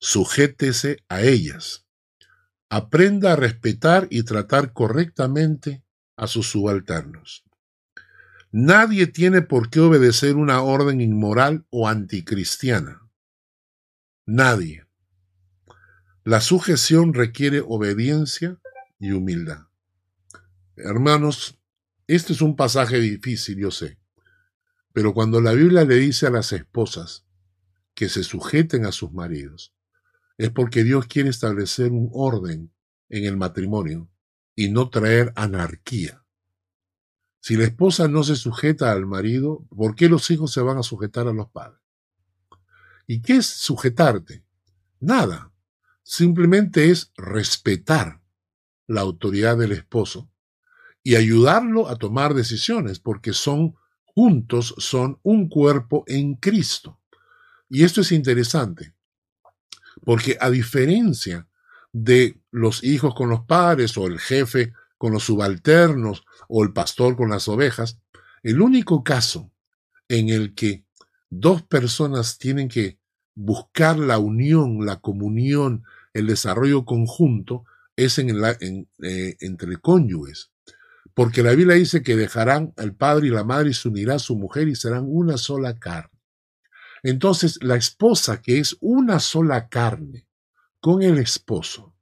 sujétese 0.01 0.99
a 1.09 1.23
ellas. 1.23 1.87
Aprenda 2.69 3.33
a 3.33 3.37
respetar 3.37 4.07
y 4.11 4.25
tratar 4.25 4.75
correctamente 4.75 5.83
a 6.15 6.27
sus 6.27 6.51
subalternos. 6.51 7.43
Nadie 8.53 9.07
tiene 9.07 9.41
por 9.41 9.71
qué 9.71 9.81
obedecer 9.81 10.37
una 10.37 10.61
orden 10.61 11.01
inmoral 11.01 11.65
o 11.71 11.89
anticristiana. 11.89 13.04
Nadie. 14.27 14.87
La 16.25 16.41
sujeción 16.41 17.13
requiere 17.13 17.61
obediencia 17.61 18.59
y 18.99 19.13
humildad. 19.13 19.67
Hermanos, 20.77 21.61
este 22.07 22.33
es 22.33 22.41
un 22.41 22.57
pasaje 22.57 22.99
difícil, 23.01 23.59
yo 23.59 23.71
sé, 23.71 23.99
pero 24.95 25.13
cuando 25.13 25.43
la 25.43 25.53
Biblia 25.53 25.85
le 25.85 25.97
dice 25.97 26.27
a 26.27 26.31
las 26.31 26.53
esposas 26.53 27.27
que 27.95 28.09
se 28.09 28.25
sujeten 28.25 28.87
a 28.87 28.93
sus 28.93 29.13
maridos, 29.13 29.75
es 30.39 30.49
porque 30.49 30.85
Dios 30.85 31.07
quiere 31.07 31.29
establecer 31.29 31.93
un 31.93 32.09
orden 32.15 32.73
en 33.11 33.27
el 33.27 33.37
matrimonio 33.37 34.11
y 34.57 34.71
no 34.71 34.89
traer 34.89 35.35
anarquía. 35.37 36.25
Si 37.41 37.57
la 37.57 37.65
esposa 37.65 38.09
no 38.09 38.25
se 38.25 38.37
sujeta 38.37 38.91
al 38.91 39.05
marido, 39.05 39.67
¿por 39.69 39.95
qué 39.95 40.09
los 40.09 40.31
hijos 40.31 40.51
se 40.51 40.63
van 40.63 40.79
a 40.79 40.83
sujetar 40.83 41.29
a 41.29 41.35
los 41.35 41.51
padres? 41.51 41.84
¿Y 43.07 43.21
qué 43.23 43.37
es 43.37 43.47
sujetarte? 43.47 44.45
Nada. 45.01 45.53
Simplemente 46.03 46.91
es 46.91 47.13
respetar 47.17 48.21
la 48.87 49.01
autoridad 49.01 49.57
del 49.57 49.73
esposo 49.73 50.31
y 51.03 51.17
ayudarlo 51.17 51.89
a 51.89 51.97
tomar 51.97 52.35
decisiones, 52.35 52.99
porque 52.99 53.33
son 53.33 53.75
juntos, 54.05 54.75
son 54.79 55.19
un 55.23 55.49
cuerpo 55.49 56.05
en 56.07 56.35
Cristo. 56.35 57.01
Y 57.69 57.85
esto 57.85 58.03
es 58.03 58.13
interesante, 58.13 58.95
porque 60.05 60.37
a 60.41 60.51
diferencia 60.51 61.49
de 61.93 62.41
los 62.51 62.83
hijos 62.85 63.15
con 63.15 63.29
los 63.29 63.45
padres 63.45 63.97
o 63.97 64.07
el 64.07 64.19
jefe 64.19 64.73
con 64.99 65.13
los 65.13 65.25
subalternos 65.25 66.25
o 66.49 66.63
el 66.63 66.73
pastor 66.73 67.17
con 67.17 67.31
las 67.31 67.49
ovejas, 67.49 68.01
el 68.43 68.61
único 68.61 69.05
caso 69.05 69.53
en 70.09 70.29
el 70.29 70.55
que 70.55 70.84
dos 71.41 71.63
personas 71.63 72.39
tienen 72.39 72.69
que 72.69 72.99
buscar 73.35 73.99
la 73.99 74.19
unión, 74.19 74.85
la 74.85 75.01
comunión, 75.01 75.85
el 76.13 76.27
desarrollo 76.27 76.85
conjunto, 76.85 77.65
es 77.97 78.19
en 78.19 78.87
eh, 79.03 79.37
entre 79.41 79.77
cónyuges. 79.79 80.51
Porque 81.15 81.43
la 81.43 81.53
Biblia 81.53 81.77
dice 81.77 82.03
que 82.03 82.17
dejarán 82.17 82.73
al 82.77 82.95
padre 82.95 83.29
y 83.29 83.31
la 83.31 83.45
madre 83.45 83.71
y 83.71 83.75
se 83.75 83.89
unirá 83.89 84.17
a 84.17 84.19
su 84.19 84.37
mujer 84.37 84.69
y 84.69 84.75
serán 84.75 85.05
una 85.07 85.37
sola 85.37 85.79
carne. 85.79 86.11
Entonces, 87.03 87.59
la 87.63 87.77
esposa 87.77 88.41
que 88.41 88.59
es 88.59 88.77
una 88.81 89.21
sola 89.21 89.69
carne 89.69 90.27
con 90.81 91.03
el 91.03 91.19
esposo, 91.19 91.95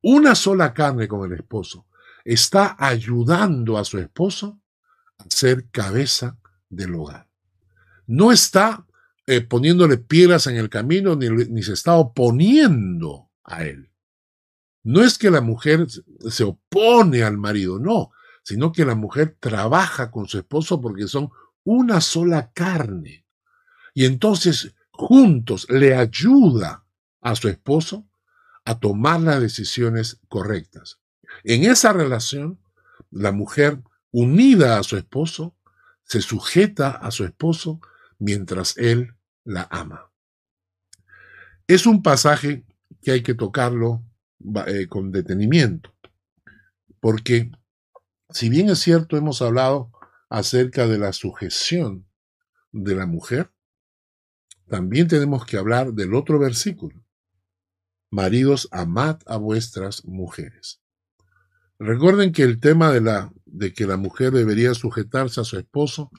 una 0.00 0.34
sola 0.34 0.72
carne 0.72 1.08
con 1.08 1.30
el 1.30 1.38
esposo, 1.38 1.86
está 2.24 2.76
ayudando 2.78 3.76
a 3.78 3.84
su 3.84 3.98
esposo 3.98 4.60
a 5.18 5.24
ser 5.28 5.68
cabeza 5.70 6.38
del 6.68 6.94
hogar. 6.94 7.25
No 8.06 8.32
está 8.32 8.86
eh, 9.26 9.40
poniéndole 9.40 9.98
piedras 9.98 10.46
en 10.46 10.56
el 10.56 10.68
camino 10.68 11.16
ni, 11.16 11.28
ni 11.28 11.62
se 11.62 11.72
está 11.72 11.94
oponiendo 11.94 13.30
a 13.44 13.64
él. 13.64 13.90
No 14.82 15.02
es 15.02 15.18
que 15.18 15.30
la 15.30 15.40
mujer 15.40 15.86
se 16.30 16.44
opone 16.44 17.24
al 17.24 17.36
marido, 17.38 17.78
no, 17.78 18.12
sino 18.44 18.70
que 18.70 18.84
la 18.84 18.94
mujer 18.94 19.36
trabaja 19.40 20.12
con 20.12 20.28
su 20.28 20.38
esposo 20.38 20.80
porque 20.80 21.08
son 21.08 21.30
una 21.64 22.00
sola 22.00 22.52
carne. 22.52 23.26
Y 23.94 24.04
entonces 24.04 24.74
juntos 24.92 25.66
le 25.68 25.96
ayuda 25.96 26.84
a 27.20 27.34
su 27.34 27.48
esposo 27.48 28.08
a 28.64 28.78
tomar 28.78 29.20
las 29.20 29.40
decisiones 29.40 30.20
correctas. 30.28 31.00
En 31.44 31.64
esa 31.64 31.92
relación, 31.92 32.60
la 33.10 33.32
mujer 33.32 33.82
unida 34.12 34.78
a 34.78 34.82
su 34.82 34.96
esposo 34.96 35.56
se 36.04 36.20
sujeta 36.20 36.90
a 36.90 37.10
su 37.10 37.24
esposo 37.24 37.80
mientras 38.18 38.76
él 38.76 39.14
la 39.44 39.66
ama. 39.70 40.10
Es 41.66 41.86
un 41.86 42.02
pasaje 42.02 42.64
que 43.02 43.12
hay 43.12 43.22
que 43.22 43.34
tocarlo 43.34 44.04
eh, 44.66 44.86
con 44.88 45.12
detenimiento, 45.12 45.94
porque 47.00 47.50
si 48.30 48.48
bien 48.48 48.68
es 48.70 48.80
cierto, 48.80 49.16
hemos 49.16 49.42
hablado 49.42 49.92
acerca 50.28 50.86
de 50.86 50.98
la 50.98 51.12
sujeción 51.12 52.06
de 52.72 52.94
la 52.94 53.06
mujer, 53.06 53.50
también 54.68 55.06
tenemos 55.06 55.46
que 55.46 55.56
hablar 55.56 55.92
del 55.92 56.14
otro 56.14 56.38
versículo. 56.38 57.04
Maridos, 58.10 58.68
amad 58.72 59.18
a 59.26 59.36
vuestras 59.36 60.04
mujeres. 60.04 60.80
Recuerden 61.78 62.32
que 62.32 62.42
el 62.42 62.58
tema 62.58 62.90
de, 62.90 63.00
la, 63.00 63.32
de 63.44 63.72
que 63.72 63.86
la 63.86 63.96
mujer 63.96 64.32
debería 64.32 64.74
sujetarse 64.74 65.40
a 65.40 65.44
su 65.44 65.58
esposo 65.58 66.10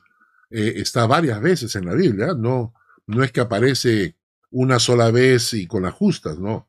eh, 0.50 0.74
está 0.78 1.06
varias 1.06 1.42
veces 1.42 1.76
en 1.76 1.86
la 1.86 1.94
Biblia. 1.94 2.34
No, 2.38 2.74
no 3.06 3.24
es 3.24 3.32
que 3.32 3.42
aparece 3.42 4.16
una 4.52 4.80
sola 4.80 5.12
vez 5.12 5.54
y 5.54 5.68
con 5.68 5.84
las 5.84 5.94
justas, 5.94 6.40
no 6.40 6.68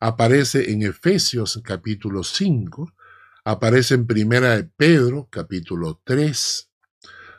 aparece 0.00 0.72
en 0.72 0.82
Efesios 0.82 1.60
capítulo 1.62 2.24
5, 2.24 2.92
aparece 3.44 3.94
en 3.94 4.06
Primera 4.06 4.56
de 4.56 4.64
Pedro 4.64 5.28
capítulo 5.30 6.00
3, 6.04 6.70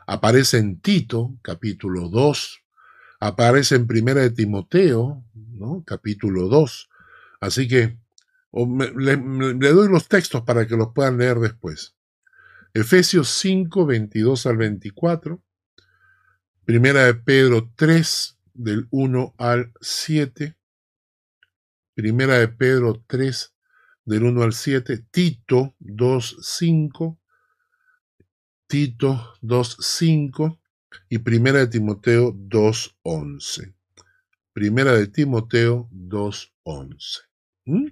aparece 0.06 0.58
en 0.58 0.80
Tito 0.80 1.34
capítulo 1.42 2.08
2, 2.08 2.62
aparece 3.18 3.74
en 3.74 3.88
Primera 3.88 4.20
de 4.20 4.30
Timoteo 4.30 5.24
¿no? 5.34 5.82
capítulo 5.84 6.48
2. 6.48 6.88
Así 7.40 7.66
que 7.66 7.98
le, 8.52 9.16
le, 9.16 9.72
doy 9.72 9.88
los 9.88 10.06
textos 10.06 10.42
para 10.42 10.66
que 10.66 10.76
los 10.76 10.92
puedan 10.94 11.18
leer 11.18 11.40
después. 11.40 11.96
Efesios 12.74 13.28
5, 13.28 13.86
22 13.86 14.46
al 14.46 14.56
24, 14.56 15.42
Primera 16.72 17.04
de 17.04 17.12
Pedro 17.12 17.70
3, 17.76 18.38
del 18.54 18.88
1 18.90 19.34
al 19.36 19.74
7, 19.82 20.56
Primera 21.92 22.38
de 22.38 22.48
Pedro 22.48 23.04
3, 23.06 23.54
del 24.06 24.22
1 24.22 24.42
al 24.42 24.54
7, 24.54 25.04
Tito 25.10 25.74
2, 25.80 26.38
5, 26.40 27.20
Tito 28.66 29.34
2, 29.42 29.76
5 29.80 30.60
y 31.10 31.18
Primera 31.18 31.58
de 31.58 31.66
Timoteo 31.66 32.32
2, 32.34 32.96
11. 33.02 33.74
Primera 34.54 34.94
de 34.94 35.08
Timoteo 35.08 35.90
2, 35.90 36.54
11. 36.62 37.20
¿Mm? 37.66 37.86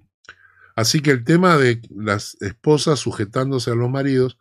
Así 0.74 1.02
que 1.02 1.10
el 1.10 1.24
tema 1.24 1.58
de 1.58 1.82
las 1.94 2.40
esposas 2.40 2.98
sujetándose 2.98 3.72
a 3.72 3.74
los 3.74 3.90
maridos 3.90 4.38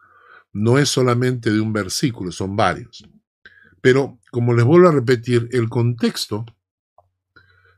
no 0.54 0.80
es 0.80 0.88
solamente 0.88 1.52
de 1.52 1.60
un 1.60 1.74
versículo, 1.74 2.32
son 2.32 2.56
varios. 2.56 3.04
Pero, 3.82 4.19
como 4.32 4.54
les 4.54 4.66
vuelvo 4.66 4.90
a 4.90 4.94
repetir, 4.94 5.50
el 5.52 5.70
contexto 5.70 6.46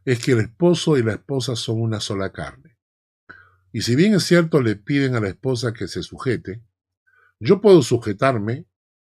es 0.05 0.23
que 0.23 0.31
el 0.31 0.39
esposo 0.39 0.97
y 0.97 1.03
la 1.03 1.13
esposa 1.13 1.55
son 1.55 1.81
una 1.81 1.99
sola 1.99 2.31
carne. 2.31 2.77
Y 3.71 3.81
si 3.81 3.95
bien 3.95 4.13
es 4.13 4.23
cierto 4.23 4.61
le 4.61 4.75
piden 4.75 5.15
a 5.15 5.19
la 5.19 5.29
esposa 5.29 5.73
que 5.73 5.87
se 5.87 6.03
sujete, 6.03 6.61
yo 7.39 7.61
puedo 7.61 7.81
sujetarme 7.81 8.65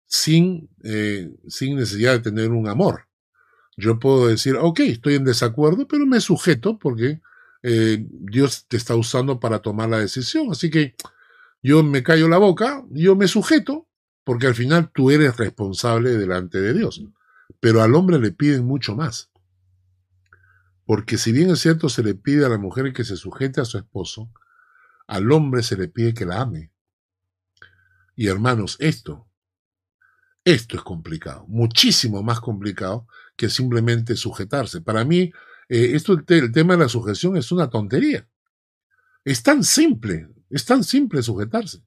sin, 0.06 0.70
eh, 0.82 1.30
sin 1.48 1.76
necesidad 1.76 2.12
de 2.12 2.20
tener 2.20 2.50
un 2.50 2.68
amor. 2.68 3.06
Yo 3.76 3.98
puedo 3.98 4.28
decir, 4.28 4.56
ok, 4.56 4.80
estoy 4.80 5.14
en 5.16 5.24
desacuerdo, 5.24 5.86
pero 5.86 6.06
me 6.06 6.20
sujeto 6.20 6.78
porque 6.78 7.20
eh, 7.62 8.06
Dios 8.08 8.66
te 8.68 8.76
está 8.76 8.94
usando 8.94 9.38
para 9.38 9.58
tomar 9.58 9.90
la 9.90 9.98
decisión. 9.98 10.50
Así 10.50 10.70
que 10.70 10.94
yo 11.62 11.82
me 11.82 12.02
callo 12.02 12.28
la 12.28 12.38
boca, 12.38 12.84
yo 12.90 13.16
me 13.16 13.28
sujeto, 13.28 13.86
porque 14.24 14.46
al 14.46 14.54
final 14.54 14.90
tú 14.92 15.10
eres 15.10 15.36
responsable 15.36 16.16
delante 16.16 16.60
de 16.60 16.72
Dios. 16.72 17.02
Pero 17.60 17.82
al 17.82 17.94
hombre 17.94 18.18
le 18.18 18.32
piden 18.32 18.64
mucho 18.64 18.94
más. 18.94 19.30
Porque 20.84 21.18
si 21.18 21.32
bien 21.32 21.50
es 21.50 21.60
cierto 21.60 21.88
se 21.88 22.02
le 22.02 22.14
pide 22.14 22.46
a 22.46 22.48
la 22.48 22.58
mujer 22.58 22.92
que 22.92 23.04
se 23.04 23.16
sujete 23.16 23.60
a 23.60 23.64
su 23.64 23.76
esposo, 23.78 24.30
al 25.06 25.30
hombre 25.32 25.62
se 25.62 25.76
le 25.76 25.88
pide 25.88 26.14
que 26.14 26.26
la 26.26 26.40
ame. 26.40 26.72
Y 28.14 28.28
hermanos, 28.28 28.76
esto, 28.80 29.28
esto 30.44 30.76
es 30.76 30.82
complicado, 30.82 31.44
muchísimo 31.48 32.22
más 32.22 32.40
complicado 32.40 33.06
que 33.36 33.50
simplemente 33.50 34.16
sujetarse. 34.16 34.80
Para 34.80 35.04
mí, 35.04 35.32
eh, 35.68 35.90
esto, 35.94 36.22
el 36.26 36.52
tema 36.52 36.74
de 36.74 36.84
la 36.84 36.88
sujeción 36.88 37.36
es 37.36 37.50
una 37.52 37.68
tontería. 37.68 38.28
Es 39.24 39.42
tan 39.42 39.64
simple, 39.64 40.28
es 40.48 40.64
tan 40.64 40.84
simple 40.84 41.22
sujetarse. 41.22 41.82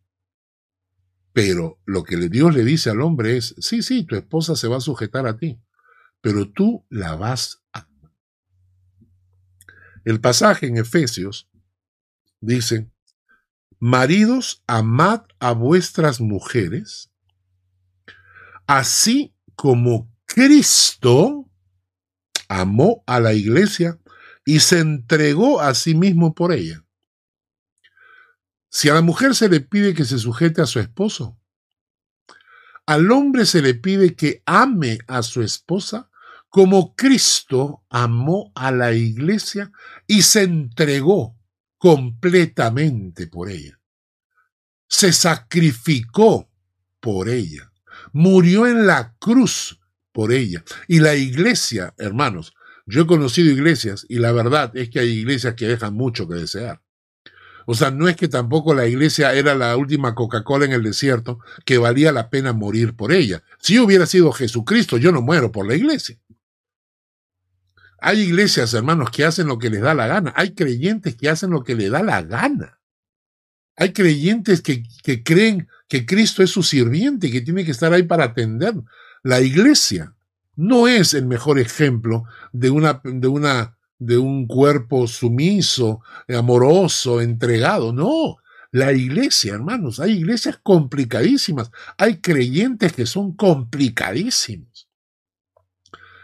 Pero 1.34 1.80
lo 1.86 2.04
que 2.04 2.18
Dios 2.18 2.54
le 2.54 2.64
dice 2.64 2.90
al 2.90 3.02
hombre 3.02 3.38
es, 3.38 3.56
sí, 3.60 3.82
sí, 3.82 4.04
tu 4.04 4.16
esposa 4.16 4.56
se 4.56 4.68
va 4.68 4.78
a 4.78 4.82
sujetar 4.82 5.28
a 5.28 5.38
ti, 5.38 5.60
pero 6.22 6.50
tú 6.50 6.86
la 6.90 7.16
vas 7.16 7.62
a 7.72 7.90
el 10.06 10.22
pasaje 10.22 10.68
en 10.68 10.78
Efesios 10.78 11.50
dice, 12.42 12.90
maridos, 13.80 14.64
amad 14.66 15.22
a 15.40 15.52
vuestras 15.52 16.22
mujeres, 16.22 17.12
así 18.66 19.36
como 19.56 20.12
Cristo 20.26 21.50
amó 22.48 23.04
a 23.06 23.20
la 23.20 23.34
iglesia 23.34 24.00
y 24.46 24.62
se 24.62 24.80
entregó 24.80 25.62
a 25.62 25.76
sí 25.76 25.96
mismo 25.96 26.34
por 26.34 26.54
ella. 26.54 26.84
Si 28.70 28.90
a 28.90 28.94
la 28.94 29.02
mujer 29.02 29.36
se 29.36 29.50
le 29.50 29.62
pide 29.62 29.94
que 29.94 30.06
se 30.06 30.20
sujete 30.20 30.62
a 30.62 30.66
su 30.66 30.80
esposo, 30.80 31.40
al 32.86 33.12
hombre 33.12 33.46
se 33.46 33.62
le 33.62 33.76
pide 33.76 34.16
que 34.16 34.42
ame 34.46 35.00
a 35.08 35.22
su 35.22 35.42
esposa 35.42 36.10
como 36.50 36.96
Cristo 36.96 37.84
amó 37.90 38.52
a 38.56 38.72
la 38.72 38.94
iglesia 38.94 39.72
y 40.08 40.24
se 40.24 40.44
entregó 40.44 41.38
completamente 41.78 43.28
por 43.28 43.50
ella. 43.50 43.80
Se 44.88 45.14
sacrificó 45.14 46.50
por 47.00 47.30
ella. 47.30 47.72
Murió 48.12 48.66
en 48.66 48.88
la 48.88 49.16
cruz 49.20 49.80
por 50.12 50.32
ella. 50.32 50.64
Y 50.88 51.00
la 51.00 51.16
iglesia, 51.16 51.94
hermanos, 51.98 52.54
yo 52.88 53.04
he 53.04 53.08
conocido 53.08 53.52
iglesias 53.52 54.06
y 54.10 54.18
la 54.18 54.32
verdad 54.32 54.76
es 54.76 54.90
que 54.90 55.00
hay 55.00 55.10
iglesias 55.10 55.54
que 55.54 55.68
dejan 55.68 55.94
mucho 55.94 56.28
que 56.28 56.36
desear. 56.36 56.82
O 57.72 57.76
sea, 57.76 57.92
no 57.92 58.08
es 58.08 58.16
que 58.16 58.28
tampoco 58.28 58.74
la 58.74 58.88
iglesia 58.88 59.32
era 59.36 59.54
la 59.54 59.78
última 59.78 60.16
Coca-Cola 60.16 60.66
en 60.66 60.72
el 60.72 60.82
desierto, 60.82 61.38
que 61.66 61.78
valía 61.78 62.12
la 62.12 62.32
pena 62.32 62.52
morir 62.52 62.96
por 62.96 63.12
ella. 63.12 63.44
Si 63.60 63.78
hubiera 63.78 64.08
sido 64.08 64.32
Jesucristo, 64.32 64.98
yo 64.98 65.12
no 65.12 65.22
muero 65.22 65.52
por 65.52 65.68
la 65.68 65.76
iglesia. 65.76 66.18
Hay 68.00 68.22
iglesias, 68.22 68.74
hermanos, 68.74 69.12
que 69.12 69.24
hacen 69.24 69.46
lo 69.46 69.60
que 69.60 69.70
les 69.70 69.82
da 69.82 69.94
la 69.94 70.08
gana. 70.08 70.34
Hay 70.36 70.56
creyentes 70.56 71.16
que 71.16 71.30
hacen 71.30 71.52
lo 71.52 71.64
que 71.64 71.76
les 71.76 71.92
da 71.92 72.02
la 72.02 72.24
gana. 72.24 72.80
Hay 73.76 73.94
creyentes 73.94 74.62
que, 74.64 74.82
que 75.04 75.22
creen 75.22 75.68
que 75.88 76.08
Cristo 76.08 76.42
es 76.42 76.50
su 76.50 76.64
sirviente 76.64 77.28
y 77.28 77.32
que 77.32 77.42
tiene 77.42 77.66
que 77.66 77.72
estar 77.72 77.94
ahí 77.94 78.02
para 78.02 78.24
atender. 78.24 78.74
La 79.22 79.42
iglesia 79.42 80.16
no 80.56 80.88
es 80.88 81.14
el 81.14 81.28
mejor 81.28 81.60
ejemplo 81.60 82.24
de 82.52 82.72
una, 82.72 83.00
de 83.04 83.28
una 83.28 83.78
de 84.00 84.18
un 84.18 84.48
cuerpo 84.48 85.08
sumiso, 85.08 86.02
amoroso, 86.28 87.22
entregado. 87.22 87.94
No, 87.94 88.38
la 88.72 88.94
iglesia, 88.94 89.54
hermanos, 89.54 90.00
hay 90.00 90.14
iglesias 90.14 90.60
complicadísimas, 90.64 91.72
hay 91.98 92.20
creyentes 92.20 92.94
que 92.94 93.06
son 93.06 93.36
complicadísimos. 93.36 94.90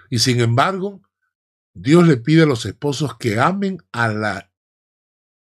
Y 0.09 0.19
sin 0.19 0.39
embargo, 0.39 1.01
Dios 1.73 2.07
le 2.07 2.17
pide 2.17 2.43
a 2.43 2.47
los 2.47 2.65
esposos 2.65 3.17
que 3.17 3.39
amen 3.39 3.78
a 3.91 4.07
la 4.07 4.51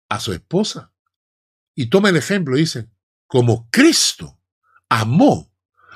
a 0.09 0.21
su 0.21 0.33
esposa. 0.33 0.93
Y 1.75 1.87
toma 1.87 2.11
el 2.11 2.17
ejemplo, 2.17 2.57
dice, 2.57 2.91
como 3.27 3.71
Cristo 3.71 4.39
amó 4.89 5.51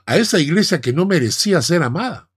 a 0.06 0.16
esa 0.16 0.38
iglesia 0.38 0.80
que 0.80 0.92
no 0.92 1.04
merecía 1.04 1.60
ser 1.60 1.82
amada, 1.82 2.30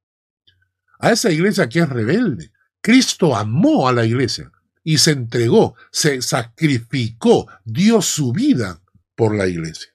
a 1.00 1.12
esa 1.12 1.32
iglesia 1.32 1.70
que 1.70 1.80
es 1.80 1.88
rebelde, 1.88 2.52
Cristo 2.88 3.36
amó 3.36 3.90
a 3.90 3.92
la 3.92 4.06
iglesia 4.06 4.50
y 4.82 4.98
se 4.98 5.12
entregó, 5.12 5.76
se 5.92 6.22
sacrificó, 6.22 7.46
dio 7.66 8.02
su 8.02 8.32
vida 8.32 8.80
por 9.14 9.36
la 9.36 9.46
iglesia. 9.46 9.90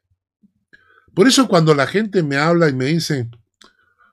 Por 1.14 1.26
eso 1.26 1.48
cuando 1.48 1.74
la 1.74 1.86
gente 1.86 2.22
me 2.22 2.36
habla 2.36 2.68
y 2.68 2.74
me 2.74 2.84
dice, 2.84 3.30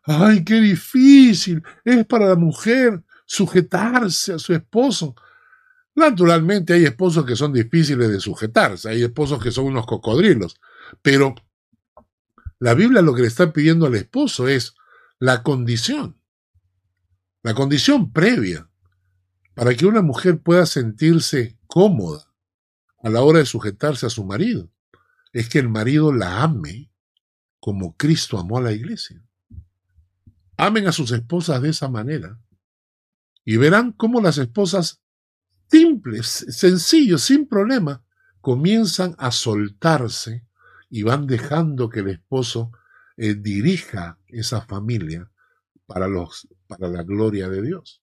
ay, 0.04 0.46
qué 0.46 0.62
difícil 0.62 1.62
es 1.84 2.06
para 2.06 2.30
la 2.30 2.38
mujer 2.38 3.04
sujetarse 3.26 4.32
a 4.32 4.40
su 4.40 4.54
esposo. 4.54 5.14
Naturalmente 5.94 6.72
hay 6.72 6.86
esposos 6.86 7.26
que 7.26 7.36
son 7.36 7.52
difíciles 7.52 8.10
de 8.10 8.22
sujetarse, 8.22 8.88
hay 8.88 9.04
esposos 9.04 9.44
que 9.44 9.52
son 9.52 9.66
unos 9.66 9.86
cocodrilos, 9.86 10.56
pero 11.02 11.36
la 12.60 12.76
Biblia 12.76 13.02
lo 13.02 13.14
que 13.14 13.24
le 13.24 13.28
está 13.28 13.52
pidiendo 13.52 13.88
al 13.88 13.96
esposo 13.96 14.48
es 14.48 14.74
la 15.20 15.44
condición, 15.44 16.16
la 17.44 17.54
condición 17.54 18.14
previa 18.14 18.69
para 19.54 19.76
que 19.76 19.86
una 19.86 20.02
mujer 20.02 20.40
pueda 20.40 20.66
sentirse 20.66 21.58
cómoda 21.68 22.26
a 23.02 23.10
la 23.10 23.22
hora 23.22 23.40
de 23.40 23.46
sujetarse 23.46 24.06
a 24.06 24.10
su 24.10 24.24
marido, 24.24 24.70
es 25.34 25.50
que 25.50 25.60
el 25.60 25.70
marido 25.70 26.12
la 26.14 26.44
ame 26.44 26.92
como 27.60 27.96
Cristo 27.96 28.40
amó 28.40 28.58
a 28.58 28.62
la 28.62 28.72
iglesia. 28.72 29.22
Amen 30.58 30.88
a 30.88 30.92
sus 30.92 31.12
esposas 31.12 31.62
de 31.62 31.70
esa 31.70 31.88
manera 31.88 32.40
y 33.46 33.58
verán 33.58 33.94
cómo 33.94 34.22
las 34.22 34.38
esposas 34.38 35.02
simples, 35.70 36.46
sencillos, 36.50 37.24
sin 37.24 37.48
problema, 37.48 38.04
comienzan 38.42 39.16
a 39.18 39.32
soltarse 39.32 40.46
y 40.90 41.04
van 41.04 41.28
dejando 41.28 41.90
que 41.90 42.02
el 42.02 42.10
esposo 42.10 42.72
eh, 43.18 43.36
dirija 43.36 44.20
esa 44.28 44.62
familia 44.62 45.32
para, 45.86 46.08
los, 46.08 46.48
para 46.68 46.88
la 46.88 47.04
gloria 47.04 47.50
de 47.50 47.62
Dios. 47.62 48.02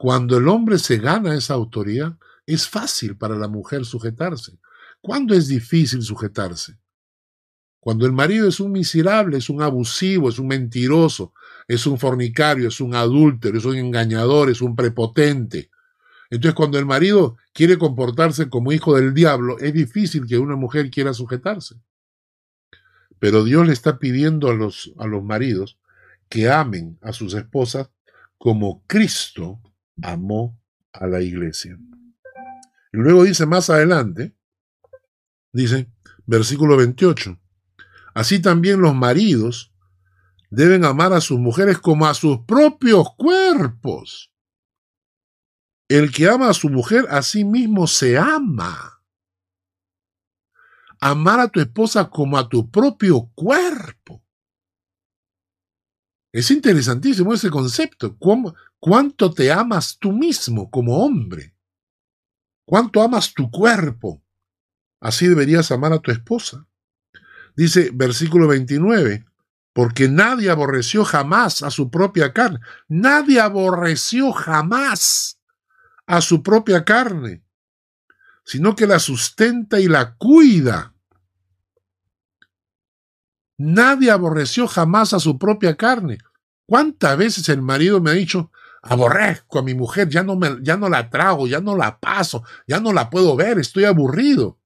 Cuando 0.00 0.38
el 0.38 0.48
hombre 0.48 0.78
se 0.78 0.96
gana 0.96 1.34
esa 1.34 1.52
autoridad, 1.52 2.16
es 2.46 2.66
fácil 2.66 3.18
para 3.18 3.36
la 3.36 3.48
mujer 3.48 3.84
sujetarse. 3.84 4.58
¿Cuándo 5.02 5.34
es 5.34 5.46
difícil 5.46 6.00
sujetarse? 6.00 6.78
Cuando 7.78 8.06
el 8.06 8.12
marido 8.12 8.48
es 8.48 8.60
un 8.60 8.72
miserable, 8.72 9.36
es 9.36 9.50
un 9.50 9.60
abusivo, 9.60 10.30
es 10.30 10.38
un 10.38 10.46
mentiroso, 10.46 11.34
es 11.68 11.86
un 11.86 11.98
fornicario, 11.98 12.68
es 12.68 12.80
un 12.80 12.94
adúltero, 12.94 13.58
es 13.58 13.66
un 13.66 13.76
engañador, 13.76 14.48
es 14.48 14.62
un 14.62 14.74
prepotente. 14.74 15.68
Entonces, 16.30 16.54
cuando 16.54 16.78
el 16.78 16.86
marido 16.86 17.36
quiere 17.52 17.76
comportarse 17.76 18.48
como 18.48 18.72
hijo 18.72 18.96
del 18.96 19.12
diablo, 19.12 19.58
es 19.58 19.74
difícil 19.74 20.24
que 20.26 20.38
una 20.38 20.56
mujer 20.56 20.90
quiera 20.90 21.12
sujetarse. 21.12 21.74
Pero 23.18 23.44
Dios 23.44 23.66
le 23.66 23.74
está 23.74 23.98
pidiendo 23.98 24.48
a 24.48 24.54
los, 24.54 24.94
a 24.96 25.06
los 25.06 25.22
maridos 25.22 25.78
que 26.30 26.48
amen 26.48 26.98
a 27.02 27.12
sus 27.12 27.34
esposas 27.34 27.90
como 28.38 28.82
Cristo 28.86 29.60
amó 30.02 30.60
a 30.92 31.06
la 31.06 31.20
iglesia. 31.20 31.78
Y 32.92 32.96
luego 32.96 33.24
dice 33.24 33.46
más 33.46 33.70
adelante, 33.70 34.36
dice, 35.52 35.90
versículo 36.26 36.76
28, 36.76 37.38
así 38.14 38.40
también 38.40 38.80
los 38.80 38.94
maridos 38.94 39.72
deben 40.50 40.84
amar 40.84 41.12
a 41.12 41.20
sus 41.20 41.38
mujeres 41.38 41.78
como 41.78 42.06
a 42.06 42.14
sus 42.14 42.40
propios 42.40 43.14
cuerpos. 43.16 44.32
El 45.88 46.12
que 46.12 46.28
ama 46.28 46.50
a 46.50 46.54
su 46.54 46.68
mujer 46.68 47.06
a 47.10 47.22
sí 47.22 47.44
mismo 47.44 47.86
se 47.86 48.16
ama. 48.18 49.02
Amar 51.00 51.40
a 51.40 51.48
tu 51.48 51.60
esposa 51.60 52.10
como 52.10 52.36
a 52.36 52.48
tu 52.48 52.70
propio 52.70 53.30
cuerpo. 53.34 54.22
Es 56.32 56.50
interesantísimo 56.50 57.34
ese 57.34 57.50
concepto. 57.50 58.16
¿Cómo, 58.18 58.54
¿Cuánto 58.80 59.30
te 59.32 59.52
amas 59.52 59.98
tú 59.98 60.10
mismo 60.10 60.70
como 60.70 61.04
hombre? 61.04 61.54
¿Cuánto 62.64 63.02
amas 63.02 63.34
tu 63.34 63.50
cuerpo? 63.50 64.22
Así 65.00 65.28
deberías 65.28 65.70
amar 65.70 65.92
a 65.92 65.98
tu 65.98 66.10
esposa. 66.10 66.66
Dice 67.54 67.90
versículo 67.92 68.48
29, 68.48 69.26
porque 69.74 70.08
nadie 70.08 70.50
aborreció 70.50 71.04
jamás 71.04 71.62
a 71.62 71.70
su 71.70 71.90
propia 71.90 72.32
carne. 72.32 72.60
Nadie 72.88 73.38
aborreció 73.38 74.32
jamás 74.32 75.38
a 76.06 76.22
su 76.22 76.42
propia 76.42 76.84
carne, 76.84 77.44
sino 78.44 78.74
que 78.74 78.86
la 78.86 78.98
sustenta 78.98 79.78
y 79.78 79.88
la 79.88 80.14
cuida. 80.14 80.94
Nadie 83.58 84.10
aborreció 84.10 84.66
jamás 84.66 85.12
a 85.12 85.20
su 85.20 85.38
propia 85.38 85.76
carne. 85.76 86.18
¿Cuántas 86.64 87.18
veces 87.18 87.48
el 87.50 87.60
marido 87.60 88.00
me 88.00 88.10
ha 88.10 88.14
dicho, 88.14 88.50
aborrezco 88.82 89.58
a 89.58 89.62
mi 89.62 89.74
mujer, 89.74 90.08
ya 90.08 90.22
no, 90.22 90.36
me, 90.36 90.58
ya 90.62 90.76
no 90.76 90.88
la 90.88 91.10
trago, 91.10 91.46
ya 91.46 91.60
no 91.60 91.76
la 91.76 91.98
paso, 91.98 92.44
ya 92.66 92.80
no 92.80 92.92
la 92.92 93.10
puedo 93.10 93.36
ver, 93.36 93.58
estoy 93.58 93.84
aburrido. 93.84 94.58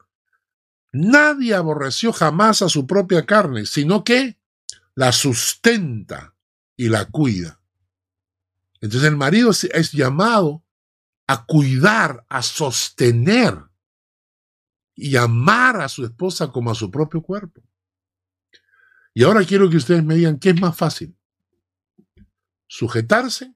Nadie 0.92 1.54
aborreció 1.54 2.12
jamás 2.12 2.62
a 2.62 2.68
su 2.68 2.86
propia 2.86 3.26
carne, 3.26 3.66
sino 3.66 4.04
que 4.04 4.38
la 4.94 5.10
sustenta 5.10 6.34
y 6.76 6.88
la 6.88 7.06
cuida. 7.06 7.60
Entonces 8.80 9.08
el 9.08 9.16
marido 9.16 9.50
es 9.50 9.92
llamado 9.92 10.62
a 11.26 11.46
cuidar, 11.46 12.24
a 12.28 12.42
sostener 12.42 13.58
y 14.94 15.16
amar 15.16 15.80
a 15.80 15.88
su 15.88 16.04
esposa 16.04 16.52
como 16.52 16.70
a 16.70 16.74
su 16.74 16.90
propio 16.90 17.22
cuerpo. 17.22 17.62
Y 19.14 19.24
ahora 19.24 19.44
quiero 19.44 19.68
que 19.70 19.78
ustedes 19.78 20.04
me 20.04 20.14
digan 20.16 20.38
qué 20.38 20.50
es 20.50 20.60
más 20.60 20.76
fácil, 20.76 21.16
sujetarse 22.66 23.54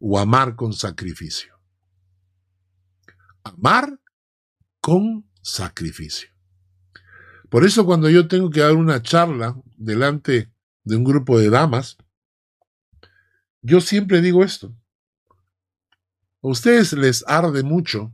o 0.00 0.18
amar 0.18 0.56
con 0.56 0.72
sacrificio. 0.72 1.54
Amar 3.42 4.00
con 4.80 5.28
sacrificio. 5.42 6.28
Por 7.48 7.64
eso 7.64 7.86
cuando 7.86 8.10
yo 8.10 8.28
tengo 8.28 8.50
que 8.50 8.60
dar 8.60 8.72
una 8.72 9.02
charla 9.02 9.60
delante 9.76 10.52
de 10.84 10.96
un 10.96 11.04
grupo 11.04 11.38
de 11.38 11.50
damas, 11.50 11.96
yo 13.62 13.80
siempre 13.80 14.20
digo 14.20 14.44
esto. 14.44 14.74
A 16.42 16.48
ustedes 16.48 16.92
les 16.92 17.24
arde 17.26 17.62
mucho 17.62 18.12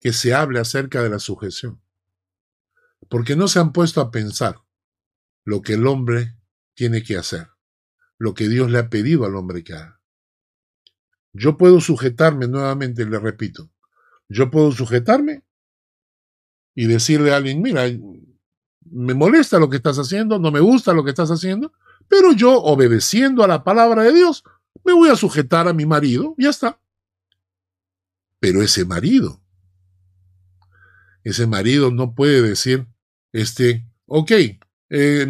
que 0.00 0.12
se 0.12 0.34
hable 0.34 0.60
acerca 0.60 1.02
de 1.02 1.10
la 1.10 1.18
sujeción, 1.18 1.80
porque 3.08 3.36
no 3.36 3.48
se 3.48 3.58
han 3.58 3.72
puesto 3.72 4.00
a 4.00 4.10
pensar 4.10 4.60
lo 5.44 5.62
que 5.62 5.74
el 5.74 5.86
hombre 5.86 6.36
tiene 6.74 7.02
que 7.02 7.16
hacer, 7.16 7.48
lo 8.16 8.34
que 8.34 8.48
Dios 8.48 8.70
le 8.70 8.78
ha 8.78 8.90
pedido 8.90 9.24
al 9.24 9.36
hombre 9.36 9.64
que 9.64 9.74
haga. 9.74 9.97
Yo 11.32 11.56
puedo 11.56 11.80
sujetarme 11.80 12.48
nuevamente, 12.48 13.04
le 13.04 13.18
repito, 13.18 13.70
yo 14.28 14.50
puedo 14.50 14.72
sujetarme 14.72 15.42
y 16.74 16.86
decirle 16.86 17.32
a 17.32 17.36
alguien, 17.36 17.62
mira, 17.62 17.84
me 18.90 19.14
molesta 19.14 19.58
lo 19.58 19.68
que 19.68 19.76
estás 19.76 19.98
haciendo, 19.98 20.38
no 20.38 20.50
me 20.50 20.60
gusta 20.60 20.92
lo 20.92 21.04
que 21.04 21.10
estás 21.10 21.30
haciendo, 21.30 21.72
pero 22.08 22.32
yo, 22.32 22.62
obedeciendo 22.62 23.44
a 23.44 23.48
la 23.48 23.64
palabra 23.64 24.02
de 24.02 24.12
Dios, 24.12 24.44
me 24.84 24.92
voy 24.92 25.10
a 25.10 25.16
sujetar 25.16 25.68
a 25.68 25.72
mi 25.72 25.86
marido, 25.86 26.34
ya 26.38 26.50
está. 26.50 26.80
Pero 28.40 28.62
ese 28.62 28.84
marido, 28.84 29.42
ese 31.24 31.46
marido 31.46 31.90
no 31.90 32.14
puede 32.14 32.40
decir, 32.42 32.86
este, 33.32 33.86
ok, 34.06 34.32
eh, 34.90 35.26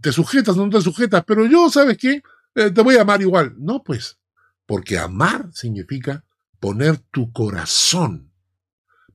te 0.00 0.12
sujetas, 0.12 0.56
no 0.56 0.68
te 0.70 0.80
sujetas, 0.80 1.24
pero 1.26 1.46
yo, 1.46 1.68
¿sabes 1.70 1.98
qué? 1.98 2.22
Eh, 2.54 2.70
te 2.70 2.82
voy 2.82 2.96
a 2.96 3.02
amar 3.02 3.20
igual. 3.20 3.54
No, 3.58 3.82
pues, 3.82 4.18
porque 4.66 4.98
amar 4.98 5.50
significa 5.52 6.24
poner 6.60 6.98
tu 6.98 7.32
corazón, 7.32 8.32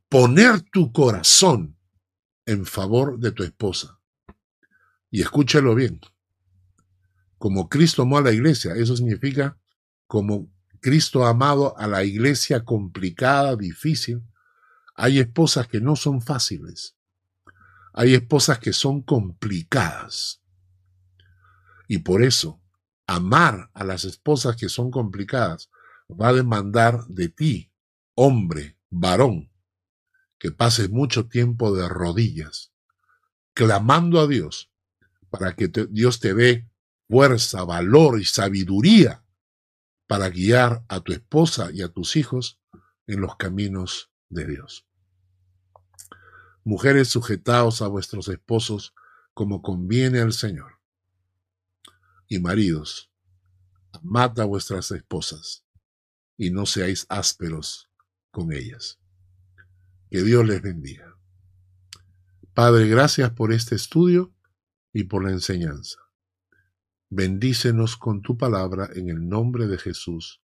poner 0.10 0.62
tu 0.62 0.92
corazón 0.92 1.78
en 2.46 2.66
favor 2.66 3.20
de 3.20 3.32
tu 3.32 3.44
esposa. 3.44 4.00
Y 5.10 5.22
escúchalo 5.22 5.76
bien. 5.76 6.00
Como 7.38 7.68
Cristo 7.68 8.04
amó 8.04 8.18
a 8.18 8.22
la 8.22 8.32
iglesia, 8.32 8.74
eso 8.76 8.96
significa 8.96 9.58
como 10.08 10.50
Cristo 10.80 11.26
ha 11.26 11.30
amado 11.30 11.78
a 11.78 11.88
la 11.88 12.04
iglesia 12.04 12.64
complicada, 12.64 13.56
difícil. 13.56 14.24
Hay 14.96 15.20
esposas 15.20 15.68
que 15.68 15.82
no 15.82 15.96
son 15.96 16.22
fáciles. 16.22 16.96
Hay 17.94 18.14
esposas 18.14 18.60
que 18.60 18.74
son 18.74 19.02
complicadas. 19.02 20.42
Y 21.88 22.00
por 22.00 22.24
eso, 22.24 22.61
amar 23.16 23.70
a 23.74 23.84
las 23.84 24.06
esposas 24.06 24.56
que 24.56 24.70
son 24.70 24.92
complicadas 24.92 25.70
va 26.10 26.30
a 26.30 26.34
demandar 26.34 27.06
de 27.08 27.30
ti, 27.30 27.72
hombre, 28.16 28.78
varón, 28.90 29.52
que 30.38 30.52
pases 30.52 30.90
mucho 30.90 31.28
tiempo 31.28 31.76
de 31.76 31.88
rodillas, 31.88 32.74
clamando 33.54 34.20
a 34.20 34.28
Dios 34.28 34.72
para 35.30 35.56
que 35.56 35.68
Dios 35.90 36.20
te 36.20 36.34
dé 36.34 36.70
fuerza, 37.08 37.64
valor 37.64 38.20
y 38.20 38.26
sabiduría 38.26 39.24
para 40.08 40.30
guiar 40.30 40.84
a 40.90 41.00
tu 41.00 41.14
esposa 41.14 41.70
y 41.72 41.82
a 41.82 41.90
tus 41.90 42.16
hijos 42.16 42.60
en 43.08 43.22
los 43.22 43.36
caminos 43.38 44.12
de 44.30 44.46
Dios. 44.46 44.86
Mujeres, 46.64 47.08
sujetaos 47.10 47.82
a 47.82 47.88
vuestros 47.88 48.28
esposos 48.28 48.94
como 49.34 49.62
conviene 49.62 50.20
al 50.20 50.34
Señor. 50.34 50.81
Y 52.32 52.40
maridos, 52.40 53.12
amad 53.92 54.40
a 54.40 54.46
vuestras 54.46 54.90
esposas 54.92 55.66
y 56.38 56.50
no 56.50 56.66
seáis 56.66 57.06
ásperos 57.10 57.90
con 58.32 58.54
ellas. 58.54 59.02
Que 60.10 60.24
Dios 60.24 60.48
les 60.48 60.62
bendiga. 60.62 61.20
Padre, 62.54 62.88
gracias 62.88 63.32
por 63.32 63.52
este 63.52 63.76
estudio 63.76 64.34
y 64.94 65.04
por 65.04 65.26
la 65.26 65.32
enseñanza. 65.32 66.00
Bendícenos 67.10 67.98
con 67.98 68.22
tu 68.22 68.38
palabra 68.38 68.90
en 68.96 69.10
el 69.10 69.28
nombre 69.28 69.68
de 69.68 69.78
Jesús. 69.78 70.42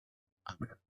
Amén. 0.46 0.83